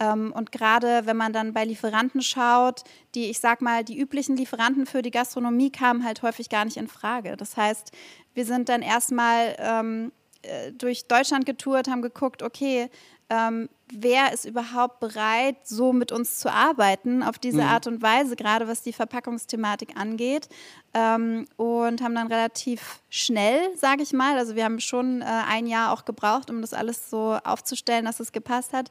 Ähm, 0.00 0.32
und 0.34 0.50
gerade 0.50 1.02
wenn 1.04 1.16
man 1.16 1.32
dann 1.32 1.52
bei 1.52 1.64
Lieferanten 1.64 2.22
schaut, 2.22 2.82
die, 3.14 3.30
ich 3.30 3.38
sag 3.38 3.60
mal, 3.60 3.84
die 3.84 3.96
üblichen 3.96 4.36
Lieferanten 4.36 4.84
für 4.84 5.02
die 5.02 5.12
Gastronomie 5.12 5.70
kamen 5.70 6.04
halt 6.04 6.22
häufig 6.22 6.48
gar 6.48 6.64
nicht 6.64 6.76
in 6.76 6.88
Frage. 6.88 7.36
Das 7.36 7.56
heißt, 7.56 7.92
wir 8.34 8.44
sind 8.44 8.68
dann 8.68 8.82
erstmal 8.82 9.54
ähm, 9.60 10.10
äh, 10.42 10.72
durch 10.72 11.06
Deutschland 11.06 11.46
getourt, 11.46 11.86
haben 11.86 12.02
geguckt, 12.02 12.42
okay, 12.42 12.90
ähm, 13.30 13.68
wer 13.92 14.32
ist 14.32 14.44
überhaupt 14.44 15.00
bereit, 15.00 15.56
so 15.64 15.92
mit 15.92 16.12
uns 16.12 16.38
zu 16.38 16.52
arbeiten, 16.52 17.22
auf 17.22 17.38
diese 17.38 17.62
mhm. 17.62 17.68
Art 17.68 17.86
und 17.86 18.02
Weise, 18.02 18.36
gerade 18.36 18.68
was 18.68 18.82
die 18.82 18.92
Verpackungsthematik 18.92 19.96
angeht. 19.96 20.48
Ähm, 20.92 21.46
und 21.56 22.02
haben 22.02 22.14
dann 22.16 22.26
relativ 22.26 23.00
schnell, 23.08 23.76
sage 23.76 24.02
ich 24.02 24.12
mal, 24.12 24.36
also 24.36 24.56
wir 24.56 24.64
haben 24.64 24.80
schon 24.80 25.22
äh, 25.22 25.24
ein 25.24 25.66
Jahr 25.66 25.92
auch 25.92 26.04
gebraucht, 26.04 26.50
um 26.50 26.60
das 26.60 26.74
alles 26.74 27.08
so 27.08 27.38
aufzustellen, 27.44 28.04
dass 28.04 28.18
es 28.18 28.32
gepasst 28.32 28.72
hat, 28.72 28.90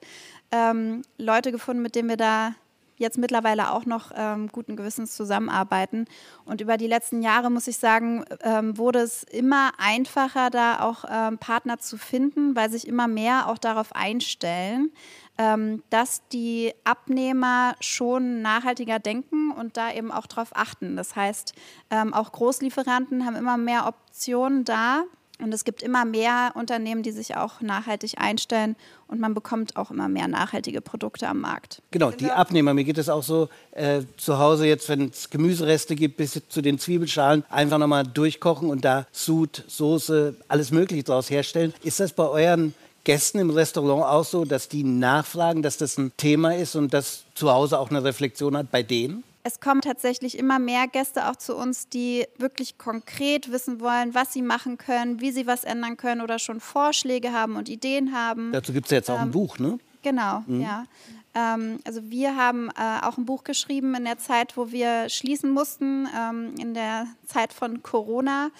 ähm, 0.51 1.01
Leute 1.17 1.51
gefunden, 1.51 1.81
mit 1.81 1.95
denen 1.95 2.09
wir 2.09 2.17
da 2.17 2.55
jetzt 2.99 3.17
mittlerweile 3.17 3.71
auch 3.71 3.85
noch 3.85 4.11
ähm, 4.15 4.49
guten 4.51 4.75
Gewissens 4.75 5.15
zusammenarbeiten. 5.15 6.05
Und 6.45 6.61
über 6.61 6.77
die 6.77 6.87
letzten 6.87 7.23
Jahre, 7.23 7.49
muss 7.49 7.67
ich 7.67 7.77
sagen, 7.77 8.25
ähm, 8.43 8.77
wurde 8.77 8.99
es 8.99 9.23
immer 9.23 9.71
einfacher, 9.79 10.49
da 10.51 10.81
auch 10.81 11.05
ähm, 11.09 11.39
Partner 11.39 11.79
zu 11.79 11.97
finden, 11.97 12.55
weil 12.55 12.69
sich 12.69 12.87
immer 12.87 13.07
mehr 13.07 13.47
auch 13.47 13.57
darauf 13.57 13.95
einstellen, 13.95 14.91
ähm, 15.37 15.81
dass 15.89 16.27
die 16.27 16.73
Abnehmer 16.83 17.75
schon 17.79 18.41
nachhaltiger 18.41 18.99
denken 18.99 19.51
und 19.51 19.77
da 19.77 19.91
eben 19.93 20.11
auch 20.11 20.27
darauf 20.27 20.49
achten. 20.53 20.97
Das 20.97 21.15
heißt, 21.15 21.53
ähm, 21.89 22.13
auch 22.13 22.33
Großlieferanten 22.33 23.25
haben 23.25 23.37
immer 23.37 23.57
mehr 23.57 23.87
Optionen 23.87 24.65
da 24.65 25.05
und 25.41 25.53
es 25.53 25.63
gibt 25.63 25.81
immer 25.81 26.05
mehr 26.05 26.51
Unternehmen, 26.55 27.03
die 27.03 27.11
sich 27.11 27.35
auch 27.35 27.61
nachhaltig 27.61 28.15
einstellen 28.17 28.75
und 29.07 29.19
man 29.19 29.33
bekommt 29.33 29.75
auch 29.75 29.91
immer 29.91 30.09
mehr 30.09 30.27
nachhaltige 30.27 30.81
Produkte 30.81 31.27
am 31.27 31.39
Markt. 31.39 31.81
Genau, 31.91 32.11
die 32.11 32.29
Abnehmer. 32.29 32.73
Mir 32.73 32.83
geht 32.83 32.97
es 32.97 33.09
auch 33.09 33.23
so 33.23 33.49
äh, 33.71 34.01
zu 34.17 34.37
Hause 34.37 34.67
jetzt, 34.67 34.89
wenn 34.89 35.09
es 35.09 35.29
Gemüsereste 35.29 35.95
gibt, 35.95 36.17
bis 36.17 36.41
zu 36.49 36.61
den 36.61 36.77
Zwiebelschalen, 36.77 37.43
einfach 37.49 37.77
nochmal 37.77 38.03
durchkochen 38.05 38.69
und 38.69 38.85
da 38.85 39.07
Sud, 39.11 39.63
Soße, 39.67 40.35
alles 40.47 40.71
Mögliche 40.71 41.03
daraus 41.03 41.29
herstellen. 41.29 41.73
Ist 41.83 41.99
das 41.99 42.13
bei 42.13 42.27
euren 42.27 42.73
Gästen 43.03 43.39
im 43.39 43.49
Restaurant 43.49 44.03
auch 44.03 44.25
so, 44.25 44.45
dass 44.45 44.67
die 44.67 44.83
nachfragen, 44.83 45.63
dass 45.63 45.77
das 45.77 45.97
ein 45.97 46.11
Thema 46.17 46.55
ist 46.55 46.75
und 46.75 46.93
dass 46.93 47.23
zu 47.33 47.51
Hause 47.51 47.79
auch 47.79 47.89
eine 47.89 48.03
Reflexion 48.03 48.57
hat 48.57 48.71
bei 48.71 48.83
denen? 48.83 49.23
Es 49.49 49.59
kommen 49.59 49.81
tatsächlich 49.81 50.37
immer 50.37 50.59
mehr 50.59 50.87
Gäste 50.87 51.27
auch 51.27 51.35
zu 51.35 51.55
uns, 51.55 51.89
die 51.89 52.27
wirklich 52.37 52.77
konkret 52.77 53.51
wissen 53.51 53.81
wollen, 53.81 54.13
was 54.13 54.31
sie 54.31 54.43
machen 54.43 54.77
können, 54.77 55.21
wie 55.21 55.31
sie 55.31 55.47
was 55.47 55.63
ändern 55.63 55.97
können 55.97 56.21
oder 56.21 56.37
schon 56.37 56.59
Vorschläge 56.59 57.33
haben 57.33 57.55
und 57.55 57.67
Ideen 57.67 58.13
haben. 58.13 58.51
Dazu 58.51 58.73
gibt 58.73 58.85
es 58.85 58.91
ja 58.91 58.97
jetzt 58.97 59.09
auch 59.09 59.15
ähm, 59.15 59.23
ein 59.23 59.31
Buch, 59.31 59.57
ne? 59.57 59.79
Genau, 60.03 60.43
mhm. 60.45 60.61
ja. 60.61 60.85
Ähm, 61.33 61.79
also 61.83 62.11
wir 62.11 62.35
haben 62.35 62.69
äh, 62.77 63.03
auch 63.03 63.17
ein 63.17 63.25
Buch 63.25 63.43
geschrieben 63.43 63.95
in 63.95 64.05
der 64.05 64.19
Zeit, 64.19 64.55
wo 64.55 64.71
wir 64.71 65.09
schließen 65.09 65.49
mussten, 65.49 66.07
ähm, 66.15 66.53
in 66.59 66.75
der 66.75 67.07
Zeit 67.25 67.51
von 67.51 67.81
Corona 67.81 68.51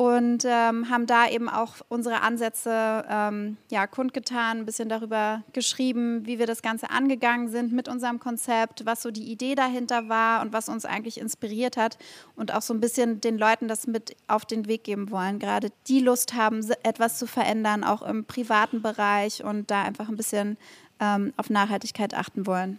und 0.00 0.46
ähm, 0.46 0.88
haben 0.88 1.04
da 1.04 1.28
eben 1.28 1.50
auch 1.50 1.74
unsere 1.90 2.22
Ansätze 2.22 3.04
ähm, 3.06 3.58
ja, 3.70 3.86
kundgetan, 3.86 4.60
ein 4.60 4.64
bisschen 4.64 4.88
darüber 4.88 5.42
geschrieben, 5.52 6.24
wie 6.24 6.38
wir 6.38 6.46
das 6.46 6.62
Ganze 6.62 6.88
angegangen 6.88 7.50
sind 7.50 7.70
mit 7.70 7.86
unserem 7.86 8.18
Konzept, 8.18 8.86
was 8.86 9.02
so 9.02 9.10
die 9.10 9.30
Idee 9.30 9.54
dahinter 9.54 10.08
war 10.08 10.40
und 10.40 10.54
was 10.54 10.70
uns 10.70 10.86
eigentlich 10.86 11.20
inspiriert 11.20 11.76
hat 11.76 11.98
und 12.34 12.54
auch 12.54 12.62
so 12.62 12.72
ein 12.72 12.80
bisschen 12.80 13.20
den 13.20 13.36
Leuten 13.36 13.68
das 13.68 13.86
mit 13.86 14.16
auf 14.26 14.46
den 14.46 14.66
Weg 14.68 14.84
geben 14.84 15.10
wollen. 15.10 15.38
Gerade 15.38 15.68
die 15.86 16.00
Lust 16.00 16.32
haben, 16.32 16.66
etwas 16.82 17.18
zu 17.18 17.26
verändern, 17.26 17.84
auch 17.84 18.00
im 18.00 18.24
privaten 18.24 18.80
Bereich 18.80 19.44
und 19.44 19.70
da 19.70 19.82
einfach 19.82 20.08
ein 20.08 20.16
bisschen 20.16 20.56
ähm, 20.98 21.34
auf 21.36 21.50
Nachhaltigkeit 21.50 22.14
achten 22.14 22.46
wollen. 22.46 22.78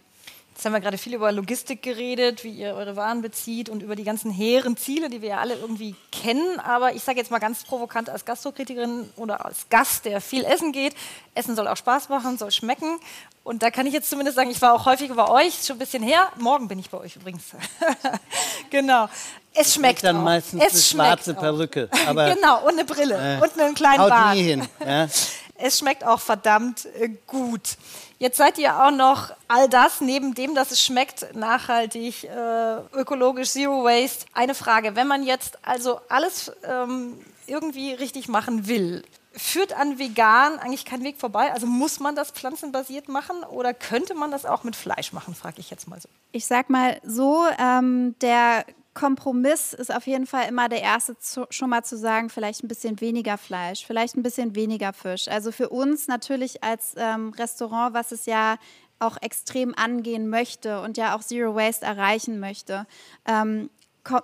Jetzt 0.54 0.66
haben 0.66 0.74
wir 0.74 0.80
gerade 0.80 0.98
viel 0.98 1.14
über 1.14 1.32
Logistik 1.32 1.82
geredet, 1.82 2.44
wie 2.44 2.50
ihr 2.50 2.74
eure 2.74 2.94
Waren 2.94 3.22
bezieht 3.22 3.70
und 3.70 3.82
über 3.82 3.96
die 3.96 4.04
ganzen 4.04 4.30
hehren 4.30 4.76
Ziele, 4.76 5.08
die 5.08 5.22
wir 5.22 5.30
ja 5.30 5.38
alle 5.38 5.54
irgendwie 5.54 5.94
kennen. 6.12 6.60
Aber 6.60 6.94
ich 6.94 7.02
sage 7.02 7.18
jetzt 7.18 7.30
mal 7.30 7.38
ganz 7.38 7.64
provokant 7.64 8.10
als 8.10 8.26
Gastrokritikerin 8.26 9.08
oder 9.16 9.46
als 9.46 9.70
Gast, 9.70 10.04
der 10.04 10.20
viel 10.20 10.44
essen 10.44 10.72
geht, 10.72 10.94
Essen 11.34 11.56
soll 11.56 11.66
auch 11.68 11.76
Spaß 11.76 12.10
machen, 12.10 12.36
soll 12.36 12.50
schmecken. 12.50 13.00
Und 13.44 13.62
da 13.62 13.70
kann 13.70 13.86
ich 13.86 13.94
jetzt 13.94 14.10
zumindest 14.10 14.36
sagen, 14.36 14.50
ich 14.50 14.60
war 14.60 14.74
auch 14.74 14.84
häufig 14.84 15.10
bei 15.12 15.26
euch, 15.26 15.64
schon 15.64 15.76
ein 15.76 15.78
bisschen 15.78 16.02
her. 16.02 16.30
Morgen 16.38 16.68
bin 16.68 16.78
ich 16.78 16.90
bei 16.90 16.98
euch 16.98 17.16
übrigens. 17.16 17.44
genau. 18.70 19.08
Es 19.54 19.74
schmeckt 19.74 20.04
dann 20.04 20.18
auch. 20.18 20.22
meistens 20.22 20.62
es 20.62 20.72
eine 20.72 20.82
schwarze 20.82 21.34
Perücke. 21.34 21.88
Genau, 22.06 22.62
und 22.66 22.72
eine 22.72 22.84
Brille 22.84 23.38
äh, 23.38 23.42
und 23.42 23.58
einen 23.58 23.74
kleinen 23.74 24.08
Bart. 24.08 24.34
Nie 24.34 24.42
hin, 24.42 24.68
ja. 24.84 25.08
Es 25.64 25.78
schmeckt 25.78 26.04
auch 26.04 26.20
verdammt 26.20 26.86
äh, 26.98 27.10
gut. 27.26 27.76
Jetzt 28.22 28.36
seid 28.36 28.56
ihr 28.56 28.80
auch 28.80 28.92
noch 28.92 29.32
all 29.48 29.68
das, 29.68 30.00
neben 30.00 30.32
dem, 30.32 30.54
dass 30.54 30.70
es 30.70 30.80
schmeckt, 30.80 31.34
nachhaltig, 31.34 32.22
äh, 32.22 32.76
ökologisch, 32.96 33.50
Zero 33.50 33.82
Waste. 33.82 34.26
Eine 34.32 34.54
Frage, 34.54 34.94
wenn 34.94 35.08
man 35.08 35.24
jetzt 35.24 35.58
also 35.62 35.98
alles 36.08 36.52
ähm, 36.62 37.18
irgendwie 37.48 37.94
richtig 37.94 38.28
machen 38.28 38.68
will, 38.68 39.02
führt 39.32 39.72
an 39.72 39.98
vegan 39.98 40.60
eigentlich 40.60 40.84
kein 40.84 41.02
Weg 41.02 41.18
vorbei? 41.18 41.52
Also 41.52 41.66
muss 41.66 41.98
man 41.98 42.14
das 42.14 42.30
pflanzenbasiert 42.30 43.08
machen 43.08 43.42
oder 43.42 43.74
könnte 43.74 44.14
man 44.14 44.30
das 44.30 44.46
auch 44.46 44.62
mit 44.62 44.76
Fleisch 44.76 45.12
machen, 45.12 45.34
frage 45.34 45.56
ich 45.58 45.68
jetzt 45.70 45.88
mal 45.88 46.00
so. 46.00 46.08
Ich 46.30 46.46
sag 46.46 46.70
mal 46.70 47.00
so, 47.02 47.44
ähm, 47.58 48.14
der 48.20 48.64
Kompromiss 48.94 49.72
ist 49.72 49.94
auf 49.94 50.06
jeden 50.06 50.26
Fall 50.26 50.48
immer 50.48 50.68
der 50.68 50.82
erste, 50.82 51.16
zu, 51.18 51.46
schon 51.50 51.70
mal 51.70 51.82
zu 51.82 51.96
sagen, 51.96 52.28
vielleicht 52.28 52.62
ein 52.62 52.68
bisschen 52.68 53.00
weniger 53.00 53.38
Fleisch, 53.38 53.86
vielleicht 53.86 54.16
ein 54.16 54.22
bisschen 54.22 54.54
weniger 54.54 54.92
Fisch. 54.92 55.28
Also 55.28 55.50
für 55.50 55.70
uns 55.70 56.08
natürlich 56.08 56.62
als 56.62 56.94
ähm, 56.96 57.30
Restaurant, 57.30 57.94
was 57.94 58.12
es 58.12 58.26
ja 58.26 58.58
auch 58.98 59.16
extrem 59.20 59.74
angehen 59.74 60.28
möchte 60.28 60.80
und 60.80 60.96
ja 60.96 61.16
auch 61.16 61.22
Zero 61.22 61.54
Waste 61.54 61.84
erreichen 61.84 62.38
möchte, 62.38 62.86
ähm, 63.26 63.70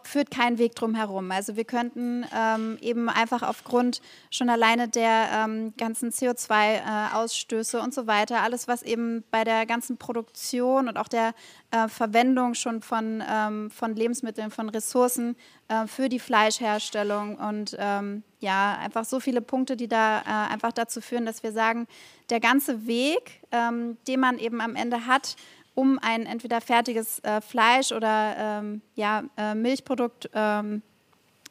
führt 0.03 0.31
kein 0.31 0.59
Weg 0.59 0.75
drum 0.75 0.95
herum. 0.95 1.31
Also 1.31 1.57
wir 1.57 1.65
könnten 1.65 2.27
ähm, 2.37 2.79
eben 2.81 3.09
einfach 3.09 3.43
aufgrund 3.43 4.01
schon 4.31 4.51
alleine 4.51 4.89
der 4.89 5.29
ähm, 5.33 5.73
ganzen 5.77 6.11
CO2-Ausstöße 6.11 7.79
äh, 7.79 7.81
und 7.81 7.95
so 7.95 8.07
weiter, 8.07 8.43
alles 8.43 8.69
was 8.69 8.83
eben 8.83 9.25
bei 9.31 9.45
der 9.45 9.67
ganzen 9.67 9.97
Produktion 9.97 10.89
und 10.89 10.97
auch 10.97 11.09
der 11.09 11.35
äh, 11.71 11.89
Verwendung 11.89 12.55
schon 12.55 12.83
von, 12.83 13.23
ähm, 13.29 13.71
von 13.71 13.95
Lebensmitteln, 13.95 14.51
von 14.51 14.69
Ressourcen 14.69 15.37
äh, 15.69 15.87
für 15.87 16.09
die 16.09 16.19
Fleischherstellung 16.19 17.37
und 17.37 17.77
ähm, 17.79 18.23
ja, 18.41 18.79
einfach 18.79 19.05
so 19.05 19.21
viele 19.21 19.41
Punkte, 19.41 19.77
die 19.77 19.89
da 19.89 20.21
äh, 20.21 20.53
einfach 20.53 20.73
dazu 20.73 21.01
führen, 21.01 21.27
dass 21.27 21.43
wir 21.43 21.53
sagen, 21.53 21.87
der 22.31 22.41
ganze 22.41 22.87
Weg, 22.87 23.41
ähm, 23.51 23.97
den 24.07 24.21
man 24.21 24.39
eben 24.39 24.61
am 24.61 24.77
Ende 24.77 25.07
hat, 25.07 25.37
um 25.79 25.97
ein 26.03 26.27
entweder 26.27 26.61
fertiges 26.61 27.21
äh, 27.21 27.41
Fleisch 27.41 27.93
oder 27.93 28.35
ähm, 28.37 28.83
ja, 28.97 29.23
äh, 29.37 29.55
Milchprodukt 29.55 30.29
ähm, 30.35 30.83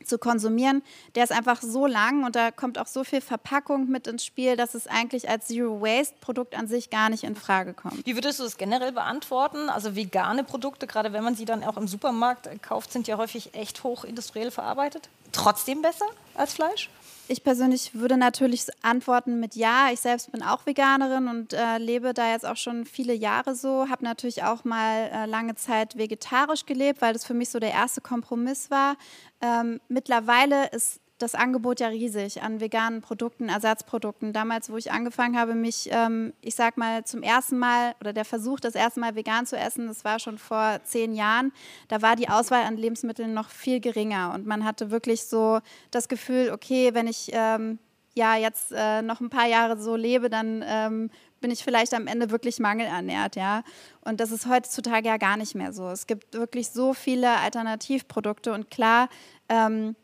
zu 0.03 0.17
konsumieren, 0.17 0.83
der 1.15 1.23
ist 1.23 1.31
einfach 1.31 1.61
so 1.61 1.85
lang 1.85 2.25
und 2.25 2.35
da 2.35 2.51
kommt 2.51 2.77
auch 2.77 2.87
so 2.87 3.05
viel 3.05 3.21
Verpackung 3.21 3.87
mit 3.87 4.05
ins 4.05 4.25
Spiel, 4.25 4.57
dass 4.57 4.75
es 4.75 4.85
eigentlich 4.85 5.29
als 5.29 5.47
Zero 5.47 5.79
Waste 5.79 6.15
Produkt 6.19 6.57
an 6.57 6.67
sich 6.67 6.89
gar 6.89 7.09
nicht 7.09 7.23
in 7.23 7.37
Frage 7.37 7.73
kommt. 7.73 8.05
Wie 8.05 8.15
würdest 8.15 8.39
du 8.39 8.43
das 8.43 8.57
generell 8.57 8.91
beantworten? 8.91 9.69
Also 9.69 9.95
vegane 9.95 10.43
Produkte, 10.43 10.87
gerade 10.87 11.13
wenn 11.13 11.23
man 11.23 11.35
sie 11.35 11.45
dann 11.45 11.63
auch 11.63 11.77
im 11.77 11.87
Supermarkt 11.87 12.49
kauft, 12.61 12.91
sind 12.91 13.07
ja 13.07 13.17
häufig 13.17 13.53
echt 13.55 13.85
hoch 13.85 14.03
industriell 14.03 14.51
verarbeitet. 14.51 15.07
Trotzdem 15.31 15.81
besser 15.81 16.05
als 16.35 16.53
Fleisch? 16.53 16.89
Ich 17.29 17.43
persönlich 17.43 17.93
würde 17.93 18.15
natürlich 18.15 18.67
antworten 18.83 19.39
mit 19.39 19.55
Ja. 19.55 19.89
Ich 19.91 19.99
selbst 19.99 20.31
bin 20.31 20.41
auch 20.41 20.65
Veganerin 20.65 21.27
und 21.27 21.53
äh, 21.53 21.77
lebe 21.77 22.13
da 22.13 22.31
jetzt 22.31 22.45
auch 22.45 22.55
schon 22.55 22.85
viele 22.85 23.13
Jahre 23.13 23.53
so. 23.53 23.89
Habe 23.89 24.05
natürlich 24.05 24.43
auch 24.43 24.63
mal 24.63 25.09
äh, 25.11 25.25
lange 25.25 25.55
Zeit 25.55 25.97
vegetarisch 25.97 26.65
gelebt, 26.65 27.01
weil 27.01 27.11
das 27.11 27.25
für 27.25 27.33
mich 27.33 27.49
so 27.49 27.59
der 27.59 27.71
erste 27.71 27.99
Kompromiss 27.99 28.71
war. 28.71 28.95
Ähm, 29.41 29.81
mittlerweile 29.89 30.69
ist 30.69 31.01
das 31.17 31.35
Angebot 31.35 31.79
ja 31.79 31.87
riesig 31.87 32.41
an 32.41 32.59
veganen 32.59 33.01
Produkten, 33.01 33.49
Ersatzprodukten. 33.49 34.33
Damals, 34.33 34.71
wo 34.71 34.77
ich 34.77 34.91
angefangen 34.91 35.37
habe, 35.37 35.55
mich, 35.55 35.89
ähm, 35.91 36.33
ich 36.41 36.55
sag 36.55 36.77
mal, 36.77 37.03
zum 37.05 37.23
ersten 37.23 37.57
Mal 37.57 37.95
oder 37.99 38.13
der 38.13 38.25
Versuch, 38.25 38.59
das 38.59 38.75
erste 38.75 38.99
Mal 38.99 39.15
vegan 39.15 39.45
zu 39.45 39.57
essen, 39.57 39.87
das 39.87 40.05
war 40.05 40.19
schon 40.19 40.37
vor 40.37 40.79
zehn 40.83 41.13
Jahren, 41.15 41.51
da 41.87 42.01
war 42.01 42.15
die 42.15 42.29
Auswahl 42.29 42.63
an 42.63 42.77
Lebensmitteln 42.77 43.33
noch 43.33 43.49
viel 43.49 43.79
geringer 43.79 44.33
und 44.35 44.45
man 44.45 44.63
hatte 44.63 44.91
wirklich 44.91 45.25
so 45.25 45.59
das 45.91 46.07
Gefühl, 46.07 46.51
okay, 46.51 46.93
wenn 46.93 47.07
ich 47.07 47.29
ähm, 47.33 47.79
ja 48.13 48.35
jetzt 48.35 48.71
äh, 48.75 49.01
noch 49.01 49.21
ein 49.21 49.29
paar 49.29 49.47
Jahre 49.47 49.79
so 49.79 49.95
lebe, 49.95 50.29
dann 50.29 50.63
ähm, 50.67 51.09
bin 51.39 51.51
ich 51.51 51.63
vielleicht 51.63 51.93
am 51.93 52.07
Ende 52.07 52.31
wirklich 52.31 52.59
mangelernährt, 52.59 53.35
ja. 53.35 53.63
Und 54.01 54.19
das 54.19 54.31
ist 54.31 54.47
heutzutage 54.47 55.07
ja 55.07 55.17
gar 55.17 55.37
nicht 55.37 55.55
mehr 55.55 55.71
so. 55.71 55.89
Es 55.89 56.07
gibt 56.07 56.33
wirklich 56.33 56.69
so 56.69 56.93
viele 56.93 57.37
Alternativprodukte 57.37 58.53
und 58.53 58.71
klar, 58.71 59.07
ähm, 59.49 59.95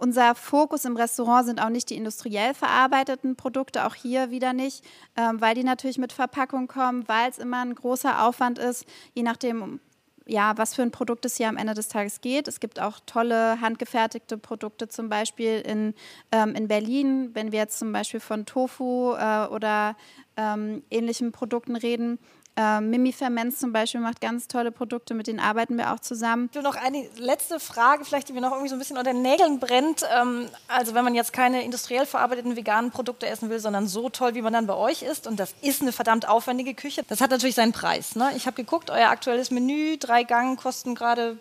unser 0.00 0.34
Fokus 0.34 0.84
im 0.84 0.96
Restaurant 0.96 1.46
sind 1.46 1.60
auch 1.60 1.68
nicht 1.68 1.90
die 1.90 1.96
industriell 1.96 2.54
verarbeiteten 2.54 3.36
Produkte, 3.36 3.86
auch 3.86 3.94
hier 3.94 4.30
wieder 4.30 4.52
nicht, 4.52 4.84
ähm, 5.16 5.40
weil 5.40 5.54
die 5.54 5.64
natürlich 5.64 5.98
mit 5.98 6.12
Verpackung 6.12 6.68
kommen, 6.68 7.06
weil 7.06 7.30
es 7.30 7.38
immer 7.38 7.62
ein 7.62 7.74
großer 7.74 8.24
Aufwand 8.24 8.58
ist, 8.58 8.84
je 9.14 9.22
nachdem, 9.22 9.80
ja, 10.26 10.56
was 10.56 10.74
für 10.74 10.82
ein 10.82 10.90
Produkt 10.90 11.24
es 11.24 11.36
hier 11.36 11.48
am 11.48 11.56
Ende 11.56 11.74
des 11.74 11.88
Tages 11.88 12.20
geht. 12.20 12.48
Es 12.48 12.60
gibt 12.60 12.80
auch 12.80 13.00
tolle 13.04 13.60
handgefertigte 13.60 14.38
Produkte, 14.38 14.88
zum 14.88 15.08
Beispiel 15.08 15.60
in, 15.60 15.94
ähm, 16.32 16.54
in 16.54 16.68
Berlin, 16.68 17.30
wenn 17.34 17.52
wir 17.52 17.58
jetzt 17.58 17.78
zum 17.78 17.92
Beispiel 17.92 18.20
von 18.20 18.46
Tofu 18.46 19.14
äh, 19.14 19.46
oder 19.46 19.96
ähm, 20.36 20.82
ähnlichen 20.90 21.32
Produkten 21.32 21.76
reden 21.76 22.18
äh, 22.56 22.80
Mimi 22.80 23.12
Ferments 23.12 23.58
zum 23.58 23.72
Beispiel 23.72 24.00
macht 24.00 24.20
ganz 24.20 24.48
tolle 24.48 24.72
Produkte, 24.72 25.14
mit 25.14 25.26
denen 25.26 25.40
arbeiten 25.40 25.78
wir 25.78 25.92
auch 25.92 26.00
zusammen. 26.00 26.50
Will 26.52 26.62
noch 26.62 26.76
eine 26.76 27.06
letzte 27.16 27.60
Frage, 27.60 28.04
vielleicht 28.04 28.28
die 28.28 28.32
mir 28.32 28.40
noch 28.40 28.50
irgendwie 28.50 28.68
so 28.68 28.74
ein 28.74 28.78
bisschen 28.78 28.98
unter 28.98 29.12
den 29.12 29.22
Nägeln 29.22 29.60
brennt. 29.60 30.04
Ähm, 30.14 30.48
also 30.68 30.94
wenn 30.94 31.04
man 31.04 31.14
jetzt 31.14 31.32
keine 31.32 31.62
industriell 31.62 32.06
verarbeiteten 32.06 32.56
veganen 32.56 32.90
Produkte 32.90 33.26
essen 33.26 33.50
will, 33.50 33.60
sondern 33.60 33.86
so 33.86 34.08
toll, 34.08 34.34
wie 34.34 34.42
man 34.42 34.52
dann 34.52 34.66
bei 34.66 34.74
euch 34.74 35.02
isst, 35.02 35.26
und 35.26 35.38
das 35.38 35.54
ist 35.62 35.82
eine 35.82 35.92
verdammt 35.92 36.28
aufwendige 36.28 36.74
Küche, 36.74 37.02
das 37.08 37.20
hat 37.20 37.30
natürlich 37.30 37.54
seinen 37.54 37.72
Preis. 37.72 38.16
Ne? 38.16 38.32
Ich 38.36 38.46
habe 38.46 38.56
geguckt, 38.56 38.90
euer 38.90 39.08
aktuelles 39.08 39.50
Menü, 39.50 39.96
drei 39.98 40.24
Gang, 40.24 40.60
kosten 40.60 40.94
gerade 40.94 41.38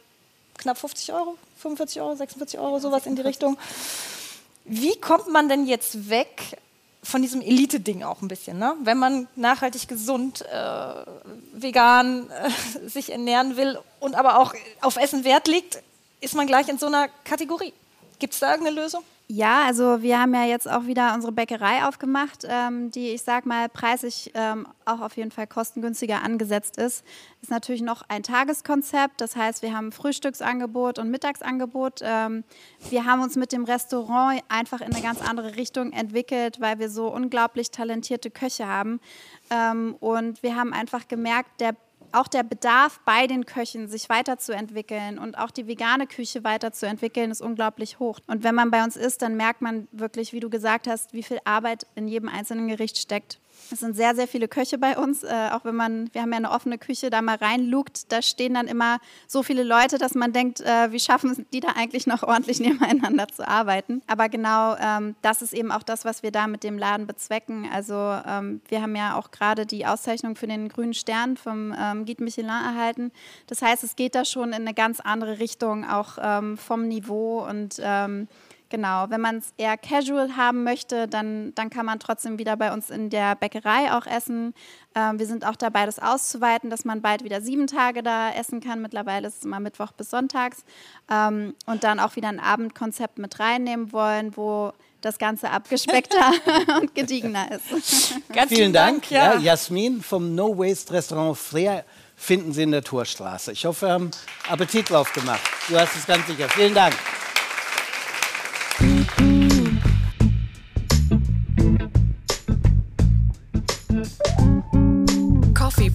knapp 0.57 0.77
50 0.77 1.13
Euro, 1.13 1.37
45 1.57 2.01
Euro, 2.01 2.15
46 2.15 2.59
Euro, 2.59 2.79
sowas 2.79 3.05
in 3.05 3.15
die 3.15 3.21
Richtung. 3.21 3.57
Wie 4.65 4.99
kommt 4.99 5.27
man 5.29 5.49
denn 5.49 5.65
jetzt 5.65 6.09
weg 6.09 6.57
von 7.01 7.21
diesem 7.21 7.41
Elite-Ding 7.41 8.03
auch 8.03 8.21
ein 8.21 8.27
bisschen. 8.27 8.59
Ne? 8.59 8.75
Wenn 8.83 8.97
man 8.97 9.27
nachhaltig 9.35 9.87
gesund, 9.87 10.41
äh, 10.41 11.05
vegan 11.53 12.29
äh, 12.29 12.87
sich 12.89 13.11
ernähren 13.11 13.57
will 13.57 13.79
und 13.99 14.15
aber 14.15 14.39
auch 14.39 14.53
auf 14.81 14.97
Essen 14.97 15.23
Wert 15.23 15.47
legt, 15.47 15.81
ist 16.21 16.35
man 16.35 16.47
gleich 16.47 16.67
in 16.67 16.77
so 16.77 16.87
einer 16.87 17.07
Kategorie. 17.23 17.73
Gibt 18.19 18.33
es 18.33 18.39
da 18.39 18.51
irgendeine 18.51 18.81
Lösung? 18.81 19.03
Ja, 19.31 19.65
also 19.67 20.01
wir 20.01 20.19
haben 20.19 20.33
ja 20.33 20.45
jetzt 20.45 20.67
auch 20.67 20.87
wieder 20.87 21.13
unsere 21.13 21.31
Bäckerei 21.31 21.85
aufgemacht, 21.85 22.47
ähm, 22.49 22.89
die, 22.89 23.09
ich 23.09 23.21
sag 23.21 23.45
mal, 23.45 23.69
preislich 23.69 24.31
ähm, 24.33 24.67
auch 24.85 25.01
auf 25.01 25.17
jeden 25.17 25.29
Fall 25.29 25.45
kostengünstiger 25.45 26.23
angesetzt 26.23 26.77
ist. 26.77 27.05
Ist 27.43 27.51
natürlich 27.51 27.83
noch 27.83 28.01
ein 28.07 28.23
Tageskonzept, 28.23 29.21
das 29.21 29.35
heißt, 29.35 29.61
wir 29.61 29.77
haben 29.77 29.91
Frühstücksangebot 29.91 30.97
und 30.97 31.11
Mittagsangebot. 31.11 31.99
Ähm, 32.01 32.43
wir 32.89 33.05
haben 33.05 33.21
uns 33.21 33.35
mit 33.35 33.51
dem 33.51 33.65
Restaurant 33.65 34.41
einfach 34.49 34.81
in 34.81 34.91
eine 34.93 35.03
ganz 35.03 35.21
andere 35.21 35.57
Richtung 35.57 35.93
entwickelt, 35.93 36.59
weil 36.59 36.79
wir 36.79 36.89
so 36.89 37.13
unglaublich 37.13 37.69
talentierte 37.69 38.31
Köche 38.31 38.65
haben. 38.65 38.99
Ähm, 39.51 39.95
und 39.99 40.41
wir 40.41 40.55
haben 40.55 40.73
einfach 40.73 41.07
gemerkt, 41.07 41.61
der 41.61 41.75
auch 42.11 42.27
der 42.27 42.43
Bedarf 42.43 42.99
bei 43.05 43.27
den 43.27 43.45
Köchen, 43.45 43.87
sich 43.87 44.09
weiterzuentwickeln 44.09 45.19
und 45.19 45.37
auch 45.37 45.51
die 45.51 45.67
vegane 45.67 46.07
Küche 46.07 46.43
weiterzuentwickeln, 46.43 47.31
ist 47.31 47.41
unglaublich 47.41 47.99
hoch. 47.99 48.19
Und 48.27 48.43
wenn 48.43 48.55
man 48.55 48.71
bei 48.71 48.83
uns 48.83 48.95
ist, 48.95 49.21
dann 49.21 49.35
merkt 49.35 49.61
man 49.61 49.87
wirklich, 49.91 50.33
wie 50.33 50.39
du 50.39 50.49
gesagt 50.49 50.87
hast, 50.87 51.13
wie 51.13 51.23
viel 51.23 51.39
Arbeit 51.45 51.85
in 51.95 52.07
jedem 52.07 52.29
einzelnen 52.29 52.67
Gericht 52.67 52.97
steckt. 52.97 53.39
Es 53.71 53.79
sind 53.79 53.95
sehr, 53.95 54.15
sehr 54.15 54.27
viele 54.27 54.47
Köche 54.47 54.77
bei 54.77 54.97
uns. 54.97 55.23
Äh, 55.23 55.49
auch 55.51 55.65
wenn 55.65 55.75
man, 55.75 56.13
wir 56.13 56.21
haben 56.21 56.31
ja 56.31 56.37
eine 56.37 56.51
offene 56.51 56.77
Küche, 56.77 57.09
da 57.09 57.21
mal 57.21 57.35
reinlugt, 57.35 58.11
da 58.11 58.21
stehen 58.21 58.55
dann 58.55 58.67
immer 58.67 58.99
so 59.27 59.43
viele 59.43 59.63
Leute, 59.63 59.97
dass 59.97 60.15
man 60.15 60.33
denkt, 60.33 60.61
äh, 60.61 60.91
wie 60.91 60.99
schaffen 60.99 61.45
die 61.53 61.59
da 61.59 61.69
eigentlich 61.75 62.07
noch 62.07 62.23
ordentlich 62.23 62.59
nebeneinander 62.59 63.27
zu 63.27 63.47
arbeiten. 63.47 64.01
Aber 64.07 64.29
genau 64.29 64.75
ähm, 64.79 65.15
das 65.21 65.41
ist 65.41 65.53
eben 65.53 65.71
auch 65.71 65.83
das, 65.83 66.05
was 66.05 66.23
wir 66.23 66.31
da 66.31 66.47
mit 66.47 66.63
dem 66.63 66.77
Laden 66.77 67.07
bezwecken. 67.07 67.67
Also 67.71 67.95
ähm, 67.95 68.61
wir 68.67 68.81
haben 68.81 68.95
ja 68.95 69.17
auch 69.17 69.31
gerade 69.31 69.65
die 69.65 69.85
Auszeichnung 69.85 70.35
für 70.35 70.47
den 70.47 70.69
grünen 70.69 70.93
Stern 70.93 71.37
vom 71.37 71.73
ähm, 71.77 72.05
Guide 72.05 72.23
Michelin 72.23 72.49
erhalten. 72.49 73.11
Das 73.47 73.61
heißt, 73.61 73.83
es 73.83 73.95
geht 73.95 74.15
da 74.15 74.25
schon 74.25 74.49
in 74.49 74.61
eine 74.61 74.73
ganz 74.73 74.99
andere 74.99 75.39
Richtung, 75.39 75.87
auch 75.87 76.17
ähm, 76.21 76.57
vom 76.57 76.87
Niveau 76.87 77.45
und 77.47 77.79
ähm, 77.81 78.27
Genau, 78.69 79.07
wenn 79.09 79.21
man 79.21 79.37
es 79.37 79.53
eher 79.57 79.77
casual 79.77 80.37
haben 80.37 80.63
möchte, 80.63 81.07
dann, 81.07 81.53
dann 81.55 81.71
kann 81.71 81.85
man 81.85 81.99
trotzdem 81.99 82.37
wieder 82.37 82.55
bei 82.55 82.71
uns 82.71 82.91
in 82.91 83.09
der 83.09 83.35
Bäckerei 83.35 83.91
auch 83.93 84.05
essen. 84.05 84.53
Ähm, 84.93 85.17
wir 85.17 85.25
sind 85.25 85.45
auch 85.45 85.55
dabei, 85.55 85.87
das 85.87 85.97
auszuweiten, 85.97 86.69
dass 86.69 86.85
man 86.85 87.01
bald 87.01 87.23
wieder 87.23 87.41
sieben 87.41 87.65
Tage 87.65 88.03
da 88.03 88.31
essen 88.31 88.61
kann. 88.61 88.81
Mittlerweile 88.81 89.27
ist 89.27 89.39
es 89.39 89.45
immer 89.45 89.59
Mittwoch 89.59 89.91
bis 89.91 90.11
Sonntags. 90.11 90.63
Ähm, 91.09 91.55
und 91.65 91.83
dann 91.83 91.99
auch 91.99 92.15
wieder 92.15 92.29
ein 92.29 92.39
Abendkonzept 92.39 93.17
mit 93.17 93.39
reinnehmen 93.39 93.91
wollen, 93.91 94.37
wo 94.37 94.71
das 95.01 95.17
Ganze 95.17 95.49
abgespeckter 95.49 96.31
und 96.79 96.93
gediegener 96.93 97.49
ist. 97.51 98.19
Ganz 98.31 98.53
vielen 98.53 98.73
Dank, 98.73 99.09
ja. 99.09 99.33
ja. 99.33 99.39
Jasmin 99.39 100.03
vom 100.03 100.35
No 100.35 100.57
Waste 100.57 100.93
Restaurant 100.93 101.37
Freer 101.37 101.85
finden 102.15 102.51
Sie 102.53 102.63
in 102.63 102.71
der 102.71 102.83
Torstraße. 102.83 103.53
Ich 103.53 103.65
hoffe, 103.65 103.87
wir 103.87 103.93
haben 103.93 104.11
Appetit 104.47 104.89
drauf 104.89 105.11
gemacht. 105.13 105.41
Du 105.69 105.79
hast 105.79 105.95
es 105.95 106.05
ganz 106.05 106.27
sicher. 106.27 106.49
Vielen 106.49 106.73
Dank. 106.73 106.93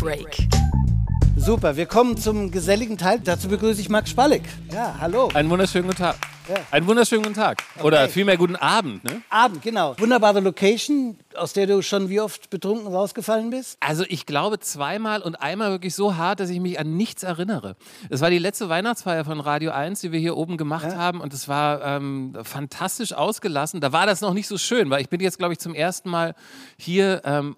Break. 0.04 0.36
Super, 1.34 1.76
wir 1.76 1.86
kommen 1.86 2.18
zum 2.18 2.50
geselligen 2.50 2.98
Teil. 2.98 3.20
Dazu 3.20 3.48
begrüße 3.48 3.80
ich 3.80 3.88
Max 3.88 4.10
Spallig. 4.10 4.42
Ja, 4.70 4.96
hallo. 5.00 5.30
Einen 5.32 5.48
wunderschönen 5.48 5.86
guten 5.86 5.96
Tag. 5.96 6.16
Ja. 6.46 6.56
Einen 6.72 6.86
wunderschönen 6.86 7.22
guten 7.22 7.34
Tag. 7.34 7.62
Oder 7.82 8.02
okay. 8.02 8.12
vielmehr 8.12 8.36
guten 8.36 8.56
Abend. 8.56 9.02
Ne? 9.04 9.22
Abend, 9.30 9.62
genau. 9.62 9.98
Wunderbare 9.98 10.40
Location, 10.40 11.16
aus 11.34 11.54
der 11.54 11.66
du 11.66 11.80
schon 11.80 12.10
wie 12.10 12.20
oft 12.20 12.50
betrunken 12.50 12.86
rausgefallen 12.86 13.48
bist? 13.48 13.78
Also 13.80 14.04
ich 14.06 14.26
glaube 14.26 14.58
zweimal 14.58 15.22
und 15.22 15.36
einmal 15.36 15.70
wirklich 15.70 15.94
so 15.94 16.18
hart, 16.18 16.38
dass 16.38 16.50
ich 16.50 16.60
mich 16.60 16.78
an 16.78 16.98
nichts 16.98 17.22
erinnere. 17.22 17.74
Es 18.10 18.20
war 18.20 18.28
die 18.28 18.38
letzte 18.38 18.68
Weihnachtsfeier 18.68 19.24
von 19.24 19.40
Radio 19.40 19.70
1, 19.70 20.02
die 20.02 20.12
wir 20.12 20.20
hier 20.20 20.36
oben 20.36 20.58
gemacht 20.58 20.84
ja. 20.84 20.96
haben 20.96 21.22
und 21.22 21.32
es 21.32 21.48
war 21.48 21.82
ähm, 21.82 22.36
fantastisch 22.42 23.14
ausgelassen. 23.14 23.80
Da 23.80 23.92
war 23.92 24.04
das 24.04 24.20
noch 24.20 24.34
nicht 24.34 24.48
so 24.48 24.58
schön, 24.58 24.90
weil 24.90 25.00
ich 25.00 25.08
bin 25.08 25.20
jetzt, 25.20 25.38
glaube 25.38 25.54
ich, 25.54 25.60
zum 25.60 25.74
ersten 25.74 26.10
Mal 26.10 26.34
hier, 26.76 27.22
ähm, 27.24 27.56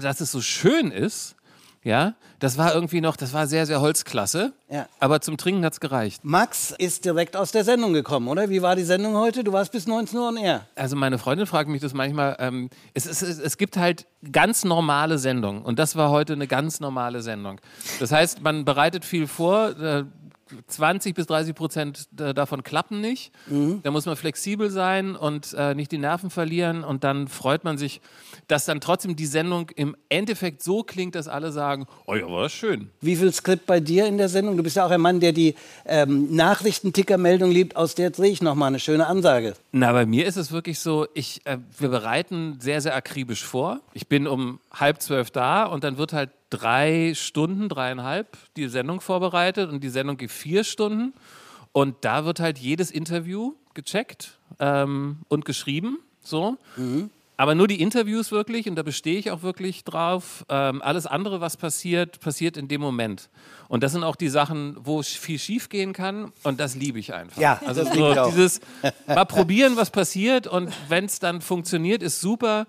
dass 0.00 0.20
es 0.20 0.32
so 0.32 0.40
schön 0.40 0.90
ist. 0.90 1.36
Ja, 1.82 2.14
das 2.40 2.58
war 2.58 2.74
irgendwie 2.74 3.00
noch, 3.00 3.16
das 3.16 3.32
war 3.32 3.46
sehr, 3.46 3.64
sehr 3.64 3.80
Holzklasse. 3.80 4.52
Ja. 4.68 4.86
Aber 4.98 5.22
zum 5.22 5.38
Trinken 5.38 5.64
hat 5.64 5.72
es 5.72 5.80
gereicht. 5.80 6.22
Max 6.24 6.74
ist 6.76 7.06
direkt 7.06 7.36
aus 7.36 7.52
der 7.52 7.64
Sendung 7.64 7.94
gekommen, 7.94 8.28
oder? 8.28 8.50
Wie 8.50 8.60
war 8.60 8.76
die 8.76 8.82
Sendung 8.82 9.14
heute? 9.14 9.44
Du 9.44 9.52
warst 9.52 9.72
bis 9.72 9.86
19 9.86 10.18
Uhr 10.18 10.28
on 10.28 10.36
air. 10.36 10.66
Also 10.74 10.94
meine 10.94 11.18
Freundin 11.18 11.46
fragt 11.46 11.70
mich 11.70 11.80
das 11.80 11.94
manchmal. 11.94 12.36
Ähm, 12.38 12.68
es, 12.92 13.06
es, 13.06 13.22
es, 13.22 13.56
gibt 13.56 13.78
halt 13.78 14.06
ganz 14.30 14.64
normale 14.64 15.18
Sendungen. 15.18 15.62
Und 15.62 15.78
das 15.78 15.96
war 15.96 16.10
heute 16.10 16.34
eine 16.34 16.46
ganz 16.46 16.80
normale 16.80 17.22
Sendung. 17.22 17.60
Das 17.98 18.12
heißt, 18.12 18.42
man 18.42 18.66
bereitet 18.66 19.06
viel 19.06 19.26
vor. 19.26 19.70
Äh, 19.78 20.04
20 20.66 21.14
bis 21.14 21.26
30 21.26 21.54
Prozent 21.54 22.08
davon 22.12 22.62
klappen 22.62 23.00
nicht. 23.00 23.32
Mhm. 23.46 23.80
Da 23.82 23.90
muss 23.90 24.06
man 24.06 24.16
flexibel 24.16 24.70
sein 24.70 25.16
und 25.16 25.54
äh, 25.54 25.74
nicht 25.74 25.92
die 25.92 25.98
Nerven 25.98 26.30
verlieren. 26.30 26.84
Und 26.84 27.04
dann 27.04 27.28
freut 27.28 27.64
man 27.64 27.78
sich, 27.78 28.00
dass 28.48 28.64
dann 28.64 28.80
trotzdem 28.80 29.16
die 29.16 29.26
Sendung 29.26 29.70
im 29.70 29.96
Endeffekt 30.08 30.62
so 30.62 30.82
klingt, 30.82 31.14
dass 31.14 31.28
alle 31.28 31.52
sagen, 31.52 31.86
oh 32.06 32.14
ja, 32.14 32.26
war 32.28 32.42
das 32.42 32.52
schön. 32.52 32.90
Wie 33.00 33.16
viel 33.16 33.32
Skript 33.32 33.66
bei 33.66 33.80
dir 33.80 34.06
in 34.06 34.18
der 34.18 34.28
Sendung? 34.28 34.56
Du 34.56 34.62
bist 34.62 34.76
ja 34.76 34.86
auch 34.86 34.90
ein 34.90 35.00
Mann, 35.00 35.20
der 35.20 35.32
die 35.32 35.54
ähm, 35.86 36.34
Nachrichtenticker-Meldung 36.34 37.50
liebt. 37.50 37.76
Aus 37.76 37.94
der 37.94 38.10
drehe 38.10 38.30
ich 38.30 38.42
nochmal 38.42 38.68
eine 38.68 38.80
schöne 38.80 39.06
Ansage. 39.06 39.54
Na, 39.72 39.92
bei 39.92 40.06
mir 40.06 40.26
ist 40.26 40.36
es 40.36 40.52
wirklich 40.52 40.78
so, 40.78 41.06
ich, 41.14 41.44
äh, 41.44 41.58
wir 41.78 41.88
bereiten 41.88 42.58
sehr, 42.60 42.80
sehr 42.80 42.94
akribisch 42.94 43.44
vor. 43.44 43.80
Ich 43.94 44.08
bin 44.08 44.26
um 44.26 44.60
halb 44.72 45.00
zwölf 45.02 45.30
da 45.30 45.64
und 45.64 45.84
dann 45.84 45.98
wird 45.98 46.12
halt 46.12 46.30
drei 46.50 47.12
Stunden, 47.14 47.68
dreieinhalb 47.68 48.36
die 48.56 48.68
Sendung 48.68 49.00
vorbereitet 49.00 49.70
und 49.70 49.82
die 49.82 49.88
Sendung 49.88 50.16
geht 50.16 50.30
vier 50.30 50.64
Stunden. 50.64 51.14
Und 51.72 51.96
da 52.00 52.24
wird 52.24 52.40
halt 52.40 52.58
jedes 52.58 52.90
Interview 52.90 53.54
gecheckt 53.74 54.38
ähm, 54.58 55.18
und 55.28 55.44
geschrieben. 55.44 56.00
So. 56.22 56.56
Mhm. 56.76 57.10
Aber 57.36 57.54
nur 57.54 57.68
die 57.68 57.80
Interviews 57.80 58.32
wirklich, 58.32 58.68
und 58.68 58.74
da 58.74 58.82
bestehe 58.82 59.18
ich 59.18 59.30
auch 59.30 59.42
wirklich 59.42 59.84
drauf. 59.84 60.44
Ähm, 60.50 60.82
alles 60.82 61.06
andere, 61.06 61.40
was 61.40 61.56
passiert, 61.56 62.20
passiert 62.20 62.58
in 62.58 62.68
dem 62.68 62.82
Moment. 62.82 63.30
Und 63.68 63.82
das 63.82 63.92
sind 63.92 64.04
auch 64.04 64.16
die 64.16 64.28
Sachen, 64.28 64.76
wo 64.78 65.00
viel 65.02 65.38
schief 65.38 65.70
gehen 65.70 65.94
kann. 65.94 66.32
Und 66.42 66.60
das 66.60 66.74
liebe 66.74 66.98
ich 66.98 67.14
einfach. 67.14 67.40
Ja, 67.40 67.58
also 67.64 67.82
so 67.84 68.26
dieses 68.28 68.60
mal 69.06 69.24
probieren, 69.24 69.76
was 69.76 69.90
passiert. 69.90 70.48
Und 70.48 70.70
wenn 70.90 71.06
es 71.06 71.18
dann 71.18 71.40
funktioniert, 71.40 72.02
ist 72.02 72.20
super. 72.20 72.66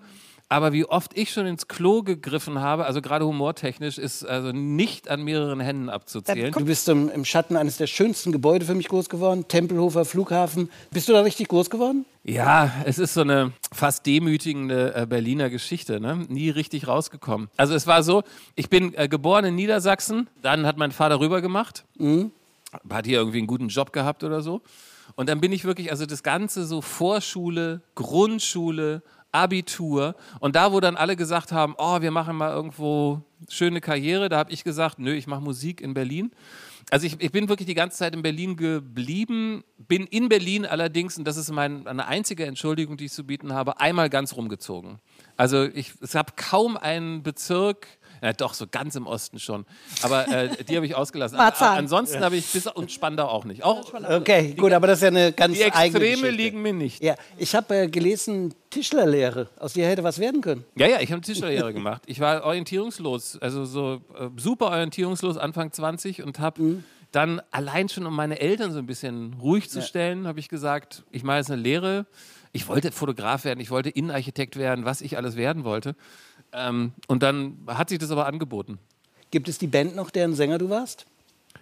Aber 0.52 0.74
wie 0.74 0.84
oft 0.84 1.16
ich 1.16 1.32
schon 1.32 1.46
ins 1.46 1.66
Klo 1.66 2.02
gegriffen 2.02 2.58
habe, 2.58 2.84
also 2.84 3.00
gerade 3.00 3.24
humortechnisch, 3.24 3.96
ist 3.96 4.22
also 4.22 4.52
nicht 4.52 5.08
an 5.08 5.22
mehreren 5.22 5.60
Händen 5.60 5.88
abzuzählen. 5.88 6.52
Du 6.52 6.66
bist 6.66 6.86
im, 6.90 7.08
im 7.08 7.24
Schatten 7.24 7.56
eines 7.56 7.78
der 7.78 7.86
schönsten 7.86 8.32
Gebäude 8.32 8.66
für 8.66 8.74
mich 8.74 8.88
groß 8.88 9.08
geworden, 9.08 9.48
Tempelhofer 9.48 10.04
Flughafen. 10.04 10.68
Bist 10.90 11.08
du 11.08 11.14
da 11.14 11.22
richtig 11.22 11.48
groß 11.48 11.70
geworden? 11.70 12.04
Ja, 12.22 12.70
es 12.84 12.98
ist 12.98 13.14
so 13.14 13.22
eine 13.22 13.52
fast 13.72 14.04
demütigende 14.04 14.94
äh, 14.94 15.06
Berliner 15.06 15.48
Geschichte, 15.48 16.00
ne? 16.00 16.26
nie 16.28 16.50
richtig 16.50 16.86
rausgekommen. 16.86 17.48
Also 17.56 17.74
es 17.74 17.86
war 17.86 18.02
so, 18.02 18.22
ich 18.54 18.68
bin 18.68 18.92
äh, 18.92 19.08
geboren 19.08 19.46
in 19.46 19.54
Niedersachsen, 19.54 20.28
dann 20.42 20.66
hat 20.66 20.76
mein 20.76 20.92
Vater 20.92 21.18
rüber 21.18 21.40
gemacht, 21.40 21.86
mhm. 21.96 22.30
hat 22.90 23.06
hier 23.06 23.16
irgendwie 23.16 23.38
einen 23.38 23.46
guten 23.46 23.68
Job 23.68 23.90
gehabt 23.90 24.22
oder 24.22 24.42
so. 24.42 24.60
Und 25.16 25.30
dann 25.30 25.40
bin 25.40 25.50
ich 25.50 25.64
wirklich, 25.64 25.90
also 25.90 26.04
das 26.04 26.22
Ganze 26.22 26.66
so 26.66 26.82
Vorschule, 26.82 27.80
Grundschule, 27.94 29.02
Abitur. 29.32 30.14
Und 30.40 30.56
da, 30.56 30.72
wo 30.72 30.80
dann 30.80 30.96
alle 30.96 31.16
gesagt 31.16 31.52
haben, 31.52 31.74
oh, 31.78 32.00
wir 32.00 32.10
machen 32.10 32.36
mal 32.36 32.50
irgendwo 32.50 33.22
schöne 33.48 33.80
Karriere, 33.80 34.28
da 34.28 34.38
habe 34.38 34.52
ich 34.52 34.62
gesagt, 34.62 34.98
nö, 34.98 35.12
ich 35.12 35.26
mache 35.26 35.40
Musik 35.40 35.80
in 35.80 35.94
Berlin. 35.94 36.30
Also 36.90 37.06
ich, 37.06 37.20
ich, 37.20 37.32
bin 37.32 37.48
wirklich 37.48 37.66
die 37.66 37.74
ganze 37.74 37.98
Zeit 37.98 38.14
in 38.14 38.22
Berlin 38.22 38.56
geblieben, 38.56 39.64
bin 39.78 40.06
in 40.06 40.28
Berlin 40.28 40.66
allerdings, 40.66 41.16
und 41.16 41.24
das 41.24 41.36
ist 41.36 41.50
mein, 41.50 41.86
eine 41.86 42.06
einzige 42.06 42.44
Entschuldigung, 42.44 42.96
die 42.96 43.06
ich 43.06 43.12
zu 43.12 43.24
bieten 43.24 43.52
habe, 43.52 43.80
einmal 43.80 44.10
ganz 44.10 44.36
rumgezogen. 44.36 44.98
Also 45.36 45.64
ich, 45.64 45.92
es 46.00 46.12
gab 46.12 46.36
kaum 46.36 46.76
einen 46.76 47.22
Bezirk, 47.22 47.86
ja, 48.22 48.32
doch, 48.32 48.54
so 48.54 48.66
ganz 48.70 48.94
im 48.94 49.08
Osten 49.08 49.40
schon. 49.40 49.66
Aber 50.02 50.28
äh, 50.28 50.64
die 50.64 50.76
habe 50.76 50.86
ich 50.86 50.94
ausgelassen. 50.94 51.36
Marzahn. 51.36 51.76
Ansonsten 51.76 52.20
habe 52.20 52.36
ich 52.36 52.46
bis 52.52 52.68
und 52.68 52.92
Spandau 52.92 53.26
auch 53.26 53.44
nicht. 53.44 53.64
Auch, 53.64 53.92
okay, 53.94 54.54
gut, 54.56 54.72
aber 54.72 54.86
das 54.86 54.98
ist 54.98 55.02
ja 55.02 55.08
eine 55.08 55.32
ganz 55.32 55.56
die 55.56 55.64
eigene 55.64 55.98
Die 55.98 56.06
Extreme 56.06 56.30
liegen 56.30 56.62
mir 56.62 56.72
nicht. 56.72 57.02
Ja, 57.02 57.16
ich 57.36 57.52
habe 57.56 57.76
äh, 57.76 57.88
gelesen, 57.88 58.54
Tischlerlehre. 58.70 59.48
Aus 59.58 59.72
dir 59.72 59.88
hätte 59.88 60.04
was 60.04 60.20
werden 60.20 60.40
können. 60.40 60.64
Ja, 60.76 60.86
ja, 60.86 61.00
ich 61.00 61.10
habe 61.10 61.20
Tischlerlehre 61.20 61.72
gemacht. 61.74 62.02
Ich 62.06 62.20
war 62.20 62.44
orientierungslos, 62.44 63.38
also 63.40 63.64
so 63.64 64.00
äh, 64.16 64.28
super 64.36 64.66
orientierungslos, 64.66 65.36
Anfang 65.36 65.72
20 65.72 66.22
und 66.22 66.38
habe 66.38 66.62
mhm. 66.62 66.84
dann 67.10 67.42
allein 67.50 67.88
schon, 67.88 68.06
um 68.06 68.14
meine 68.14 68.38
Eltern 68.38 68.70
so 68.70 68.78
ein 68.78 68.86
bisschen 68.86 69.34
ruhig 69.42 69.68
zu 69.68 69.82
stellen, 69.82 70.28
habe 70.28 70.38
ich 70.38 70.48
gesagt, 70.48 71.02
ich 71.10 71.24
mache 71.24 71.38
jetzt 71.38 71.50
eine 71.50 71.60
Lehre. 71.60 72.06
Ich 72.54 72.68
wollte 72.68 72.92
Fotograf 72.92 73.44
werden, 73.44 73.60
ich 73.60 73.70
wollte 73.70 73.88
Innenarchitekt 73.88 74.56
werden, 74.56 74.84
was 74.84 75.00
ich 75.00 75.16
alles 75.16 75.36
werden 75.36 75.64
wollte. 75.64 75.96
Ähm, 76.52 76.92
und 77.06 77.22
dann 77.22 77.58
hat 77.66 77.88
sich 77.88 77.98
das 77.98 78.10
aber 78.10 78.26
angeboten. 78.26 78.78
Gibt 79.30 79.48
es 79.48 79.58
die 79.58 79.66
Band 79.66 79.96
noch, 79.96 80.10
deren 80.10 80.34
Sänger 80.34 80.58
du 80.58 80.68
warst? 80.68 81.06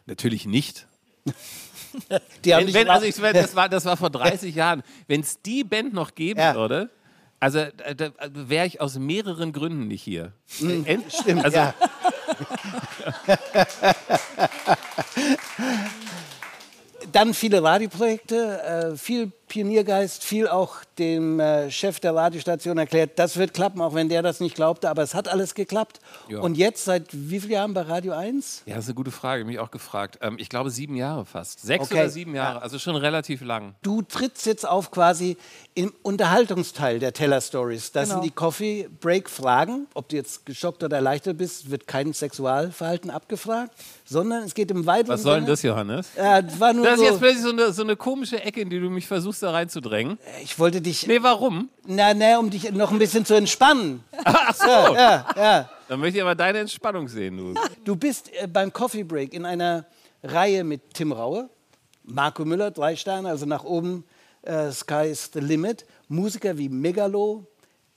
Natürlich 0.07 0.47
nicht. 0.47 0.87
wenn, 2.43 2.75
wenn, 2.75 2.89
also 2.89 3.07
ich, 3.07 3.15
das, 3.17 3.55
war, 3.55 3.69
das 3.69 3.85
war 3.85 3.97
vor 3.97 4.11
30 4.13 4.55
Jahren. 4.55 4.83
Wenn 5.07 5.21
es 5.21 5.41
die 5.43 5.65
Band 5.65 5.93
noch 5.95 6.15
geben 6.15 6.41
ja. 6.41 6.55
würde, 6.55 6.91
also 7.39 7.59
äh, 7.59 7.95
da 7.95 8.11
wäre 8.33 8.67
ich 8.67 8.81
aus 8.81 8.99
mehreren 8.99 9.53
Gründen 9.53 9.87
nicht 9.89 10.03
hier. 10.03 10.33
Mhm, 10.59 10.85
stimmt, 11.09 11.45
also, 11.45 11.57
ja. 11.57 11.75
Dann 17.13 17.35
viele 17.35 17.63
Radioprojekte, 17.63 18.93
äh, 18.93 18.97
viel 18.97 19.33
Pioniergeist, 19.51 20.23
viel 20.23 20.47
auch 20.47 20.77
dem 20.99 21.41
äh, 21.41 21.71
Chef 21.73 21.99
der 21.99 22.15
Radiostation 22.15 22.79
erklärt, 22.79 23.19
das 23.19 23.37
wird 23.37 23.53
klappen, 23.53 23.81
auch 23.81 23.95
wenn 23.95 24.09
der 24.09 24.23
das 24.23 24.39
nicht 24.39 24.55
glaubte, 24.55 24.89
aber 24.89 25.03
es 25.03 25.13
hat 25.13 25.27
alles 25.27 25.55
geklappt. 25.55 25.99
Ja. 26.29 26.39
Und 26.39 26.57
jetzt 26.57 26.85
seit 26.85 27.09
wie 27.11 27.41
vielen 27.41 27.53
Jahren 27.53 27.75
bei 27.75 27.83
Radio 27.83 28.13
1? 28.13 28.63
Ja, 28.65 28.77
das 28.77 28.85
ist 28.85 28.91
eine 28.91 28.95
gute 28.95 29.11
Frage, 29.11 29.45
mich 29.45 29.59
auch 29.59 29.73
gefragt. 29.73 30.19
Ähm, 30.23 30.37
ich 30.39 30.49
glaube 30.49 30.71
sieben 30.71 30.95
Jahre 30.95 31.27
fast. 31.27 31.61
Sechs 31.63 31.87
okay. 31.87 31.95
oder 31.95 32.09
sieben 32.09 32.35
Jahre, 32.35 32.63
also 32.63 32.79
schon 32.79 32.95
relativ 32.95 33.43
lang. 33.43 33.75
Du 33.83 34.03
trittst 34.03 34.47
jetzt 34.47 34.67
auf 34.67 34.93
quasi 34.93 35.37
im 35.75 35.93
Unterhaltungsteil 36.03 37.01
der 37.01 37.13
Teller 37.13 37.41
Stories. 37.41 37.91
Das 37.91 38.05
genau. 38.09 38.21
sind 38.21 38.31
die 38.31 38.35
Coffee 38.35 38.89
Break 39.01 39.29
Fragen. 39.29 39.89
Ob 39.95 40.09
du 40.11 40.17
jetzt 40.17 40.47
geschockt 40.47 40.85
oder 40.85 40.97
erleichtert 40.97 41.39
bist, 41.39 41.73
wird 41.73 41.89
kein 41.89 42.13
Sexualverhalten 42.13 43.11
abgefragt, 43.11 43.73
sondern 44.05 44.45
es 44.45 44.55
geht 44.55 44.71
im 44.71 44.87
weiteren 44.87 45.15
Was 45.15 45.23
soll 45.23 45.39
denn 45.39 45.47
das, 45.47 45.63
Johannes? 45.63 46.09
Äh, 46.15 46.45
das, 46.45 46.61
war 46.61 46.73
nur 46.73 46.85
das 46.85 46.95
ist 46.95 47.01
so 47.01 47.05
jetzt 47.07 47.19
plötzlich 47.19 47.43
so 47.43 47.51
eine, 47.51 47.73
so 47.73 47.83
eine 47.83 47.97
komische 47.97 48.41
Ecke, 48.41 48.61
in 48.61 48.71
die 48.71 48.79
du 48.79 48.91
mich 48.91 49.09
versuchst 49.09 49.40
versuchst 49.41 49.43
da 49.43 49.51
reinzudrängen. 49.53 50.19
Ich 50.43 50.59
wollte 50.59 50.81
dich, 50.81 51.07
Nee, 51.07 51.23
warum? 51.23 51.69
na, 51.87 52.15
na, 52.15 52.39
um 52.39 52.51
dich 52.51 52.71
noch 52.73 52.93
ein 52.93 52.99
bisschen 52.99 53.25
zu 53.25 53.35
entspannen. 53.35 54.05
Ach 54.25 54.55
so. 54.55 54.67
Ja, 54.67 55.27
ja. 55.37 55.71
Dann 55.89 56.01
möchte 56.01 56.19
ich 56.19 56.23
aber 56.23 56.35
deine 56.35 56.59
Entspannung 56.61 57.09
sehen, 57.09 57.37
du. 57.37 57.55
Du 57.85 57.97
bist 57.97 58.31
äh, 58.35 58.47
beim 58.47 58.73
Coffee 58.73 59.03
Break 59.03 59.35
in 59.35 59.45
einer 59.45 59.87
Reihe 60.23 60.63
mit 60.65 60.95
Tim 60.95 61.13
Raue, 61.13 61.49
Marco 62.05 62.45
Müller, 62.45 62.71
drei 62.71 62.95
Sterne, 62.97 63.29
also 63.29 63.47
nach 63.47 63.65
oben, 63.65 64.05
äh, 64.43 64.71
Sky 64.71 65.09
is 65.11 65.31
the 65.33 65.41
limit. 65.41 65.85
Musiker 66.09 66.57
wie 66.59 66.69
Megalo, 66.69 67.47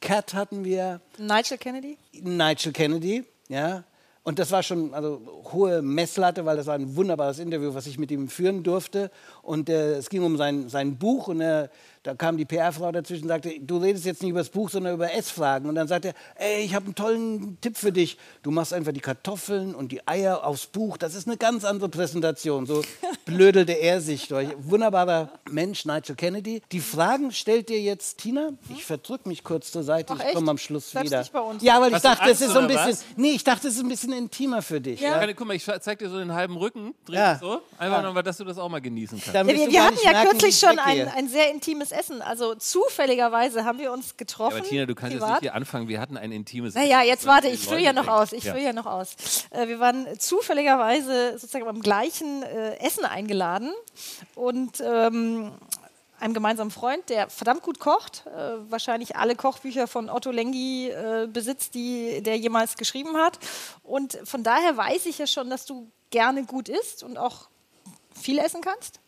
Cat 0.02 0.34
hatten 0.34 0.64
wir, 0.64 1.02
Nigel 1.18 1.58
Kennedy? 1.58 1.98
Nigel 2.14 2.72
Kennedy, 2.74 3.26
ja. 3.50 3.84
Und 4.24 4.40
das 4.40 4.52
war 4.52 4.64
schon 4.64 4.94
also 4.94 5.22
hohe 5.52 5.82
Messlatte, 5.82 6.46
weil 6.46 6.56
das 6.56 6.66
war 6.66 6.76
ein 6.76 6.96
wunderbares 6.96 7.40
Interview, 7.40 7.74
was 7.74 7.88
ich 7.88 8.00
mit 8.00 8.10
ihm 8.10 8.30
führen 8.30 8.64
durfte. 8.64 9.12
Und 9.42 9.70
äh, 9.70 9.96
es 9.96 10.10
ging 10.10 10.24
um 10.24 10.38
sein, 10.38 10.70
sein 10.70 10.98
Buch 10.98 11.28
und 11.28 11.42
äh, 11.42 11.68
da 12.04 12.14
kam 12.16 12.38
die 12.38 12.44
PR-Frau 12.46 12.92
dazwischen 12.92 13.24
und 13.24 13.30
sagte, 13.30 13.54
du 13.62 13.78
redest 13.78 14.04
jetzt 14.06 14.22
nicht 14.22 14.32
über 14.32 14.40
das 14.42 14.50
Buch, 14.50 14.70
sondern 14.70 14.94
über 14.96 15.14
Essfragen. 15.14 15.70
Und 15.70 15.76
dann 15.76 15.88
sagte 15.88 16.10
er, 16.38 16.48
ey, 16.58 16.64
ich 16.66 16.76
habe 16.76 16.86
einen 16.86 16.96
tollen 16.96 17.58
Tipp 17.62 17.78
für 17.78 17.94
dich. 17.94 18.18
Du 18.42 18.52
machst 18.52 18.74
einfach 18.74 18.92
die 18.92 19.00
Kartoffeln 19.00 19.74
und 19.74 19.92
die 19.94 20.06
Eier 20.06 20.46
aufs 20.46 20.66
Buch. 20.68 20.98
Das 20.98 21.16
ist 21.16 21.28
eine 21.28 21.38
ganz 21.38 21.64
andere 21.64 21.88
Präsentation. 21.88 22.66
So 22.66 22.82
blödelte 23.26 23.72
er 23.72 24.02
sich 24.02 24.28
durch. 24.28 24.50
Wunderbarer 24.58 25.30
Mensch, 25.50 25.86
Nigel 25.86 26.16
Kennedy. 26.16 26.62
Die 26.74 26.82
Fragen 26.82 27.32
stellt 27.32 27.70
dir 27.70 27.80
jetzt 27.80 28.18
Tina. 28.18 28.50
Ich 28.70 28.84
verdrück 28.84 29.26
mich 29.26 29.44
kurz 29.46 29.72
zur 29.72 29.84
Seite. 29.84 30.14
Ach, 30.18 30.24
ich 30.28 30.34
komme 30.36 30.52
am 30.52 30.58
Schluss 30.58 30.92
Bleibst 30.92 31.10
wieder. 31.12 31.20
nicht 31.22 31.32
bei 31.32 31.40
uns? 31.40 31.64
Ja, 31.64 31.80
weil 31.80 31.88
ich 31.88 31.96
Hast 31.96 32.04
dachte, 32.06 32.24
es 32.26 32.30
Angst, 32.32 32.42
ist 32.42 32.52
so 32.54 32.60
ein 32.60 32.68
bisschen. 32.68 32.90
was? 32.90 33.06
Nee, 33.16 33.32
ich 33.32 33.44
dachte, 33.46 33.70
es 33.70 33.76
ist 33.76 33.80
ein 33.82 33.88
bisschen 33.88 34.12
intimer 34.12 34.62
für 34.62 34.82
dich. 34.82 35.00
Ja. 35.00 35.20
Keine, 35.20 35.34
guck 35.36 35.48
mal, 35.48 35.56
ich 35.56 35.64
zeig 35.64 36.00
dir 36.00 36.10
so 36.10 36.18
den 36.18 36.34
halben 36.34 36.58
Rücken. 36.58 36.94
Dreh 37.06 37.16
Ja. 37.16 37.38
so. 37.40 37.62
Einfach 37.78 38.04
nur, 38.04 38.22
dass 38.22 38.36
du 38.38 38.44
das 38.44 38.58
auch 38.58 38.68
mal 38.68 38.82
genießen 38.82 39.22
kannst. 39.22 39.34
Ja, 39.34 39.48
wir 39.48 39.56
wir 39.72 39.86
hatten 39.86 39.98
ja 40.04 40.12
merken, 40.12 40.30
kürzlich 40.32 40.58
schon 40.60 40.78
ein, 40.80 41.08
ein 41.08 41.30
sehr 41.30 41.50
intimes 41.50 41.93
Essen. 41.94 42.22
Also 42.22 42.56
zufälligerweise 42.56 43.66
haben 43.66 43.80
wir 43.80 43.92
uns 43.92 44.18
getroffen. 44.18 44.58
Aber 44.58 44.68
Tina, 44.68 44.86
du 44.86 44.96
kannst 44.96 45.14
jetzt 45.14 45.22
privat. 45.22 45.42
nicht 45.42 45.52
hier 45.52 45.56
anfangen. 45.56 45.88
Wir 45.88 46.00
hatten 46.00 46.18
ein 46.18 46.32
intimes. 46.32 46.76
Naja, 46.76 47.02
jetzt 47.02 47.26
warte, 47.26 47.48
ich 47.48 47.66
führe 47.66 47.82
ja 47.82 47.94
noch 47.94 48.08
aus. 48.08 48.34
Ich 48.34 48.44
führe 48.44 48.62
ja 48.62 48.74
noch 48.74 48.86
aus. 48.86 49.16
Äh, 49.52 49.68
wir 49.68 49.80
waren 49.80 50.08
zufälligerweise 50.20 51.38
sozusagen 51.38 51.66
beim 51.66 51.82
gleichen 51.82 52.44
äh, 52.44 52.78
Essen 52.80 53.06
eingeladen 53.06 53.72
und 54.36 54.82
ähm, 54.86 55.52
einem 56.20 56.34
gemeinsamen 56.34 56.72
Freund, 56.72 57.10
der 57.10 57.30
verdammt 57.30 57.64
gut 57.64 57.80
kocht, 57.80 58.26
äh, 58.28 58.72
wahrscheinlich 58.72 59.18
alle 59.18 59.36
Kochbücher 59.36 59.88
von 59.88 60.10
Otto 60.10 60.32
Lengi 60.32 60.90
äh, 60.90 61.28
besitzt, 61.32 61.76
die 61.76 62.22
der 62.24 62.38
jemals 62.38 62.78
geschrieben 62.78 63.18
hat. 63.18 63.40
Und 63.84 64.18
von 64.24 64.44
daher 64.44 64.78
weiß 64.78 65.06
ich 65.06 65.18
ja 65.18 65.28
schon, 65.28 65.50
dass 65.50 65.66
du 65.66 65.92
gerne 66.12 66.46
gut 66.46 66.70
isst 66.70 67.04
und 67.04 67.18
auch 67.18 67.50
viel 68.14 68.40
essen 68.40 68.62
kannst. 68.62 69.00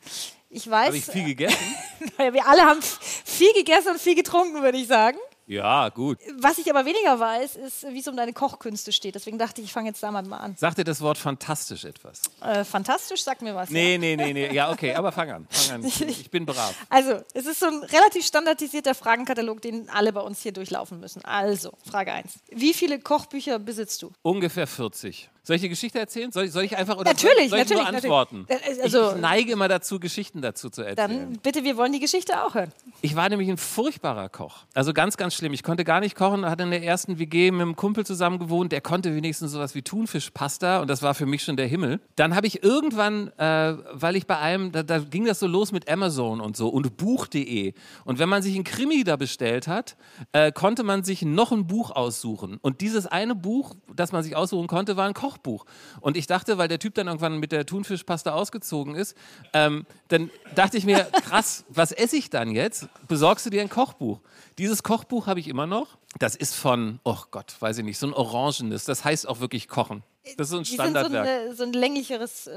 Ich 0.50 0.70
weiß, 0.70 0.88
Habe 0.88 0.98
ich 0.98 1.06
viel 1.06 1.26
gegessen? 1.26 1.76
äh, 2.18 2.32
wir 2.32 2.48
alle 2.48 2.62
haben 2.62 2.82
viel 2.82 3.52
gegessen 3.54 3.89
und 3.89 4.00
viel 4.00 4.16
getrunken, 4.16 4.62
würde 4.62 4.78
ich 4.78 4.88
sagen. 4.88 5.18
Ja, 5.48 5.89
gut. 5.89 6.18
Was 6.39 6.58
ich 6.58 6.70
aber 6.70 6.86
weniger 6.86 7.20
weiß, 7.20 7.56
ist, 7.58 7.86
wie 7.91 8.00
es 8.00 8.08
um 8.08 8.18
deine 8.18 8.34
Kochkünste 8.34 8.91
steht. 8.91 9.16
Deswegen 9.16 9.38
dachte 9.38 9.62
ich, 9.62 9.68
ich 9.68 9.74
fange 9.74 9.89
jetzt 9.89 10.02
damit 10.02 10.28
mal 10.28 10.38
an. 10.38 10.56
Sagt 10.58 10.78
dir 10.78 10.84
das 10.84 11.02
Wort 11.02 11.18
fantastisch 11.18 11.86
etwas? 11.86 12.22
Äh, 12.41 12.64
fantastisch, 12.64 13.24
sag 13.24 13.41
mir 13.41 13.54
was. 13.56 13.70
Nee, 13.70 13.93
Ja. 13.93 13.98
nee, 14.00 14.16
nee, 14.16 14.34
nee. 14.34 14.54
Ja, 14.54 14.72
okay, 14.72 14.93
aber 14.96 15.12
fang 15.12 15.30
an. 15.32 15.48
Fang 15.50 15.84
an. 15.84 15.91
Ich, 16.08 16.32
bin 16.32 16.46
brav. 16.46 16.74
Also, 16.89 17.20
es 17.34 17.46
ist 17.46 17.60
so 17.60 17.68
ein 17.68 17.84
relativ 17.84 18.26
standardisierter 18.26 18.96
Fragenkatalog, 18.96 19.62
den 19.62 19.89
alle 19.89 20.12
bei 20.14 20.22
uns 20.22 20.41
hier 20.41 20.52
durchlaufen 20.52 21.00
müssen. 21.00 21.24
Also, 21.26 21.72
Frage 21.89 22.12
1. 22.12 22.34
Wie 22.52 22.74
viele 22.74 23.00
Kochbücher 23.00 23.60
besitzt 23.60 24.02
du? 24.02 24.12
Ungefähr 24.24 24.68
40. 24.68 25.30
Soll 25.43 25.58
ich 25.58 25.62
die 25.62 25.70
Geschichte 25.70 26.00
erzählen? 26.00 26.32
Soll 26.32 26.46
ich, 26.46 26.52
soll 26.52 26.64
ich 26.64 26.76
einfach 26.76 26.98
oder 26.98 27.12
Natürlich, 27.12 27.52
soll 27.52 27.60
ich 27.60 27.70
natürlich, 27.70 27.84
nur 27.84 27.84
natürlich. 27.84 28.04
antworten? 28.06 28.46
Äh, 28.48 28.82
also- 28.82 29.10
ich, 29.10 29.16
ich 29.16 29.22
neige 29.22 29.52
immer 29.52 29.68
dazu, 29.68 30.00
Geschichten 30.00 30.41
dazu 30.41 30.72
zu 30.72 30.82
erzählen. 30.82 30.96
Dann 31.34 31.39
bitte, 31.43 31.64
wir 31.64 31.78
wollen 31.78 31.91
die 31.93 32.00
Geschichte 32.00 32.43
auch 32.43 32.56
hören. 32.56 32.72
Ich 33.02 33.16
war 33.16 33.30
nämlich 33.30 33.48
ein 33.50 33.58
furchtbarer 33.58 34.28
Koch. 34.30 34.64
Also 34.74 34.91
ganz, 34.91 35.18
ganz 35.18 35.34
schlimm. 35.36 35.53
Ich 35.53 35.63
konnte 35.63 35.83
gar 35.83 35.99
nicht 35.99 36.15
kochen, 36.15 36.45
hatte 36.45 36.63
in 36.63 36.71
der 36.71 36.83
ersten 36.83 37.19
WG 37.19 37.51
mit 37.51 37.61
einem 37.61 37.75
Kumpel 37.75 38.05
zusammen 38.05 38.39
gewohnt, 38.39 38.71
der 38.71 38.81
konnte 38.81 39.15
wenigstens 39.15 39.51
sowas 39.51 39.75
wie 39.75 39.81
Thunfischpasta 39.81 40.79
und 40.79 40.89
das 40.89 41.01
war 41.01 41.13
für 41.13 41.25
mich 41.25 41.43
schon 41.43 41.57
der 41.57 41.67
Himmel. 41.67 41.99
Dann 42.15 42.36
habe 42.36 42.47
ich 42.47 42.63
irgendwann, 42.63 43.27
äh, 43.38 43.75
weil 43.91 44.15
ich 44.15 44.27
bei 44.27 44.38
einem, 44.38 44.71
da, 44.71 44.83
da 44.83 44.99
ging 44.99 45.25
das 45.25 45.39
so 45.39 45.47
los 45.47 45.71
mit 45.71 45.89
Amazon 45.89 46.41
und 46.41 46.57
so 46.57 46.69
und 46.69 46.97
Buch.de. 46.97 47.73
Und 48.05 48.19
wenn 48.19 48.29
man 48.29 48.41
sich 48.41 48.55
ein 48.55 48.63
Krimi 48.63 49.03
da 49.03 49.15
bestellt 49.15 49.67
hat, 49.67 49.97
äh, 50.31 50.51
konnte 50.51 50.83
man 50.83 51.03
sich 51.03 51.21
noch 51.21 51.51
ein 51.51 51.67
Buch 51.67 51.91
aussuchen. 51.91 52.57
Und 52.61 52.81
dieses 52.81 53.05
eine 53.05 53.36
Buch, 53.36 53.75
das 53.93 54.11
man 54.11 54.23
sich 54.23 54.36
aussuchen 54.36 54.67
konnte, 54.67 54.97
war 54.97 55.07
ein 55.07 55.13
Kochbuch. 55.13 55.65
Und 56.01 56.17
ich 56.17 56.27
dachte, 56.27 56.57
weil 56.57 56.67
der 56.67 56.79
Typ 56.79 56.95
dann 56.95 57.07
irgendwann 57.07 57.39
mit 57.39 57.51
der 57.51 57.65
Thunfischpasta 57.65 58.31
ausgezogen 58.31 58.95
ist, 58.95 59.15
ähm, 59.53 59.86
dann 60.07 60.29
dachte 60.55 60.77
ich 60.77 60.86
mir, 60.86 61.05
krass, 61.23 61.65
was 61.69 61.91
esse 61.91 62.17
ich 62.17 62.29
dann 62.29 62.51
jetzt? 62.51 62.88
Besorgst 63.07 63.45
du 63.45 63.49
dir 63.49 63.61
ein 63.61 63.69
Kochbuch? 63.69 64.19
Dieses 64.58 64.84
Kochbuch 64.84 65.28
habe 65.28 65.39
ich 65.39 65.47
immer 65.47 65.68
noch. 65.68 65.97
Das 66.20 66.36
ist 66.36 66.55
von, 66.55 66.99
oh 67.03 67.18
Gott, 67.32 67.55
weiß 67.59 67.80
ich 67.80 67.84
nicht, 67.84 67.97
so 67.97 68.07
ein 68.07 68.13
orangenes. 68.13 68.86
Das 68.86 69.03
heißt 69.03 69.28
auch 69.28 69.39
wirklich 69.41 69.68
kochen. 69.68 70.03
Das 70.38 70.47
ist 70.47 70.51
so 70.51 70.57
ein 70.57 70.63
Die 70.63 70.70
sind 70.70 70.78
so, 70.78 70.84
Standardwerk. 70.89 71.28
ein, 71.28 71.55
so 71.55 71.63
ein 71.63 71.74
länglicheres 71.74 72.47
äh, 72.47 72.51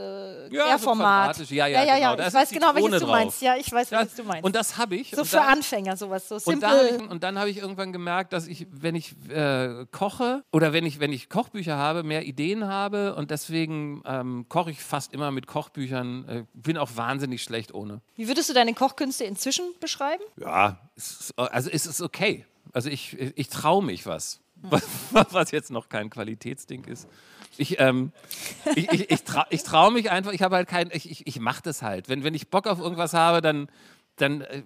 Ja, 0.54 0.62
so 0.62 0.68
Querformat. 0.68 1.26
quadratisch. 1.36 1.50
Ja, 1.50 1.66
ja, 1.66 1.84
ja, 1.84 1.96
genau. 1.96 2.10
ja. 2.10 2.16
Da 2.16 2.28
Ich 2.28 2.34
weiß 2.34 2.50
eine 2.50 2.60
genau, 2.60 2.74
welches 2.74 2.82
Zitrone 2.84 2.98
du 3.00 3.04
drauf. 3.06 3.10
meinst. 3.16 3.42
Ja, 3.42 3.56
ich 3.56 3.70
weiß, 3.70 3.90
Ja, 3.90 3.98
welches 3.98 4.14
du 4.14 4.22
meinst. 4.24 4.44
Und 4.44 4.54
das 4.56 4.78
habe 4.78 4.96
ich. 4.96 5.10
so 5.10 5.22
für 5.24 5.36
da- 5.36 5.48
Anfänger, 5.48 5.96
sowas 5.98 6.28
so 6.28 6.36
und, 6.46 6.62
da 6.62 6.82
ich, 6.86 6.98
und 7.10 7.22
dann 7.22 7.38
habe 7.38 7.50
ich 7.50 7.58
irgendwann 7.58 7.92
gemerkt, 7.92 8.32
dass 8.32 8.46
ich, 8.46 8.66
wenn 8.70 8.94
ich 8.94 9.14
äh, 9.28 9.84
koche 9.90 10.44
oder 10.50 10.72
wenn 10.72 10.86
ich, 10.86 10.98
wenn 11.00 11.12
ich 11.12 11.28
Kochbücher 11.28 11.76
habe, 11.76 12.04
mehr 12.04 12.24
Ideen 12.24 12.66
habe 12.66 13.16
und 13.16 13.30
deswegen 13.30 14.02
ähm, 14.06 14.46
koche 14.48 14.70
ich 14.70 14.80
fast 14.82 15.12
immer 15.12 15.30
mit 15.30 15.46
Kochbüchern. 15.46 16.28
Äh, 16.28 16.44
bin 16.54 16.78
auch 16.78 16.92
wahnsinnig 16.94 17.42
schlecht 17.42 17.74
ohne. 17.74 18.00
Wie 18.16 18.28
würdest 18.28 18.48
du 18.48 18.54
deine 18.54 18.72
Kochkünste 18.72 19.24
inzwischen 19.24 19.64
beschreiben? 19.78 20.22
Ja, 20.38 20.78
es 20.96 21.10
ist, 21.20 21.38
also 21.38 21.68
es 21.70 21.84
ist 21.84 22.00
okay. 22.00 22.46
Also 22.72 22.88
ich, 22.88 23.16
ich 23.18 23.48
traue 23.48 23.84
mich 23.84 24.06
was. 24.06 24.40
Was, 24.62 24.82
was 25.30 25.50
jetzt 25.52 25.70
noch 25.70 25.88
kein 25.88 26.10
Qualitätsding 26.10 26.84
ist. 26.84 27.06
Ich, 27.58 27.78
ähm, 27.80 28.12
ich, 28.74 28.90
ich, 28.90 29.10
ich, 29.10 29.22
trau, 29.22 29.42
ich 29.50 29.62
traue 29.62 29.92
mich 29.92 30.10
einfach, 30.10 30.32
ich 30.32 30.42
habe 30.42 30.56
halt 30.56 30.68
kein, 30.68 30.90
ich, 30.92 31.10
ich, 31.10 31.26
ich 31.26 31.40
mache 31.40 31.62
das 31.62 31.82
halt. 31.82 32.08
Wenn, 32.08 32.24
wenn 32.24 32.34
ich 32.34 32.50
Bock 32.50 32.66
auf 32.66 32.78
irgendwas 32.78 33.14
habe, 33.14 33.40
dann, 33.40 33.68
dann, 34.16 34.42
äh, 34.42 34.62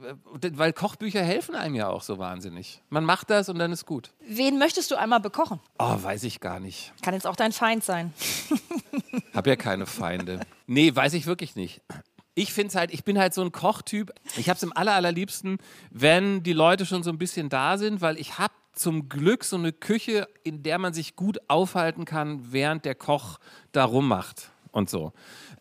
weil 0.54 0.72
Kochbücher 0.72 1.22
helfen 1.22 1.54
einem 1.54 1.74
ja 1.74 1.88
auch 1.88 2.02
so 2.02 2.18
wahnsinnig. 2.18 2.82
Man 2.88 3.04
macht 3.04 3.30
das 3.30 3.48
und 3.48 3.58
dann 3.58 3.72
ist 3.72 3.86
gut. 3.86 4.12
Wen 4.26 4.58
möchtest 4.58 4.90
du 4.90 4.96
einmal 4.96 5.20
bekochen? 5.20 5.60
Oh, 5.78 6.02
weiß 6.02 6.24
ich 6.24 6.40
gar 6.40 6.60
nicht. 6.60 6.92
Kann 7.02 7.14
jetzt 7.14 7.26
auch 7.26 7.36
dein 7.36 7.52
Feind 7.52 7.84
sein. 7.84 8.12
Hab 9.34 9.46
ja 9.46 9.56
keine 9.56 9.86
Feinde. 9.86 10.40
Nee, 10.66 10.94
weiß 10.94 11.14
ich 11.14 11.26
wirklich 11.26 11.56
nicht. 11.56 11.80
Ich 12.34 12.52
finde 12.52 12.74
halt, 12.74 12.92
ich 12.92 13.04
bin 13.04 13.18
halt 13.18 13.34
so 13.34 13.42
ein 13.42 13.52
Kochtyp. 13.52 14.12
Ich 14.36 14.48
habe 14.48 14.56
es 14.56 14.62
im 14.62 14.74
aller, 14.74 14.94
allerliebsten, 14.94 15.58
wenn 15.90 16.42
die 16.42 16.54
Leute 16.54 16.86
schon 16.86 17.02
so 17.02 17.10
ein 17.10 17.18
bisschen 17.18 17.48
da 17.48 17.76
sind, 17.76 18.00
weil 18.00 18.18
ich 18.18 18.38
habe 18.38 18.54
zum 18.72 19.08
Glück 19.08 19.44
so 19.44 19.56
eine 19.56 19.72
Küche, 19.72 20.26
in 20.44 20.62
der 20.62 20.78
man 20.78 20.94
sich 20.94 21.14
gut 21.14 21.38
aufhalten 21.48 22.04
kann, 22.04 22.52
während 22.52 22.84
der 22.84 22.94
Koch 22.94 23.38
da 23.72 23.84
rummacht 23.84 24.50
und 24.70 24.88
so. 24.88 25.12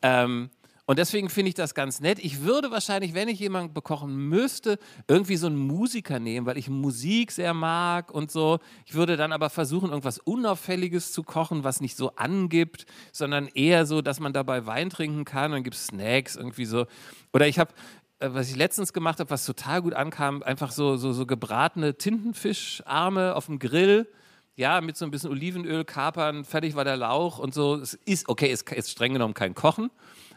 Ähm, 0.02 0.50
und 0.92 1.00
deswegen 1.00 1.30
finde 1.30 1.48
ich 1.48 1.56
das 1.56 1.74
ganz 1.74 2.02
nett. 2.02 2.20
Ich 2.20 2.42
würde 2.42 2.70
wahrscheinlich, 2.70 3.14
wenn 3.14 3.30
ich 3.30 3.40
jemanden 3.40 3.74
bekochen 3.74 4.14
müsste, 4.28 4.78
irgendwie 5.08 5.38
so 5.38 5.48
einen 5.48 5.56
Musiker 5.56 6.20
nehmen, 6.20 6.46
weil 6.46 6.58
ich 6.58 6.70
Musik 6.70 7.32
sehr 7.32 7.54
mag 7.54 8.12
und 8.12 8.30
so. 8.30 8.60
Ich 8.86 8.94
würde 8.94 9.16
dann 9.16 9.32
aber 9.32 9.50
versuchen, 9.50 9.92
irgendwas 9.92 10.18
Unauffälliges 10.18 11.14
zu 11.14 11.24
kochen, 11.24 11.64
was 11.64 11.80
nicht 11.80 11.96
so 11.96 12.18
angibt, 12.18 12.86
sondern 13.14 13.48
eher 13.48 13.86
so, 13.86 14.02
dass 14.02 14.20
man 14.20 14.34
dabei 14.34 14.66
Wein 14.66 14.90
trinken 14.90 15.24
kann. 15.24 15.52
Dann 15.52 15.64
gibt 15.64 15.78
es 15.78 15.88
Snacks 15.88 16.36
irgendwie 16.36 16.66
so. 16.66 16.88
Oder 17.32 17.48
ich 17.48 17.58
habe 17.58 17.72
äh, 18.20 18.34
was 18.34 18.50
ich 18.50 18.58
letztens 18.58 18.92
gemacht 18.92 19.22
habe, 19.22 19.30
was 19.30 19.46
total 19.46 19.82
gut 19.82 19.94
ankam, 19.94 20.44
einfach 20.44 20.74
so, 20.74 20.98
so, 20.98 21.14
so 21.14 21.26
gebratene 21.26 21.98
Tintenfischarme 21.98 23.34
auf 23.38 23.46
dem 23.46 23.60
Grill. 23.60 24.12
Ja, 24.58 24.82
mit 24.82 24.98
so 24.98 25.06
ein 25.06 25.12
bisschen 25.12 25.32
Olivenöl, 25.32 25.86
Kapern, 25.86 26.44
fertig 26.44 26.76
war 26.76 26.84
der 26.84 26.98
Lauch 26.98 27.40
und 27.40 27.54
so. 27.54 27.76
Es 27.76 27.94
ist, 27.94 28.28
okay, 28.28 28.52
ist, 28.52 28.70
ist 28.74 28.92
streng 28.92 29.14
genommen 29.14 29.34
kein 29.34 29.56
Kochen, 29.56 29.90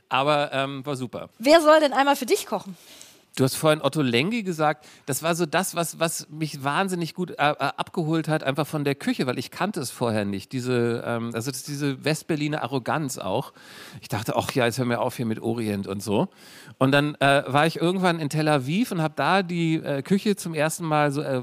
aber 0.08 0.52
ähm, 0.52 0.84
war 0.84 0.96
super. 0.96 1.28
Wer 1.38 1.60
soll 1.60 1.80
denn 1.80 1.92
einmal 1.92 2.16
für 2.16 2.26
dich 2.26 2.46
kochen? 2.46 2.76
Du 3.36 3.42
hast 3.42 3.56
vorhin 3.56 3.82
Otto 3.82 4.00
Lengi 4.00 4.44
gesagt, 4.44 4.86
das 5.06 5.24
war 5.24 5.34
so 5.34 5.44
das, 5.44 5.74
was, 5.74 5.98
was 5.98 6.28
mich 6.30 6.62
wahnsinnig 6.62 7.14
gut 7.14 7.30
äh, 7.30 7.34
äh, 7.34 7.54
abgeholt 7.58 8.28
hat, 8.28 8.44
einfach 8.44 8.64
von 8.64 8.84
der 8.84 8.94
Küche, 8.94 9.26
weil 9.26 9.40
ich 9.40 9.50
kannte 9.50 9.80
es 9.80 9.90
vorher 9.90 10.24
nicht. 10.24 10.52
Diese, 10.52 11.02
ähm, 11.04 11.32
also 11.34 11.50
diese 11.50 12.04
Westberliner 12.04 12.62
Arroganz 12.62 13.18
auch. 13.18 13.52
Ich 14.00 14.08
dachte, 14.08 14.36
ach 14.36 14.52
ja, 14.52 14.66
jetzt 14.66 14.78
hör 14.78 14.84
mir 14.84 15.00
auf 15.00 15.16
hier 15.16 15.26
mit 15.26 15.40
Orient 15.40 15.88
und 15.88 16.00
so. 16.00 16.28
Und 16.78 16.92
dann 16.92 17.16
äh, 17.16 17.42
war 17.48 17.66
ich 17.66 17.80
irgendwann 17.80 18.20
in 18.20 18.28
Tel 18.28 18.46
Aviv 18.46 18.92
und 18.92 19.02
habe 19.02 19.14
da 19.16 19.42
die 19.42 19.76
äh, 19.76 20.02
Küche 20.02 20.36
zum 20.36 20.54
ersten 20.54 20.84
Mal 20.84 21.10
so 21.10 21.20
äh, 21.20 21.42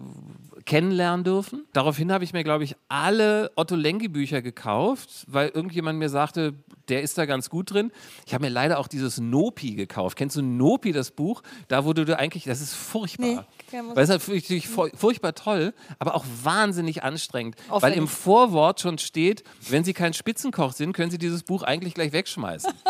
kennenlernen 0.72 1.26
dürfen. 1.26 1.66
Daraufhin 1.74 2.14
habe 2.14 2.24
ich 2.24 2.32
mir, 2.32 2.46
glaube 2.46 2.64
ich, 2.64 2.78
alle 2.88 3.52
Otto 3.58 3.76
Lengi 3.76 4.08
Bücher 4.08 4.42
gekauft, 4.42 5.26
weil 5.28 5.50
irgendjemand 5.50 6.00
mir 6.00 6.08
sagte, 6.08 6.54
der 6.88 7.02
ist 7.02 7.18
da 7.18 7.26
ganz 7.26 7.50
gut 7.50 7.72
drin. 7.74 7.92
Ich 8.26 8.34
habe 8.34 8.46
mir 8.46 8.50
leider 8.50 8.80
auch 8.80 8.88
dieses 8.88 9.20
Nopi 9.20 9.76
gekauft. 9.76 10.18
Kennst 10.18 10.38
du 10.38 10.42
Nopi, 10.42 10.94
das 10.94 11.12
Buch? 11.12 11.42
Da 11.68 11.84
wurde 11.84 12.06
du 12.06 12.18
eigentlich, 12.18 12.46
das 12.46 12.62
ist 12.62 12.74
furchtbar. 12.74 13.46
Nee, 13.72 13.80
Weil 13.94 14.04
es 14.06 14.10
ist 14.10 14.28
natürlich 14.30 14.68
fu- 14.70 14.88
furchtbar 14.96 15.36
toll, 15.36 15.74
aber 16.00 16.16
auch 16.16 16.24
wahnsinnig 16.44 17.04
anstrengend. 17.04 17.56
Weil 17.68 17.76
Aufwendig. 17.76 17.98
im 18.00 18.08
Vorwort 18.08 18.80
schon 18.80 18.98
steht, 18.98 19.44
wenn 19.70 19.84
Sie 19.84 19.92
kein 19.94 20.14
Spitzenkoch 20.14 20.72
sind, 20.72 20.94
können 20.94 21.12
Sie 21.12 21.18
dieses 21.18 21.44
Buch 21.44 21.64
eigentlich 21.64 21.96
gleich 21.96 22.14
wegschmeißen. 22.14 22.72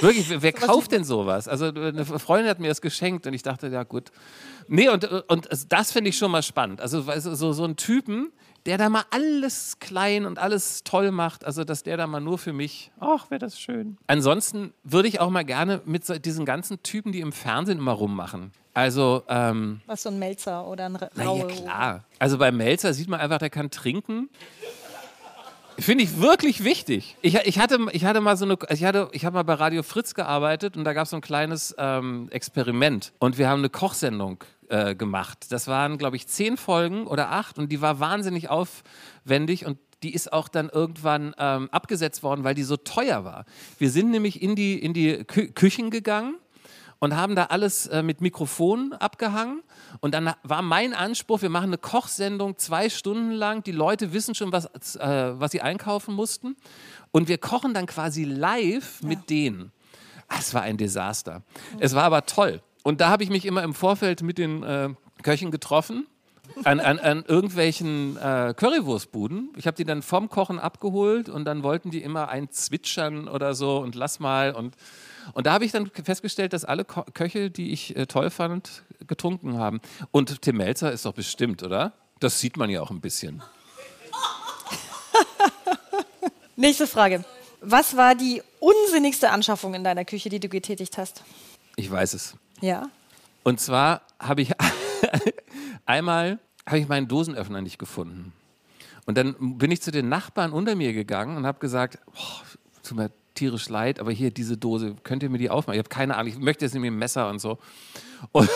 Wirklich, 0.00 0.28
wer, 0.30 0.42
wer 0.42 0.52
kauft 0.52 0.92
denn 0.92 1.04
sowas? 1.04 1.48
Also 1.48 1.66
eine 1.66 2.04
Freundin 2.04 2.48
hat 2.48 2.60
mir 2.60 2.68
das 2.68 2.80
geschenkt 2.80 3.26
und 3.26 3.34
ich 3.34 3.42
dachte, 3.42 3.68
ja 3.68 3.82
gut. 3.82 4.10
Nee, 4.68 4.88
und, 4.88 5.04
und 5.04 5.48
das 5.68 5.92
finde 5.92 6.10
ich 6.10 6.18
schon 6.18 6.30
mal 6.30 6.42
spannend. 6.42 6.80
Also 6.80 7.02
so, 7.18 7.52
so 7.52 7.64
ein 7.64 7.76
Typen, 7.76 8.30
der 8.66 8.76
da 8.76 8.88
mal 8.88 9.04
alles 9.10 9.78
klein 9.80 10.26
und 10.26 10.38
alles 10.38 10.84
toll 10.84 11.10
macht, 11.10 11.44
also 11.44 11.64
dass 11.64 11.82
der 11.82 11.96
da 11.96 12.06
mal 12.06 12.20
nur 12.20 12.38
für 12.38 12.52
mich, 12.52 12.90
ach, 13.00 13.30
wäre 13.30 13.38
das 13.38 13.58
schön. 13.58 13.96
Ansonsten 14.06 14.74
würde 14.84 15.08
ich 15.08 15.20
auch 15.20 15.30
mal 15.30 15.44
gerne 15.44 15.80
mit 15.86 16.04
so 16.04 16.18
diesen 16.18 16.44
ganzen 16.44 16.82
Typen, 16.82 17.12
die 17.12 17.20
im 17.20 17.32
Fernsehen 17.32 17.78
immer 17.78 17.92
rummachen. 17.92 18.52
Also, 18.74 19.24
ähm, 19.28 19.80
Was 19.86 20.02
so 20.02 20.10
ein 20.10 20.18
Melzer 20.18 20.66
oder 20.66 20.84
ein 20.86 20.96
Ra 20.96 21.08
na 21.14 21.24
ja, 21.24 21.30
Raue. 21.30 21.46
klar. 21.48 22.04
Also 22.18 22.38
bei 22.38 22.52
Melzer 22.52 22.94
sieht 22.94 23.08
man 23.08 23.18
einfach, 23.20 23.38
der 23.38 23.50
kann 23.50 23.70
trinken. 23.70 24.28
Finde 25.78 26.02
ich 26.04 26.20
wirklich 26.20 26.64
wichtig. 26.64 27.16
Ich, 27.22 27.34
ich, 27.34 27.58
hatte, 27.58 27.78
ich 27.92 28.04
hatte 28.04 28.20
mal 28.20 28.36
so 28.36 28.44
eine, 28.44 28.58
ich, 28.70 28.82
ich 28.82 29.24
habe 29.24 29.34
mal 29.34 29.44
bei 29.44 29.54
Radio 29.54 29.84
Fritz 29.84 30.14
gearbeitet 30.14 30.76
und 30.76 30.84
da 30.84 30.92
gab 30.92 31.04
es 31.04 31.10
so 31.10 31.16
ein 31.16 31.22
kleines 31.22 31.74
ähm, 31.78 32.28
Experiment. 32.30 33.12
Und 33.20 33.38
wir 33.38 33.48
haben 33.48 33.60
eine 33.60 33.70
Kochsendung 33.70 34.42
äh, 34.68 34.96
gemacht. 34.96 35.46
Das 35.50 35.68
waren, 35.68 35.96
glaube 35.96 36.16
ich, 36.16 36.26
zehn 36.26 36.56
Folgen 36.56 37.06
oder 37.06 37.30
acht 37.30 37.58
und 37.58 37.70
die 37.70 37.80
war 37.80 38.00
wahnsinnig 38.00 38.50
aufwendig 38.50 39.66
und 39.66 39.78
die 40.02 40.14
ist 40.14 40.32
auch 40.32 40.48
dann 40.48 40.68
irgendwann 40.68 41.34
ähm, 41.38 41.68
abgesetzt 41.70 42.22
worden, 42.22 42.44
weil 42.44 42.54
die 42.54 42.62
so 42.62 42.76
teuer 42.76 43.24
war. 43.24 43.44
Wir 43.78 43.90
sind 43.90 44.10
nämlich 44.10 44.42
in 44.42 44.54
die, 44.54 44.78
in 44.78 44.94
die 44.94 45.24
Kü 45.24 45.48
Küchen 45.48 45.90
gegangen 45.90 46.36
und 47.00 47.16
haben 47.16 47.36
da 47.36 47.44
alles 47.44 47.86
äh, 47.86 48.02
mit 48.02 48.20
Mikrofonen 48.20 48.92
abgehangen. 48.92 49.62
Und 50.00 50.14
dann 50.14 50.32
war 50.42 50.62
mein 50.62 50.94
Anspruch, 50.94 51.42
wir 51.42 51.48
machen 51.48 51.66
eine 51.68 51.78
Kochsendung 51.78 52.58
zwei 52.58 52.88
Stunden 52.88 53.30
lang. 53.30 53.62
Die 53.62 53.72
Leute 53.72 54.12
wissen 54.12 54.34
schon, 54.34 54.52
was, 54.52 54.66
äh, 54.96 55.40
was 55.40 55.52
sie 55.52 55.60
einkaufen 55.60 56.14
mussten. 56.14 56.56
Und 57.12 57.28
wir 57.28 57.38
kochen 57.38 57.74
dann 57.74 57.86
quasi 57.86 58.24
live 58.24 59.02
mit 59.02 59.30
denen. 59.30 59.72
Ah, 60.28 60.36
Es 60.38 60.52
war 60.54 60.62
ein 60.62 60.76
Desaster. 60.76 61.42
Es 61.78 61.94
war 61.94 62.04
aber 62.04 62.26
toll. 62.26 62.60
Und 62.82 63.00
da 63.00 63.08
habe 63.08 63.22
ich 63.22 63.30
mich 63.30 63.44
immer 63.46 63.62
im 63.62 63.74
Vorfeld 63.74 64.22
mit 64.22 64.38
den 64.38 64.62
äh, 64.62 64.90
Köchen 65.22 65.50
getroffen. 65.50 66.06
An, 66.64 66.80
an, 66.80 66.98
an 66.98 67.24
irgendwelchen 67.28 68.16
äh, 68.16 68.54
Currywurstbuden. 68.56 69.50
Ich 69.56 69.66
habe 69.66 69.76
die 69.76 69.84
dann 69.84 70.00
vom 70.00 70.28
Kochen 70.30 70.58
abgeholt 70.58 71.28
und 71.28 71.44
dann 71.44 71.62
wollten 71.62 71.90
die 71.90 72.02
immer 72.02 72.30
ein 72.30 72.50
zwitschern 72.50 73.28
oder 73.28 73.54
so 73.54 73.78
und 73.78 73.94
lass 73.94 74.18
mal. 74.18 74.54
Und, 74.54 74.74
und 75.34 75.46
da 75.46 75.52
habe 75.52 75.64
ich 75.64 75.72
dann 75.72 75.90
festgestellt, 75.90 76.52
dass 76.52 76.64
alle 76.64 76.84
Ko 76.84 77.04
Köche, 77.14 77.50
die 77.50 77.72
ich 77.72 77.96
äh, 77.96 78.06
toll 78.06 78.30
fand, 78.30 78.84
getrunken 79.06 79.58
haben. 79.58 79.80
Und 80.10 80.42
Tim 80.42 80.56
Melzer 80.56 80.92
ist 80.92 81.04
doch 81.04 81.14
bestimmt, 81.14 81.62
oder? 81.62 81.92
Das 82.20 82.40
sieht 82.40 82.56
man 82.56 82.70
ja 82.70 82.80
auch 82.80 82.90
ein 82.90 83.00
bisschen. 83.00 83.42
Nächste 86.56 86.86
Frage. 86.86 87.24
Was 87.60 87.96
war 87.96 88.14
die 88.14 88.42
unsinnigste 88.60 89.30
Anschaffung 89.30 89.74
in 89.74 89.84
deiner 89.84 90.04
Küche, 90.04 90.28
die 90.28 90.40
du 90.40 90.48
getätigt 90.48 90.98
hast? 90.98 91.22
Ich 91.76 91.90
weiß 91.90 92.14
es. 92.14 92.34
Ja. 92.60 92.88
Und 93.42 93.60
zwar 93.60 94.02
habe 94.18 94.42
ich 94.42 94.52
einmal 95.86 96.38
habe 96.66 96.78
ich 96.78 96.88
meinen 96.88 97.08
Dosenöffner 97.08 97.62
nicht 97.62 97.78
gefunden. 97.78 98.32
Und 99.06 99.16
dann 99.16 99.56
bin 99.56 99.70
ich 99.70 99.80
zu 99.80 99.90
den 99.90 100.08
Nachbarn 100.08 100.52
unter 100.52 100.76
mir 100.76 100.92
gegangen 100.92 101.36
und 101.36 101.46
habe 101.46 101.58
gesagt, 101.60 101.98
boah, 102.04 102.42
tut 102.82 102.98
mir 102.98 103.10
tierisch 103.38 103.68
leid, 103.68 104.00
aber 104.00 104.10
hier 104.12 104.30
diese 104.30 104.56
Dose, 104.56 104.94
könnt 105.04 105.22
ihr 105.22 105.30
mir 105.30 105.38
die 105.38 105.50
aufmachen? 105.50 105.74
Ich 105.74 105.78
habe 105.84 105.88
keine 105.88 106.16
Ahnung, 106.16 106.32
ich 106.32 106.38
möchte 106.38 106.64
jetzt 106.64 106.72
nicht 106.74 106.82
mit 106.82 106.88
dem 106.90 106.98
Messer 106.98 107.28
und 107.30 107.38
so. 107.38 107.58
Und 108.32 108.50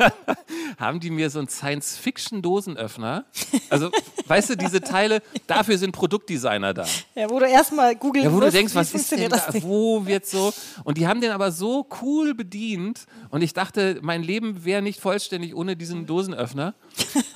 dann 0.00 0.12
haben 0.78 0.98
die 1.00 1.10
mir 1.10 1.30
so 1.30 1.38
einen 1.38 1.48
Science-Fiction-Dosenöffner. 1.48 3.24
Also, 3.70 3.90
weißt 4.26 4.50
du, 4.50 4.56
diese 4.56 4.80
Teile, 4.80 5.22
dafür 5.46 5.78
sind 5.78 5.92
Produktdesigner 5.92 6.74
da. 6.74 6.84
Ja, 7.14 7.30
wo 7.30 7.38
du 7.38 7.46
erstmal 7.46 7.94
googeln 7.94 8.24
Ja, 8.24 8.32
wo 8.32 8.40
du 8.40 8.46
musst, 8.46 8.56
denkst, 8.56 8.74
was 8.74 8.92
ist 8.94 9.12
denn 9.12 9.30
da, 9.30 9.40
wo 9.62 10.04
wird 10.06 10.26
so? 10.26 10.52
Und 10.84 10.98
die 10.98 11.06
haben 11.06 11.20
den 11.20 11.30
aber 11.30 11.52
so 11.52 11.86
cool 12.02 12.34
bedient 12.34 13.06
und 13.30 13.42
ich 13.42 13.52
dachte, 13.52 13.98
mein 14.02 14.22
Leben 14.24 14.64
wäre 14.64 14.82
nicht 14.82 15.00
vollständig 15.00 15.54
ohne 15.54 15.76
diesen 15.76 16.06
Dosenöffner. 16.06 16.74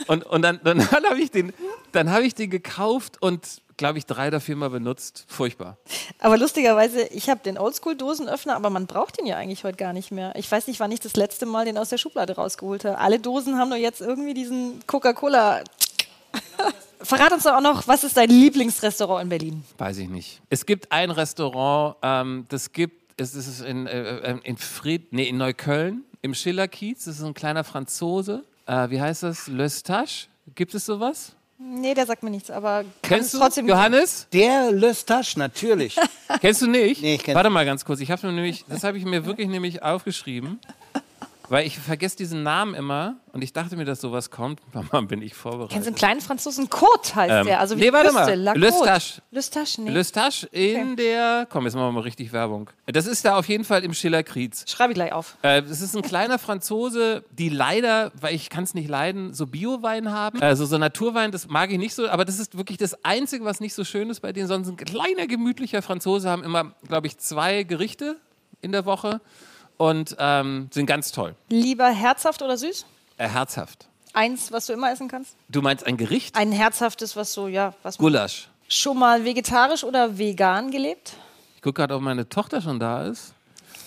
Und, 0.08 0.24
und 0.26 0.42
dann, 0.42 0.60
dann 0.64 0.90
habe 0.90 1.20
ich, 1.20 1.30
den- 1.30 1.52
dann 1.92 2.10
hab 2.10 2.22
ich 2.22 2.34
den 2.34 2.50
gekauft 2.50 3.22
und, 3.22 3.62
glaube 3.78 3.96
ich, 3.96 4.04
drei 4.04 4.28
oder 4.28 4.40
viermal 4.40 4.68
benutzt. 4.68 5.24
Furchtbar. 5.28 5.78
Aber 6.18 6.36
lustigerweise, 6.36 7.04
ich 7.06 7.30
habe 7.30 7.40
den 7.42 7.56
Oldschool-Dosenöffner, 7.56 8.54
aber 8.54 8.68
man 8.68 8.86
braucht 8.86 9.18
den 9.18 9.24
ja 9.24 9.36
eigentlich 9.36 9.64
heute 9.64 9.78
gar 9.78 9.94
nicht 9.94 10.10
mehr. 10.10 10.34
Ich 10.36 10.50
weiß 10.50 10.66
nicht, 10.66 10.80
wann 10.80 10.92
ich 10.92 11.00
das 11.00 11.16
letzte 11.16 11.46
Mal 11.46 11.64
den 11.64 11.78
aus 11.78 11.88
der 11.88 11.96
Schublade 11.96 12.34
rausgeholt 12.34 12.84
habe. 12.84 12.98
Alle 12.98 13.18
Dosen 13.18 13.56
haben 13.56 13.70
nur 13.70 13.78
jetzt 13.78 14.02
irgendwie 14.02 14.34
diesen 14.34 14.86
Coca-Cola. 14.86 15.62
Verrat 17.00 17.32
uns 17.32 17.44
doch 17.44 17.54
auch 17.54 17.60
noch, 17.60 17.86
was 17.86 18.04
ist 18.04 18.16
dein 18.16 18.28
Lieblingsrestaurant 18.28 19.22
in 19.22 19.28
Berlin? 19.28 19.64
Weiß 19.78 19.98
ich 19.98 20.08
nicht. 20.08 20.42
Es 20.50 20.66
gibt 20.66 20.90
ein 20.90 21.10
Restaurant, 21.10 21.96
ähm, 22.02 22.46
das 22.48 22.72
gibt, 22.72 23.20
es 23.20 23.34
ist 23.36 23.60
in, 23.60 23.86
äh, 23.86 24.32
äh, 24.32 24.38
in, 24.42 24.56
Fried, 24.56 25.12
nee, 25.12 25.28
in 25.28 25.38
Neukölln, 25.38 26.02
im 26.20 26.34
Schillerkiez. 26.34 27.04
Das 27.04 27.18
ist 27.18 27.22
ein 27.22 27.34
kleiner 27.34 27.62
Franzose. 27.62 28.44
Äh, 28.66 28.90
wie 28.90 29.00
heißt 29.00 29.22
das? 29.22 29.46
Löstache? 29.46 30.26
Gibt 30.56 30.74
es 30.74 30.86
sowas? 30.86 31.36
Nee, 31.60 31.94
der 31.94 32.06
sagt 32.06 32.22
mir 32.22 32.30
nichts, 32.30 32.50
aber 32.52 32.84
Kennst 33.02 33.34
du 33.34 33.38
trotzdem 33.38 33.66
Johannes? 33.68 34.28
Der 34.32 34.70
Löstasch, 34.70 35.36
natürlich. 35.36 35.96
Kennst 36.40 36.62
du 36.62 36.68
nicht? 36.68 37.02
Nee, 37.02 37.16
ich 37.16 37.22
kenn- 37.22 37.34
Warte 37.34 37.50
mal 37.50 37.66
ganz 37.66 37.84
kurz. 37.84 37.98
Ich 38.00 38.12
habe 38.12 38.24
nämlich, 38.28 38.64
das 38.68 38.84
habe 38.84 38.96
ich 38.96 39.04
mir 39.04 39.26
wirklich 39.26 39.48
nämlich 39.48 39.82
aufgeschrieben, 39.82 40.60
weil 41.48 41.66
ich 41.66 41.78
vergesse 41.78 42.16
diesen 42.16 42.42
Namen 42.42 42.74
immer 42.74 43.16
und 43.32 43.42
ich 43.42 43.52
dachte 43.52 43.76
mir, 43.76 43.84
dass 43.84 44.00
sowas 44.00 44.30
kommt. 44.30 44.60
Mama, 44.72 45.00
bin 45.02 45.22
ich 45.22 45.32
Kennst 45.32 45.44
du 45.44 45.50
vorbereitet. 45.50 45.86
einen 45.86 45.94
kleinen 45.94 46.20
Franzosen? 46.20 46.68
Côte 46.68 47.14
heißt 47.14 47.30
Ähm, 47.32 47.46
der. 47.46 47.60
Also 47.60 47.76
wie 47.76 47.80
nee, 47.82 47.92
warte 47.92 48.10
Küste, 48.10 48.36
mal. 48.36 48.56
Löstache. 48.58 49.22
Löstache, 49.30 49.82
nee. 49.82 49.90
Löstache 49.90 50.46
in 50.48 50.96
der, 50.96 51.46
komm, 51.50 51.64
jetzt 51.64 51.74
machen 51.74 51.86
wir 51.88 51.92
mal 51.92 52.00
richtig 52.00 52.32
Werbung. 52.32 52.70
Das 52.86 53.06
ist 53.06 53.24
da 53.24 53.36
auf 53.38 53.48
jeden 53.48 53.64
Fall 53.64 53.84
im 53.84 53.94
Schillerkriez. 53.94 54.64
Schreibe 54.70 54.92
ich 54.92 54.96
gleich 54.96 55.12
auf. 55.12 55.36
Äh, 55.42 55.62
Es 55.62 55.80
ist 55.80 55.94
ein 55.96 56.02
kleiner 56.02 56.38
Franzose, 56.38 57.24
die 57.30 57.48
leider, 57.48 58.12
weil 58.20 58.34
ich 58.34 58.50
kann 58.50 58.64
es 58.64 58.74
nicht 58.74 58.88
leiden, 58.88 59.32
so 59.34 59.46
Biowein 59.46 60.10
haben. 60.12 60.40
Also 60.42 60.66
so 60.66 60.78
Naturwein, 60.78 61.30
das 61.32 61.48
mag 61.48 61.70
ich 61.70 61.78
nicht 61.78 61.94
so, 61.94 62.08
aber 62.08 62.24
das 62.24 62.38
ist 62.38 62.56
wirklich 62.58 62.78
das 62.78 63.04
Einzige, 63.04 63.44
was 63.44 63.60
nicht 63.60 63.74
so 63.74 63.84
schön 63.84 64.10
ist 64.10 64.20
bei 64.20 64.32
denen. 64.32 64.48
Sonst 64.48 64.68
ein 64.68 64.76
kleiner, 64.76 65.26
gemütlicher 65.26 65.82
Franzose 65.82 66.28
haben 66.30 66.44
immer, 66.44 66.72
glaube 66.86 67.06
ich, 67.06 67.18
zwei 67.18 67.62
Gerichte 67.62 68.16
in 68.60 68.72
der 68.72 68.84
Woche 68.84 69.20
und 69.78 70.14
ähm, 70.18 70.68
sind 70.70 70.84
ganz 70.86 71.10
toll. 71.12 71.34
Lieber 71.48 71.88
herzhaft 71.88 72.42
oder 72.42 72.58
süß? 72.58 72.84
Äh, 73.16 73.28
herzhaft. 73.28 73.88
Eins, 74.12 74.52
was 74.52 74.66
du 74.66 74.74
immer 74.74 74.90
essen 74.92 75.08
kannst? 75.08 75.36
Du 75.48 75.62
meinst 75.62 75.86
ein 75.86 75.96
Gericht? 75.96 76.36
Ein 76.36 76.52
herzhaftes, 76.52 77.16
was 77.16 77.32
so, 77.32 77.48
ja, 77.48 77.74
was 77.82 77.96
Gulasch. 77.98 78.48
schon 78.68 78.98
mal 78.98 79.24
vegetarisch 79.24 79.84
oder 79.84 80.18
vegan 80.18 80.70
gelebt? 80.70 81.14
Ich 81.56 81.62
gucke 81.62 81.74
gerade, 81.74 81.94
ob 81.94 82.02
meine 82.02 82.28
Tochter 82.28 82.60
schon 82.60 82.78
da 82.78 83.04
ist. 83.04 83.34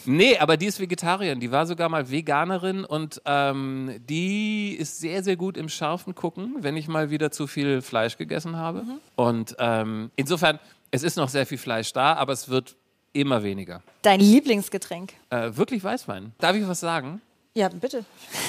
Nee, 0.06 0.38
aber 0.40 0.58
die 0.58 0.66
ist 0.66 0.80
Vegetarierin. 0.80 1.40
Die 1.40 1.52
war 1.52 1.68
sogar 1.68 1.88
mal 1.88 2.10
Veganerin 2.10 2.86
und 2.86 3.22
ähm, 3.26 4.02
die 4.10 4.74
ist 4.74 5.00
sehr, 5.00 5.24
sehr 5.24 5.36
gut 5.36 5.58
im 5.58 5.70
scharfen 5.70 6.16
Gucken, 6.16 6.56
wenn 6.62 6.76
ich 6.76 6.88
mal 6.88 7.12
wieder 7.12 7.30
zu 7.32 7.46
viel 7.46 7.82
Fleisch 7.84 8.18
gegessen 8.18 8.58
habe. 8.58 8.84
Und 9.16 9.56
ähm, 9.60 10.10
insofern, 10.16 10.60
es 10.90 11.04
ist 11.04 11.18
noch 11.18 11.30
sehr 11.30 11.46
viel 11.46 11.60
Fleisch 11.60 11.94
da, 11.94 12.14
aber 12.16 12.34
es 12.34 12.50
wird 12.50 12.76
immer 13.14 13.44
weniger. 13.44 13.82
Dein 14.02 14.20
Lieblingsgetränk? 14.20 15.14
Äh, 15.30 15.56
wirklich 15.56 15.84
Weißwein. 15.84 16.34
Darf 16.40 16.56
ich 16.56 16.68
was 16.68 16.80
sagen? 16.80 17.22
Ja, 17.54 17.68
bitte. 17.68 18.06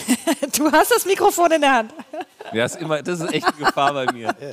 du 0.56 0.70
hast 0.70 0.92
das 0.92 1.04
Mikrofon 1.04 1.52
in 1.52 1.60
der 1.60 1.74
Hand. 1.74 1.94
Ja, 2.52 2.64
ist 2.64 2.76
immer, 2.76 3.02
das 3.02 3.20
ist 3.20 3.32
echt 3.32 3.46
eine 3.46 3.56
Gefahr 3.56 3.92
bei 3.92 4.12
mir. 4.12 4.34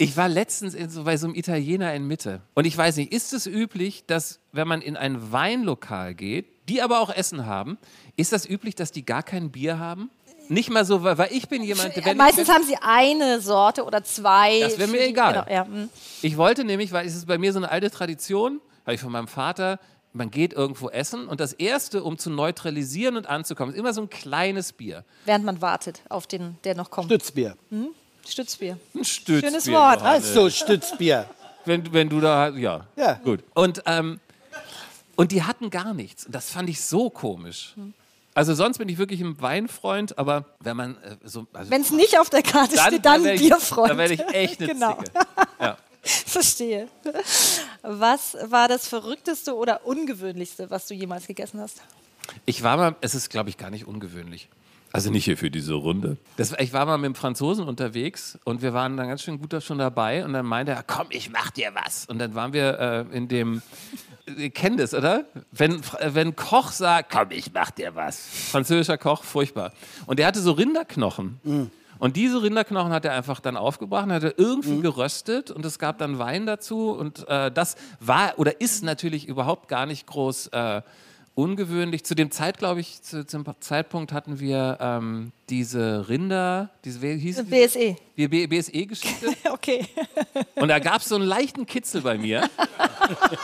Ich 0.00 0.16
war 0.16 0.28
letztens 0.28 0.74
in 0.74 0.88
so, 0.90 1.02
bei 1.02 1.16
so 1.16 1.26
einem 1.26 1.34
Italiener 1.34 1.92
in 1.92 2.06
Mitte. 2.06 2.40
Und 2.54 2.68
ich 2.68 2.78
weiß 2.78 2.98
nicht, 2.98 3.12
ist 3.12 3.32
es 3.32 3.48
üblich, 3.48 4.04
dass, 4.06 4.38
wenn 4.52 4.68
man 4.68 4.80
in 4.80 4.96
ein 4.96 5.32
Weinlokal 5.32 6.14
geht, 6.14 6.46
die 6.68 6.82
aber 6.82 7.00
auch 7.00 7.10
Essen 7.10 7.46
haben, 7.46 7.78
ist 8.14 8.32
das 8.32 8.48
üblich, 8.48 8.76
dass 8.76 8.92
die 8.92 9.04
gar 9.04 9.24
kein 9.24 9.50
Bier 9.50 9.80
haben? 9.80 10.08
Nicht 10.48 10.70
mal 10.70 10.84
so, 10.84 11.02
weil, 11.02 11.18
weil 11.18 11.32
ich 11.32 11.48
bin 11.48 11.62
jemand, 11.62 11.94
der. 11.96 12.04
wenn 12.04 12.12
ich- 12.12 12.18
Meistens 12.18 12.48
wenn, 12.48 12.54
haben 12.54 12.64
sie 12.64 12.76
eine 12.80 13.40
Sorte 13.40 13.84
oder 13.84 14.02
zwei. 14.04 14.60
Das 14.60 14.78
wär 14.78 14.86
mir 14.86 15.02
egal. 15.06 15.32
Genau, 15.44 15.46
ja. 15.54 15.64
hm. 15.66 15.88
Ich 16.22 16.36
wollte 16.36 16.64
nämlich, 16.64 16.92
weil 16.92 17.06
es 17.06 17.14
ist 17.14 17.26
bei 17.26 17.38
mir 17.38 17.52
so 17.52 17.58
eine 17.58 17.70
alte 17.70 17.90
Tradition, 17.90 18.60
habe 18.84 18.94
ich 18.94 19.00
von 19.00 19.12
meinem 19.12 19.28
Vater, 19.28 19.78
man 20.14 20.30
geht 20.30 20.54
irgendwo 20.54 20.88
essen 20.88 21.28
und 21.28 21.38
das 21.38 21.52
Erste, 21.52 22.02
um 22.02 22.16
zu 22.18 22.30
neutralisieren 22.30 23.16
und 23.16 23.26
anzukommen, 23.28 23.74
ist 23.74 23.78
immer 23.78 23.92
so 23.92 24.00
ein 24.00 24.08
kleines 24.10 24.72
Bier. 24.72 25.04
Während 25.26 25.44
man 25.44 25.60
wartet 25.60 26.00
auf 26.08 26.26
den, 26.26 26.56
der 26.64 26.74
noch 26.74 26.90
kommt. 26.90 27.06
Stützbier. 27.08 27.56
Stützbier. 28.26 28.78
Ein 28.94 29.04
Stützbier. 29.04 29.50
Schönes 29.50 29.70
Wort. 29.70 30.00
Johannes. 30.00 30.28
Also, 30.28 30.50
Stützbier. 30.50 31.28
Wenn, 31.66 31.92
wenn 31.92 32.08
du 32.08 32.20
da, 32.20 32.48
ja. 32.48 32.86
Ja. 32.96 33.14
Gut. 33.22 33.44
Und, 33.54 33.82
ähm, 33.86 34.18
und 35.16 35.32
die 35.32 35.42
hatten 35.42 35.68
gar 35.68 35.92
nichts. 35.92 36.24
Und 36.26 36.34
das 36.34 36.50
fand 36.50 36.70
ich 36.70 36.80
so 36.80 37.10
komisch. 37.10 37.74
Also 38.38 38.54
sonst 38.54 38.78
bin 38.78 38.88
ich 38.88 38.98
wirklich 38.98 39.20
ein 39.20 39.40
Weinfreund, 39.40 40.16
aber 40.16 40.44
wenn 40.60 40.76
man 40.76 40.94
äh, 41.02 41.16
so... 41.24 41.48
Also 41.52 41.72
Wenn 41.72 41.82
es 41.82 41.90
nicht 41.90 42.20
auf 42.20 42.30
der 42.30 42.42
Karte 42.42 42.78
steht, 42.78 43.04
dann 43.04 43.24
wär 43.24 43.34
ich, 43.34 43.40
Bierfreund. 43.40 43.90
Da 43.90 43.96
werde 43.98 44.14
ich 44.14 44.20
echt 44.32 44.60
eine 44.60 44.72
Genau. 44.72 44.94
Zicke. 44.94 45.10
Ja. 45.60 45.76
Verstehe. 46.02 46.88
Was 47.82 48.36
war 48.44 48.68
das 48.68 48.86
Verrückteste 48.86 49.56
oder 49.56 49.84
Ungewöhnlichste, 49.84 50.70
was 50.70 50.86
du 50.86 50.94
jemals 50.94 51.26
gegessen 51.26 51.60
hast? 51.60 51.82
Ich 52.46 52.62
war 52.62 52.76
mal, 52.76 52.94
es 53.00 53.16
ist 53.16 53.28
glaube 53.28 53.50
ich 53.50 53.58
gar 53.58 53.70
nicht 53.70 53.88
ungewöhnlich. 53.88 54.48
Also 54.92 55.10
nicht 55.10 55.24
hier 55.24 55.36
für 55.36 55.50
diese 55.50 55.74
Runde. 55.74 56.16
Das, 56.36 56.54
ich 56.58 56.72
war 56.72 56.86
mal 56.86 56.96
mit 56.96 57.06
dem 57.06 57.14
Franzosen 57.14 57.64
unterwegs 57.64 58.38
und 58.44 58.62
wir 58.62 58.72
waren 58.72 58.96
dann 58.96 59.08
ganz 59.08 59.22
schön 59.22 59.38
gut 59.38 59.62
schon 59.62 59.78
dabei 59.78 60.24
und 60.24 60.32
dann 60.32 60.46
meinte 60.46 60.72
er, 60.72 60.82
komm, 60.82 61.08
ich 61.10 61.30
mach 61.30 61.50
dir 61.50 61.72
was. 61.74 62.06
Und 62.06 62.18
dann 62.18 62.34
waren 62.34 62.52
wir 62.52 63.06
äh, 63.12 63.16
in 63.16 63.28
dem, 63.28 63.62
ihr 64.38 64.50
kennt 64.50 64.80
das, 64.80 64.94
oder? 64.94 65.26
Wenn, 65.52 65.80
wenn 66.00 66.36
Koch 66.36 66.72
sagt, 66.72 67.12
komm, 67.12 67.30
ich 67.30 67.52
mach 67.52 67.70
dir 67.70 67.94
was. 67.94 68.18
Französischer 68.50 68.98
Koch, 68.98 69.24
furchtbar. 69.24 69.72
Und 70.06 70.18
der 70.18 70.26
hatte 70.26 70.40
so 70.40 70.52
Rinderknochen. 70.52 71.40
Und 71.98 72.16
diese 72.16 72.42
Rinderknochen 72.42 72.92
hat 72.92 73.04
er 73.04 73.12
einfach 73.12 73.40
dann 73.40 73.56
aufgebracht, 73.56 74.06
und 74.06 74.12
hat 74.12 74.22
er 74.22 74.38
irgendwie 74.38 74.80
geröstet 74.80 75.50
und 75.50 75.64
es 75.64 75.78
gab 75.78 75.98
dann 75.98 76.18
Wein 76.18 76.46
dazu. 76.46 76.90
Und 76.90 77.28
äh, 77.28 77.50
das 77.50 77.76
war 78.00 78.38
oder 78.38 78.60
ist 78.60 78.84
natürlich 78.84 79.26
überhaupt 79.26 79.68
gar 79.68 79.86
nicht 79.86 80.06
groß 80.06 80.48
äh, 80.48 80.82
ungewöhnlich. 81.38 82.04
Zu 82.04 82.16
dem 82.16 82.32
Zeit, 82.32 82.58
glaube 82.58 82.80
ich, 82.80 83.00
zu, 83.00 83.24
zum 83.24 83.44
Zeitpunkt 83.60 84.12
hatten 84.12 84.40
wir 84.40 84.76
ähm, 84.80 85.30
diese 85.48 86.08
Rinder, 86.08 86.70
diese 86.84 87.00
wie 87.00 87.16
hieß? 87.16 87.44
BSE. 87.44 87.96
Die 88.16 88.28
BSE-Geschichte. 88.28 89.28
Okay. 89.48 89.86
Und 90.56 90.68
da 90.68 90.78
gab 90.78 91.00
es 91.00 91.08
so 91.08 91.16
einen 91.16 91.24
leichten 91.24 91.66
Kitzel 91.66 92.02
bei 92.02 92.16
mir. 92.16 92.48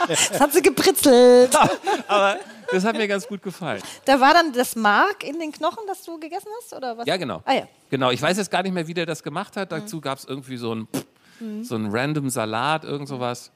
Das 0.06 0.38
hat 0.40 0.52
sie 0.52 0.62
gepritzelt. 0.62 1.54
Aber 2.08 2.38
das 2.70 2.84
hat 2.84 2.96
mir 2.96 3.08
ganz 3.08 3.26
gut 3.26 3.42
gefallen. 3.42 3.82
Da 4.04 4.20
war 4.20 4.32
dann 4.32 4.52
das 4.52 4.76
Mark 4.76 5.24
in 5.24 5.40
den 5.40 5.50
Knochen, 5.50 5.82
das 5.88 6.04
du 6.04 6.18
gegessen 6.18 6.48
hast? 6.58 6.72
Oder 6.72 6.96
was? 6.96 7.06
Ja, 7.06 7.16
genau. 7.16 7.42
Ah 7.44 7.54
ja. 7.54 7.68
Genau, 7.90 8.10
ich 8.10 8.22
weiß 8.22 8.36
jetzt 8.36 8.50
gar 8.50 8.62
nicht 8.62 8.72
mehr, 8.72 8.86
wie 8.86 8.94
der 8.94 9.06
das 9.06 9.22
gemacht 9.22 9.56
hat. 9.56 9.72
Dazu 9.72 10.00
gab 10.00 10.18
es 10.18 10.24
irgendwie 10.24 10.56
so 10.56 10.74
ein, 10.74 10.88
so 11.62 11.74
ein 11.74 11.88
random 11.90 12.30
Salat, 12.30 12.84
irgend 12.84 13.08
sowas. 13.08 13.50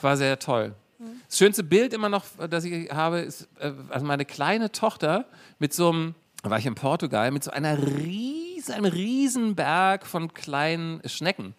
War 0.00 0.16
sehr 0.16 0.38
toll. 0.38 0.74
Das 1.28 1.38
schönste 1.38 1.62
Bild 1.62 1.92
immer 1.92 2.08
noch, 2.08 2.24
das 2.50 2.64
ich 2.64 2.90
habe, 2.90 3.20
ist 3.20 3.48
äh, 3.58 3.72
also 3.90 4.04
meine 4.06 4.24
kleine 4.24 4.72
Tochter 4.72 5.26
mit 5.58 5.72
so 5.72 5.90
einem, 5.90 6.14
da 6.42 6.50
war 6.50 6.58
ich 6.58 6.66
in 6.66 6.74
Portugal, 6.74 7.30
mit 7.30 7.44
so 7.44 7.50
einer 7.50 7.78
riesen, 7.78 8.74
einem 8.74 8.86
riesen 8.86 9.54
Berg 9.54 10.06
von 10.06 10.32
kleinen 10.34 11.00
Schnecken. 11.08 11.54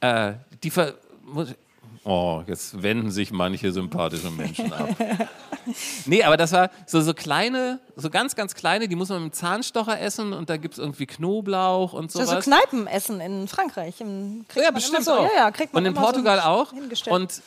Äh, 0.00 0.34
die 0.62 0.70
ver 0.70 0.94
Oh, 2.04 2.42
jetzt 2.46 2.82
wenden 2.82 3.10
sich 3.10 3.32
manche 3.32 3.70
sympathische 3.70 4.30
Menschen 4.30 4.72
ab. 4.72 4.88
Nee, 6.06 6.22
aber 6.22 6.36
das 6.36 6.52
war 6.52 6.70
so, 6.86 7.00
so 7.00 7.14
kleine, 7.14 7.80
so 7.96 8.10
ganz, 8.10 8.34
ganz 8.34 8.54
kleine, 8.54 8.88
die 8.88 8.96
muss 8.96 9.08
man 9.08 9.22
mit 9.24 9.32
dem 9.32 9.36
Zahnstocher 9.36 10.00
essen 10.00 10.32
und 10.32 10.50
da 10.50 10.56
gibt 10.56 10.74
es 10.74 10.78
irgendwie 10.78 11.06
Knoblauch 11.06 11.92
und 11.92 12.14
Das 12.14 12.28
sowas. 12.28 12.44
so 12.44 12.50
Kneipenessen 12.50 13.20
in 13.20 13.48
Frankreich. 13.48 14.00
Im, 14.00 14.44
Ja, 14.54 14.70
bestimmt 14.70 15.04
so, 15.04 15.12
auch. 15.12 15.24
Ja, 15.24 15.30
ja, 15.36 15.50
kriegt 15.50 15.72
man 15.72 15.82
und 15.82 15.86
in 15.86 15.92
immer 15.92 16.00
so 16.00 16.06
Portugal 16.06 16.40
auch. 16.40 16.72
Und 17.10 17.42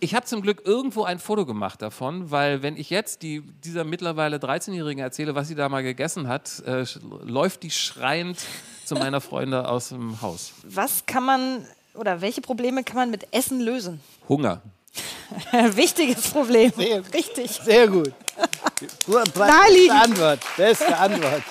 ich 0.00 0.14
habe 0.14 0.24
zum 0.24 0.40
Glück 0.40 0.62
irgendwo 0.64 1.04
ein 1.04 1.18
Foto 1.18 1.44
gemacht 1.44 1.82
davon, 1.82 2.30
weil 2.30 2.62
wenn 2.62 2.76
ich 2.76 2.88
jetzt 2.88 3.22
die, 3.22 3.42
dieser 3.64 3.84
mittlerweile 3.84 4.38
13-Jährigen 4.38 5.02
erzähle, 5.02 5.34
was 5.34 5.48
sie 5.48 5.54
da 5.54 5.68
mal 5.68 5.82
gegessen 5.82 6.26
hat, 6.26 6.62
äh, 6.66 6.84
läuft 7.22 7.62
die 7.62 7.70
schreiend 7.70 8.38
zu 8.84 8.94
meiner 8.94 9.20
Freundin 9.20 9.60
aus 9.60 9.90
dem 9.90 10.22
Haus. 10.22 10.52
Was 10.64 11.04
kann 11.04 11.24
man 11.24 11.66
oder 11.94 12.20
welche 12.22 12.40
Probleme 12.40 12.82
kann 12.82 12.96
man 12.96 13.10
mit 13.10 13.32
Essen 13.34 13.60
lösen? 13.60 14.00
Hunger. 14.28 14.62
Wichtiges 15.76 16.30
Problem. 16.30 16.72
Sehr- 16.76 17.02
Richtig. 17.12 17.50
Sehr 17.64 17.88
gut. 17.88 18.12
Beste. 19.06 19.92
Antwort. 19.92 20.40
Beste 20.56 20.96
Antwort. 20.96 21.42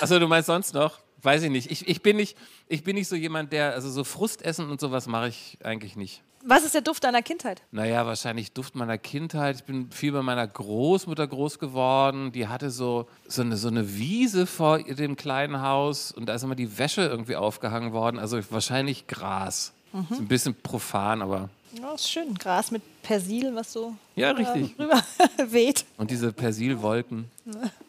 Achso, 0.00 0.18
du 0.18 0.28
meinst 0.28 0.46
sonst 0.46 0.74
noch? 0.74 0.98
Weiß 1.22 1.42
ich 1.42 1.50
nicht. 1.50 1.70
Ich, 1.70 1.88
ich, 1.88 2.02
bin 2.02 2.16
nicht. 2.16 2.36
ich 2.68 2.84
bin 2.84 2.96
nicht 2.96 3.08
so 3.08 3.16
jemand, 3.16 3.52
der, 3.52 3.72
also 3.72 3.90
so 3.90 4.04
Frustessen 4.04 4.70
und 4.70 4.78
sowas 4.80 5.06
mache 5.06 5.28
ich 5.28 5.58
eigentlich 5.64 5.96
nicht. 5.96 6.22
Was 6.46 6.62
ist 6.62 6.74
der 6.74 6.82
Duft 6.82 7.04
deiner 7.04 7.22
Kindheit? 7.22 7.62
Naja, 7.70 8.04
wahrscheinlich 8.04 8.52
Duft 8.52 8.74
meiner 8.74 8.98
Kindheit. 8.98 9.56
Ich 9.56 9.64
bin 9.64 9.90
viel 9.90 10.12
bei 10.12 10.20
meiner 10.20 10.46
Großmutter 10.46 11.26
groß 11.26 11.58
geworden. 11.58 12.32
Die 12.32 12.48
hatte 12.48 12.70
so, 12.70 13.08
so, 13.26 13.40
eine, 13.40 13.56
so 13.56 13.68
eine 13.68 13.96
Wiese 13.96 14.46
vor 14.46 14.82
dem 14.82 15.16
kleinen 15.16 15.62
Haus 15.62 16.12
und 16.12 16.26
da 16.26 16.34
ist 16.34 16.42
immer 16.42 16.54
die 16.54 16.76
Wäsche 16.76 17.00
irgendwie 17.00 17.36
aufgehangen 17.36 17.94
worden. 17.94 18.18
Also 18.18 18.38
wahrscheinlich 18.50 19.06
Gras. 19.06 19.72
Ist 20.10 20.18
ein 20.18 20.28
bisschen 20.28 20.54
profan, 20.60 21.22
aber 21.22 21.48
Ja, 21.80 21.94
ist 21.94 22.08
schön. 22.10 22.34
Gras 22.34 22.70
mit 22.70 22.82
Persil, 23.02 23.54
was 23.54 23.72
so 23.72 23.94
ja, 24.16 24.30
richtig. 24.30 24.78
rüber 24.78 25.02
weht. 25.48 25.84
Und 25.96 26.10
diese 26.10 26.32
Persilwolken. 26.32 27.30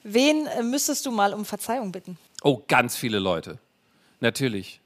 Wen 0.03 0.47
äh, 0.47 0.63
müsstest 0.63 1.05
du 1.05 1.11
mal 1.11 1.33
um 1.33 1.45
Verzeihung 1.45 1.91
bitten? 1.91 2.17
Oh, 2.43 2.61
ganz 2.67 2.95
viele 2.95 3.19
Leute. 3.19 3.59
Natürlich. 4.19 4.79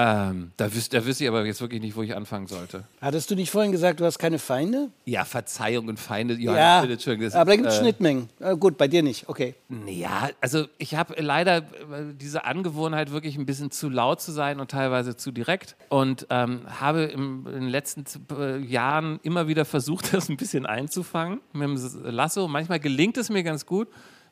Ähm, 0.00 0.52
da, 0.56 0.72
wüs 0.72 0.88
da 0.88 1.04
wüsste 1.04 1.24
ich 1.24 1.28
aber 1.28 1.44
jetzt 1.44 1.60
wirklich 1.60 1.80
nicht, 1.80 1.96
wo 1.96 2.02
ich 2.02 2.14
anfangen 2.14 2.46
sollte. 2.46 2.84
Hattest 3.00 3.32
du 3.32 3.34
nicht 3.34 3.50
vorhin 3.50 3.72
gesagt, 3.72 3.98
du 3.98 4.04
hast 4.04 4.20
keine 4.20 4.38
Feinde? 4.38 4.90
Ja, 5.06 5.24
Verzeihung 5.24 5.88
und 5.88 5.98
Feinde. 5.98 6.34
Ja, 6.34 6.84
Entschuldigung, 6.84 7.26
das 7.26 7.34
aber 7.34 7.50
da 7.50 7.56
gibt 7.56 7.68
es 7.68 7.78
äh, 7.78 7.80
Schnittmengen. 7.80 8.28
Äh, 8.38 8.56
gut, 8.56 8.78
bei 8.78 8.86
dir 8.86 9.02
nicht. 9.02 9.28
Okay. 9.28 9.56
Ja, 9.86 10.30
also 10.40 10.66
ich 10.78 10.94
habe 10.94 11.20
leider 11.20 11.58
äh, 11.58 11.62
diese 12.14 12.44
Angewohnheit, 12.44 13.10
wirklich 13.10 13.36
ein 13.36 13.44
bisschen 13.44 13.72
zu 13.72 13.88
laut 13.88 14.20
zu 14.20 14.30
sein 14.30 14.60
und 14.60 14.70
teilweise 14.70 15.16
zu 15.16 15.32
direkt. 15.32 15.74
Und 15.88 16.28
ähm, 16.30 16.60
habe 16.78 17.02
im, 17.02 17.48
in 17.48 17.54
den 17.54 17.68
letzten 17.68 18.04
äh, 18.38 18.58
Jahren 18.58 19.18
immer 19.24 19.48
wieder 19.48 19.64
versucht, 19.64 20.12
das 20.14 20.28
ein 20.28 20.36
bisschen 20.36 20.64
einzufangen 20.64 21.40
mit 21.52 21.68
dem 21.68 21.76
Lasso. 22.04 22.46
Manchmal 22.46 22.78
gelingt 22.78 23.16
es 23.16 23.30
mir 23.30 23.42
ganz 23.42 23.66
gut, 23.66 23.88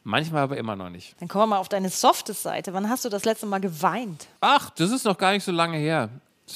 manchmal 0.07 0.43
aber 0.45 0.57
immer 0.57 0.77
noch 0.77 0.89
nicht. 0.89 1.15
Dann 1.21 1.29
kommen 1.29 1.43
wir 1.43 1.47
mal 1.49 1.59
auf 1.59 1.69
deine 1.69 1.91
Softes-Seite. 1.91 2.73
Wann 2.73 2.89
hast 2.89 3.05
du 3.05 3.09
das 3.09 3.25
letzte 3.25 3.47
Mal 3.47 3.61
geweint? 3.61 4.27
Ach, 4.41 4.71
das 4.71 4.91
ist 4.91 5.05
noch 5.05 5.19
gar 5.19 5.33
nicht 5.33 5.45
so 5.45 5.53
lange 5.53 5.77
her. 5.79 6.09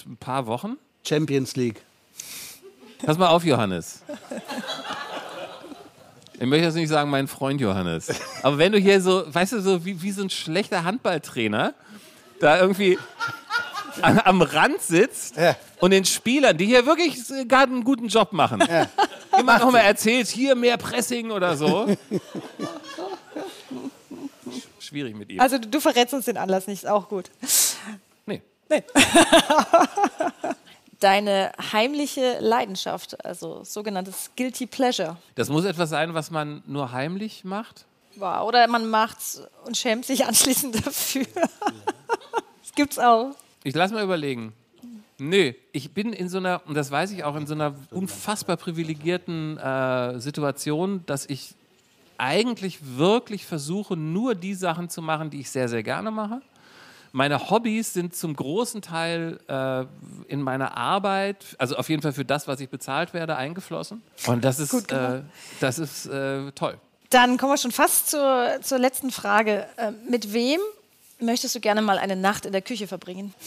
Ein 0.06 0.16
paar 0.16 0.46
Wochen. 0.46 0.76
Champions 1.06 1.56
League. 1.56 1.82
Pass 3.04 3.18
mal 3.18 3.28
auf, 3.28 3.44
Johannes. 3.44 4.02
Ich 6.34 6.46
möchte 6.46 6.64
jetzt 6.66 6.74
nicht 6.74 6.88
sagen, 6.88 7.10
mein 7.10 7.28
Freund 7.28 7.60
Johannes. 7.60 8.08
Aber 8.42 8.56
wenn 8.58 8.72
du 8.72 8.78
hier 8.78 9.00
so, 9.00 9.24
weißt 9.32 9.52
du, 9.52 9.60
so 9.60 9.84
wie, 9.84 10.00
wie 10.00 10.10
so 10.10 10.22
ein 10.22 10.30
schlechter 10.30 10.84
Handballtrainer, 10.84 11.74
da 12.40 12.58
irgendwie 12.60 12.98
a- 14.00 14.22
am 14.24 14.40
Rand 14.40 14.80
sitzt 14.80 15.36
Ja. 15.36 15.56
und 15.80 15.90
den 15.90 16.04
Spielern, 16.06 16.56
die 16.56 16.64
hier 16.66 16.86
wirklich 16.86 17.16
gerade 17.48 17.72
einen 17.72 17.84
guten 17.84 18.08
Job 18.08 18.32
machen, 18.32 18.62
immer 19.38 19.58
noch 19.58 19.70
mal 19.70 19.80
erzählt, 19.80 20.28
hier 20.28 20.54
mehr 20.54 20.76
Pressing 20.78 21.30
oder 21.30 21.56
so. 21.56 21.94
Schwierig 24.90 25.16
mit 25.16 25.30
ihm. 25.30 25.40
Also 25.40 25.56
du, 25.56 25.80
verrätst 25.80 26.14
uns 26.14 26.24
den 26.24 26.36
Anlass 26.36 26.66
nicht, 26.66 26.82
ist 26.82 26.88
auch 26.88 27.08
gut. 27.08 27.30
Nee. 28.70 28.84
Deine 31.00 31.52
heimliche 31.72 32.38
Leidenschaft, 32.40 33.24
also 33.24 33.64
sogenanntes 33.64 34.30
Guilty 34.36 34.66
Pleasure. 34.66 35.16
Das 35.34 35.48
muss 35.48 35.64
etwas 35.64 35.90
sein, 35.90 36.14
was 36.14 36.30
man 36.30 36.62
nur 36.66 36.92
heimlich 36.92 37.44
macht. 37.44 37.86
Wow. 38.16 38.46
Oder 38.46 38.68
man 38.68 38.88
macht's 38.90 39.42
und 39.64 39.76
schämt 39.76 40.04
sich 40.04 40.24
anschließend 40.26 40.86
dafür. 40.86 41.26
das 42.62 42.72
gibt's 42.74 42.98
auch. 42.98 43.34
Ich 43.64 43.74
lass 43.74 43.92
mal 43.92 44.04
überlegen. 44.04 44.52
Nö, 45.18 45.52
ich 45.72 45.92
bin 45.92 46.12
in 46.12 46.28
so 46.28 46.38
einer, 46.38 46.62
und 46.66 46.74
das 46.74 46.90
weiß 46.90 47.10
ich 47.12 47.24
auch, 47.24 47.36
in 47.36 47.46
so 47.46 47.54
einer 47.54 47.74
unfassbar 47.90 48.56
privilegierten 48.56 49.58
äh, 49.58 50.18
Situation, 50.18 51.04
dass 51.06 51.26
ich 51.26 51.54
eigentlich 52.20 52.78
wirklich 52.96 53.46
versuche, 53.46 53.96
nur 53.96 54.34
die 54.34 54.54
Sachen 54.54 54.88
zu 54.88 55.02
machen, 55.02 55.30
die 55.30 55.40
ich 55.40 55.50
sehr, 55.50 55.68
sehr 55.68 55.82
gerne 55.82 56.10
mache. 56.10 56.42
Meine 57.12 57.50
Hobbys 57.50 57.92
sind 57.92 58.14
zum 58.14 58.36
großen 58.36 58.82
Teil 58.82 59.40
äh, 59.48 59.84
in 60.32 60.42
meiner 60.42 60.76
Arbeit, 60.76 61.56
also 61.58 61.76
auf 61.76 61.88
jeden 61.88 62.02
Fall 62.02 62.12
für 62.12 62.24
das, 62.24 62.46
was 62.46 62.60
ich 62.60 62.68
bezahlt 62.68 63.14
werde, 63.14 63.36
eingeflossen. 63.36 64.02
Und 64.26 64.44
das 64.44 64.60
ist, 64.60 64.92
äh, 64.92 65.22
das 65.58 65.80
ist 65.80 66.06
äh, 66.06 66.52
toll. 66.52 66.78
Dann 67.08 67.36
kommen 67.36 67.52
wir 67.52 67.58
schon 67.58 67.72
fast 67.72 68.10
zur, 68.10 68.58
zur 68.62 68.78
letzten 68.78 69.10
Frage. 69.10 69.66
Ähm, 69.76 69.96
mit 70.08 70.32
wem 70.32 70.60
möchtest 71.22 71.54
du 71.54 71.60
gerne 71.60 71.82
mal 71.82 71.98
eine 71.98 72.16
Nacht 72.16 72.46
in 72.46 72.52
der 72.52 72.62
Küche 72.62 72.86
verbringen? 72.86 73.34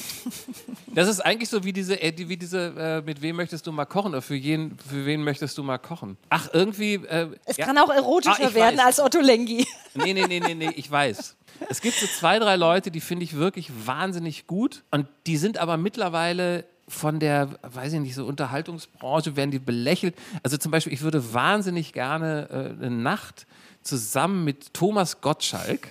Das 0.96 1.08
ist 1.10 1.22
eigentlich 1.22 1.50
so 1.50 1.64
wie 1.64 1.74
diese, 1.74 2.00
äh, 2.00 2.14
wie 2.16 2.38
diese 2.38 2.68
äh, 2.78 3.02
mit 3.02 3.20
wem 3.24 3.36
möchtest 3.38 3.66
du 3.66 3.72
mal 3.72 3.86
kochen 3.86 4.10
oder 4.10 4.22
für, 4.22 4.36
jeden, 4.36 4.78
für 4.78 5.08
wen 5.08 5.24
möchtest 5.24 5.58
du 5.58 5.64
mal 5.64 5.80
kochen? 5.80 6.18
Ach, 6.30 6.50
irgendwie. 6.54 6.94
Äh, 6.94 7.30
Es 7.46 7.58
ja. 7.58 7.66
kann 7.66 7.80
auch 7.80 7.90
Ah, 7.90 7.96
erotischer 7.96 8.50
ich 8.50 8.54
werden 8.54 8.78
weiß. 8.78 8.86
als 8.86 9.00
Otto 9.00 9.20
Lengi. 9.20 9.66
Nee, 9.96 10.14
nee, 10.14 10.26
nee, 10.28 10.40
nee, 10.40 10.54
nee, 10.54 10.70
ich 10.76 10.90
weiß. 10.92 11.36
Es 11.70 11.82
gibt 11.82 11.96
so 11.98 12.06
zwei, 12.06 12.38
drei 12.38 12.56
Leute, 12.58 12.92
die 12.92 13.00
finde 13.00 13.24
ich 13.24 13.36
wirklich 13.36 13.72
wahnsinnig 13.88 14.46
gut 14.46 14.84
und 14.92 15.08
die 15.26 15.38
sind 15.38 15.58
aber 15.58 15.78
mittlerweile 15.78 16.64
von 16.88 17.20
der, 17.20 17.50
weiß 17.64 17.94
ich 17.94 18.00
nicht, 18.00 18.14
so 18.16 18.26
Unterhaltungsbranche 18.26 19.36
werden 19.36 19.50
die 19.52 19.58
belächelt. 19.60 20.16
Also 20.44 20.58
zum 20.58 20.72
Beispiel, 20.72 20.94
ich 20.94 21.02
würde 21.02 21.34
wahnsinnig 21.34 21.92
gerne 21.94 22.50
äh, 22.80 22.86
eine 22.86 22.92
Nacht 22.96 23.48
zusammen 23.82 24.44
mit 24.44 24.74
Thomas 24.76 25.22
Gottschalk 25.22 25.88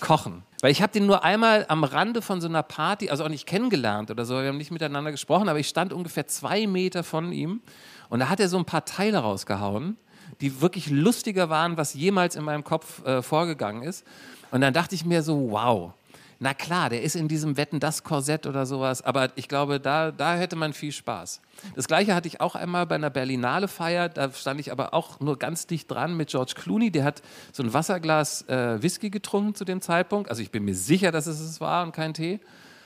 kochen. 0.00 0.42
Weil 0.60 0.72
ich 0.72 0.82
habe 0.82 0.92
den 0.92 1.06
nur 1.06 1.22
einmal 1.22 1.66
am 1.68 1.84
Rande 1.84 2.20
von 2.20 2.40
so 2.40 2.48
einer 2.48 2.64
Party, 2.64 3.10
also 3.10 3.24
auch 3.24 3.28
nicht 3.28 3.46
kennengelernt 3.46 4.10
oder 4.10 4.24
so, 4.24 4.40
wir 4.40 4.48
haben 4.48 4.56
nicht 4.56 4.72
miteinander 4.72 5.12
gesprochen, 5.12 5.48
aber 5.48 5.60
ich 5.60 5.68
stand 5.68 5.92
ungefähr 5.92 6.26
zwei 6.26 6.66
Meter 6.66 7.04
von 7.04 7.32
ihm 7.32 7.60
und 8.08 8.18
da 8.20 8.28
hat 8.28 8.40
er 8.40 8.48
so 8.48 8.58
ein 8.58 8.64
paar 8.64 8.84
Teile 8.84 9.18
rausgehauen, 9.18 9.96
die 10.40 10.60
wirklich 10.60 10.90
lustiger 10.90 11.48
waren, 11.48 11.76
was 11.76 11.94
jemals 11.94 12.34
in 12.34 12.44
meinem 12.44 12.64
Kopf 12.64 13.04
äh, 13.04 13.22
vorgegangen 13.22 13.82
ist. 13.82 14.04
Und 14.50 14.60
dann 14.60 14.74
dachte 14.74 14.94
ich 14.94 15.04
mir 15.04 15.22
so, 15.22 15.50
wow, 15.50 15.92
Na 16.40 16.54
klar, 16.54 16.88
der 16.88 17.02
ist 17.02 17.16
in 17.16 17.26
diesem 17.26 17.56
Wetten 17.56 17.80
das 17.80 18.04
Korsett 18.04 18.46
oder 18.46 18.64
sowas, 18.64 19.02
aber 19.02 19.30
ich 19.34 19.48
glaube, 19.48 19.80
da, 19.80 20.12
da 20.12 20.36
hätte 20.36 20.54
man 20.54 20.72
viel 20.72 20.92
Spaß. 20.92 21.40
Das 21.74 21.88
gleiche 21.88 22.14
hatte 22.14 22.28
ich 22.28 22.40
auch 22.40 22.54
einmal 22.54 22.86
bei 22.86 22.94
einer 22.94 23.10
Berlinale 23.10 23.66
Feier, 23.66 24.08
da 24.08 24.30
stand 24.30 24.60
ich 24.60 24.70
aber 24.70 24.94
auch 24.94 25.18
nur 25.18 25.36
ganz 25.36 25.66
dicht 25.66 25.90
dran 25.90 26.16
mit 26.16 26.28
George 26.28 26.52
Clooney, 26.54 26.92
der 26.92 27.02
hat 27.02 27.22
so 27.52 27.64
ein 27.64 27.74
Wasserglas 27.74 28.42
äh, 28.48 28.80
Whisky 28.80 29.10
getrunken 29.10 29.56
zu 29.56 29.64
dem 29.64 29.80
Zeitpunkt, 29.80 30.30
also 30.30 30.40
ich 30.40 30.52
bin 30.52 30.64
mir 30.64 30.76
sicher, 30.76 31.10
dass 31.10 31.26
es 31.26 31.40
es 31.40 31.60
war 31.60 31.82
und 31.82 31.90
kein 31.90 32.14
Tee 32.14 32.38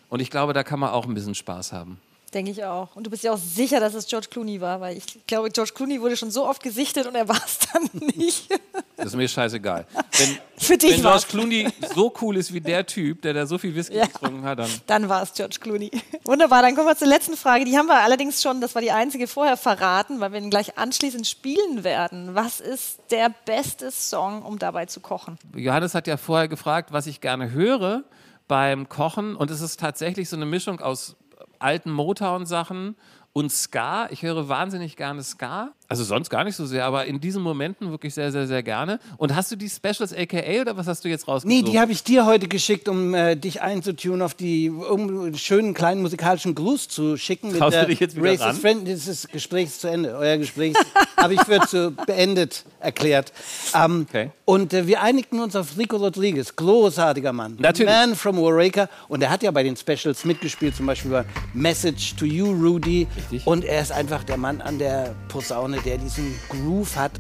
und 0.09 0.21
ich 0.21 0.31
glaube, 0.31 0.55
da 0.55 0.63
kann 0.63 0.81
man 0.81 0.91
auch 0.91 1.07
ein 1.07 1.13
bisschen 1.13 1.35
Spaß 1.35 1.73
haben. 1.73 2.01
Denke 2.35 2.51
ich 2.51 2.65
auch. 2.65 2.97
Und 2.97 3.07
du 3.07 3.11
bist 3.11 3.25
ja 3.25 3.33
auch 3.33 3.39
sicher, 3.39 3.79
dass 3.79 3.93
es 3.93 4.07
George 4.07 4.29
Clooney 4.31 4.61
war, 4.61 4.81
weil 4.81 4.97
ich 4.97 5.27
glaube, 5.27 5.51
George 5.51 5.73
Clooney 5.75 6.01
wurde 6.01 6.17
schon 6.17 6.31
so 6.31 6.47
oft 6.47 6.63
gesichtet 6.63 7.07
und 7.07 7.15
er 7.15 7.29
war 7.29 7.41
es 7.45 7.59
dann 7.73 7.91
nicht. 8.17 8.49
Das 8.97 9.07
ist 9.09 9.17
mir 9.17 9.29
scheißegal. 9.29 9.87
Wenn, 10.17 10.39
Für 10.57 10.79
dich 10.79 10.93
wenn 10.95 11.01
George. 11.03 11.25
Clooney 11.29 11.69
so 11.95 12.11
cool 12.23 12.39
ist 12.39 12.53
wie 12.55 12.61
der 12.63 12.87
Typ, 12.87 13.21
der 13.21 13.35
da 13.35 13.45
so 13.47 13.59
viel 13.59 13.75
Whisky 13.75 13.97
Ja. 13.97 14.07
getrunken 14.07 14.45
hat, 14.45 14.61
dann. 14.61 14.71
Dann 14.87 15.09
war 15.11 15.23
es 15.23 15.35
George 15.35 15.59
Clooney. 15.61 15.91
Wunderbar, 16.25 16.63
dann 16.63 16.75
kommen 16.75 16.87
wir 16.87 16.97
zur 16.97 17.09
letzten 17.09 17.37
Frage. 17.37 17.67
Die 17.67 17.77
haben 17.77 17.87
wir 17.87 18.01
allerdings 18.01 18.41
schon, 18.41 18.63
das 18.63 18.75
war 18.75 18.81
die 18.81 18.93
einzige 18.93 19.27
vorher 19.27 19.59
verraten, 19.59 20.21
weil 20.21 20.33
wir 20.33 20.41
ihn 20.41 20.49
gleich 20.51 20.79
anschließend 20.79 21.27
spielen 21.27 21.85
werden. 21.85 22.35
Was 22.35 22.61
ist 22.61 22.99
der 23.11 23.31
beste 23.45 23.91
Song, 23.91 24.41
um 24.43 24.59
dabei 24.59 24.87
zu 24.87 25.01
kochen? 25.01 25.39
Johannes 25.55 25.95
hat 25.95 26.07
ja 26.07 26.17
vorher 26.17 26.49
gefragt, 26.49 26.93
was 26.93 27.07
ich 27.07 27.21
gerne 27.21 27.51
höre 27.51 28.05
beim 28.49 28.89
Kochen. 28.89 29.37
Und 29.37 29.51
es 29.51 29.61
ist 29.61 29.81
tatsächlich 29.81 30.29
so 30.31 30.37
eine 30.37 30.47
Mischung 30.47 30.81
aus 30.81 31.17
alten 31.63 31.91
Motown-Sachen 31.91 32.97
und 33.33 33.51
Ska. 33.51 34.09
Ich 34.11 34.23
höre 34.23 34.49
wahnsinnig 34.49 34.97
gerne 34.97 35.23
Ska. 35.23 35.73
Also 35.93 36.05
sonst 36.05 36.31
gar 36.31 36.45
nicht 36.45 36.57
so 36.57 36.65
sehr, 36.65 36.87
aber 36.87 37.05
in 37.05 37.21
diesen 37.21 37.43
Momenten 37.43 37.91
wirklich 37.91 38.15
sehr, 38.15 38.33
sehr, 38.33 38.47
sehr 38.47 38.63
gerne. 38.63 38.99
Und 39.19 39.35
hast 39.35 39.53
du 39.53 39.57
die 39.57 39.69
Specials 39.69 40.15
AKA 40.15 40.63
oder 40.63 40.77
was 40.77 40.87
hast 40.87 41.05
du 41.05 41.09
jetzt 41.09 41.29
rausgesucht? 41.29 41.65
Nee, 41.65 41.71
die 41.71 41.79
habe 41.79 41.93
ich 41.93 42.03
dir 42.03 42.25
heute 42.25 42.49
geschickt, 42.49 42.89
um 42.89 43.15
äh, 43.15 43.37
dich 43.37 43.61
einzutun 43.61 44.23
auf 44.23 44.33
die, 44.33 44.71
um 44.71 45.25
einen 45.25 45.37
schönen 45.37 45.75
kleinen 45.75 46.01
musikalischen 46.01 46.55
Gruß 46.55 46.89
zu 46.89 47.17
schicken. 47.19 47.51
Traust 47.53 47.75
du 47.75 47.81
der 47.81 47.89
dich 47.89 48.01
jetzt 48.01 48.17
wieder 48.17 48.27
Racist 48.27 48.43
ran? 48.43 48.57
Friend. 48.57 48.89
Das 48.89 49.29
Gespräch 49.29 49.65
ist 49.67 49.83
zu 49.83 49.89
Ende. 49.89 50.17
Euer 50.17 50.39
Gespräch 50.39 50.75
habe 51.19 51.35
ich 51.35 51.43
für 51.43 51.61
zu 51.67 51.91
beendet 52.07 52.65
erklärt. 52.81 53.33
Ähm, 53.75 54.07
Okay. 54.13 54.31
Und 54.45 54.73
äh, 54.75 54.87
wir 54.87 55.03
einigten 55.03 55.41
uns 55.41 55.57
auf 55.57 55.79
Rico 55.79 55.97
Rodriguez, 55.97 56.55
großartiger 56.57 57.33
Mann. 57.33 57.57
Natürlich. 57.59 57.91
Man 57.91 58.15
from 58.15 58.37
Wareka. 58.37 58.89
Und 59.09 59.23
er 59.23 59.31
hat 59.31 59.43
ja 59.43 59.51
bei 59.51 59.63
den 59.63 59.77
Specials 59.77 60.25
mitgespielt, 60.25 60.77
zum 60.77 60.87
Beispiel 60.87 61.11
bei 61.11 61.25
Message 61.55 62.17
to 62.17 62.25
You, 62.25 62.53
Rudy. 62.53 63.07
Richtig. 63.17 63.47
Und 63.47 63.65
er 63.65 63.81
ist 63.81 63.93
einfach 63.93 64.25
der 64.25 64.37
Mann 64.37 64.61
an 64.61 64.79
der 64.79 65.15
Posaune, 65.29 65.79
der 65.85 65.99
diesen 65.99 66.39
Groove 66.49 66.97
hat. 66.97 67.13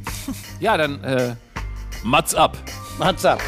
Ja, 0.60 0.76
dann 0.76 1.02
äh, 1.04 1.34
Mats 2.02 2.34
ab. 2.34 2.56
Macht's 2.98 3.24
ab. 3.24 3.40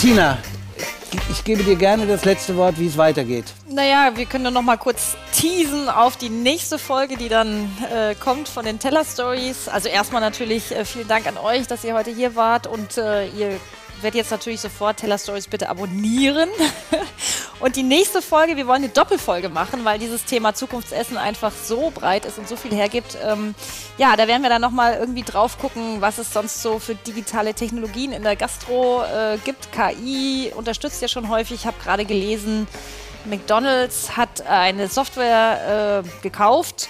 Tina, 0.00 0.36
ich 1.30 1.42
gebe 1.44 1.62
dir 1.64 1.76
gerne 1.76 2.06
das 2.06 2.26
letzte 2.26 2.56
Wort, 2.56 2.78
wie 2.78 2.86
es 2.86 2.98
weitergeht. 2.98 3.46
Naja, 3.70 4.12
wir 4.14 4.26
können 4.26 4.44
nur 4.44 4.52
noch 4.52 4.60
mal 4.60 4.76
kurz 4.76 5.16
teasen 5.44 5.90
auf 5.90 6.16
die 6.16 6.30
nächste 6.30 6.78
Folge, 6.78 7.18
die 7.18 7.28
dann 7.28 7.70
äh, 7.92 8.14
kommt 8.14 8.48
von 8.48 8.64
den 8.64 8.78
Teller 8.78 9.04
Stories. 9.04 9.68
Also 9.68 9.90
erstmal 9.90 10.22
natürlich 10.22 10.72
äh, 10.72 10.86
vielen 10.86 11.06
Dank 11.06 11.26
an 11.26 11.36
euch, 11.36 11.66
dass 11.66 11.84
ihr 11.84 11.92
heute 11.92 12.10
hier 12.10 12.34
wart 12.34 12.66
und 12.66 12.96
äh, 12.96 13.26
ihr 13.28 13.60
werdet 14.00 14.14
jetzt 14.14 14.30
natürlich 14.30 14.62
sofort 14.62 14.96
Teller 14.96 15.18
Stories 15.18 15.48
bitte 15.48 15.68
abonnieren. 15.68 16.48
und 17.60 17.76
die 17.76 17.82
nächste 17.82 18.22
Folge, 18.22 18.56
wir 18.56 18.66
wollen 18.66 18.84
eine 18.84 18.88
Doppelfolge 18.88 19.50
machen, 19.50 19.84
weil 19.84 19.98
dieses 19.98 20.24
Thema 20.24 20.54
Zukunftsessen 20.54 21.18
einfach 21.18 21.52
so 21.52 21.92
breit 21.94 22.24
ist 22.24 22.38
und 22.38 22.48
so 22.48 22.56
viel 22.56 22.74
hergibt. 22.74 23.18
Ähm, 23.22 23.54
ja, 23.98 24.16
da 24.16 24.26
werden 24.26 24.40
wir 24.40 24.48
dann 24.48 24.62
noch 24.62 24.70
mal 24.70 24.96
irgendwie 24.98 25.24
drauf 25.24 25.58
gucken, 25.58 26.00
was 26.00 26.16
es 26.16 26.32
sonst 26.32 26.62
so 26.62 26.78
für 26.78 26.94
digitale 26.94 27.52
Technologien 27.52 28.12
in 28.12 28.22
der 28.22 28.36
Gastro 28.36 29.02
äh, 29.02 29.36
gibt. 29.44 29.68
KI 29.72 30.52
unterstützt 30.56 31.02
ja 31.02 31.08
schon 31.08 31.28
häufig. 31.28 31.60
Ich 31.60 31.66
habe 31.66 31.76
gerade 31.82 32.06
gelesen, 32.06 32.66
McDonald's 33.26 34.16
hat 34.16 34.46
eine 34.46 34.88
Software 34.88 36.02
äh, 36.04 36.22
gekauft, 36.22 36.88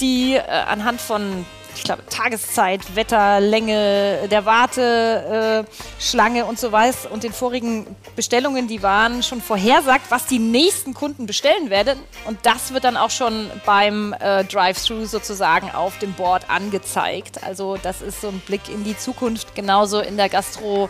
die 0.00 0.34
äh, 0.34 0.42
anhand 0.42 1.00
von, 1.00 1.46
ich 1.74 1.84
glaube, 1.84 2.02
Tageszeit, 2.08 2.96
Wetter, 2.96 3.40
Länge 3.40 4.28
der 4.30 4.44
Warteschlange 4.44 6.40
äh, 6.40 6.42
und 6.42 6.58
so 6.58 6.72
weiter 6.72 7.10
und 7.10 7.22
den 7.22 7.32
vorigen 7.32 7.86
Bestellungen, 8.16 8.66
die 8.68 8.82
waren, 8.82 9.22
schon 9.22 9.40
vorhersagt, 9.40 10.10
was 10.10 10.26
die 10.26 10.38
nächsten 10.38 10.94
Kunden 10.94 11.26
bestellen 11.26 11.70
werden. 11.70 11.98
Und 12.26 12.38
das 12.44 12.72
wird 12.72 12.84
dann 12.84 12.96
auch 12.96 13.10
schon 13.10 13.50
beim 13.64 14.14
äh, 14.18 14.44
Drive-Thru 14.44 15.04
sozusagen 15.06 15.70
auf 15.70 15.98
dem 15.98 16.12
Board 16.14 16.50
angezeigt. 16.50 17.42
Also 17.44 17.76
das 17.82 18.02
ist 18.02 18.20
so 18.20 18.28
ein 18.28 18.40
Blick 18.40 18.68
in 18.68 18.84
die 18.84 18.96
Zukunft, 18.96 19.54
genauso 19.54 20.00
in 20.00 20.16
der 20.16 20.28
Gastro. 20.28 20.88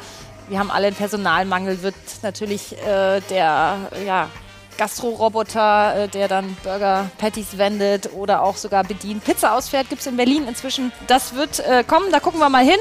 Wir 0.48 0.60
haben 0.60 0.70
alle 0.70 0.86
einen 0.86 0.96
Personalmangel, 0.96 1.82
wird 1.82 1.96
natürlich 2.22 2.72
äh, 2.86 3.20
der, 3.28 3.90
ja, 4.06 4.28
Gastro-Roboter, 4.76 6.04
äh, 6.04 6.08
der 6.08 6.28
dann 6.28 6.56
Burger-Patties 6.62 7.58
wendet 7.58 8.10
oder 8.12 8.42
auch 8.42 8.56
sogar 8.56 8.84
bedient. 8.84 9.24
Pizza 9.24 9.54
ausfährt, 9.54 9.88
gibt 9.88 10.00
es 10.00 10.06
in 10.06 10.16
Berlin 10.16 10.46
inzwischen. 10.48 10.92
Das 11.06 11.34
wird 11.34 11.60
äh, 11.60 11.84
kommen, 11.84 12.10
da 12.12 12.20
gucken 12.20 12.40
wir 12.40 12.48
mal 12.48 12.64
hin. 12.64 12.78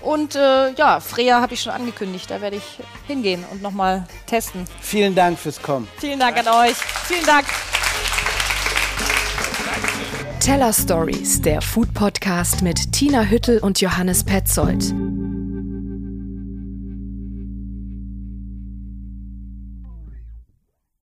Und 0.00 0.34
äh, 0.34 0.72
ja, 0.72 1.00
Freya 1.00 1.40
habe 1.40 1.54
ich 1.54 1.60
schon 1.60 1.72
angekündigt, 1.72 2.30
da 2.30 2.40
werde 2.40 2.56
ich 2.56 2.78
hingehen 3.06 3.44
und 3.50 3.60
nochmal 3.62 4.06
testen. 4.26 4.64
Vielen 4.80 5.14
Dank 5.14 5.38
fürs 5.38 5.60
Kommen. 5.60 5.88
Vielen 5.98 6.18
Dank 6.18 6.38
an 6.38 6.48
euch. 6.48 6.76
Vielen 6.76 7.26
Dank. 7.26 7.46
Teller 10.40 10.72
Stories, 10.72 11.42
der 11.42 11.60
Food 11.60 11.92
Podcast 11.92 12.62
mit 12.62 12.92
Tina 12.92 13.24
Hüttel 13.24 13.58
und 13.58 13.82
Johannes 13.82 14.24
Petzold. 14.24 14.94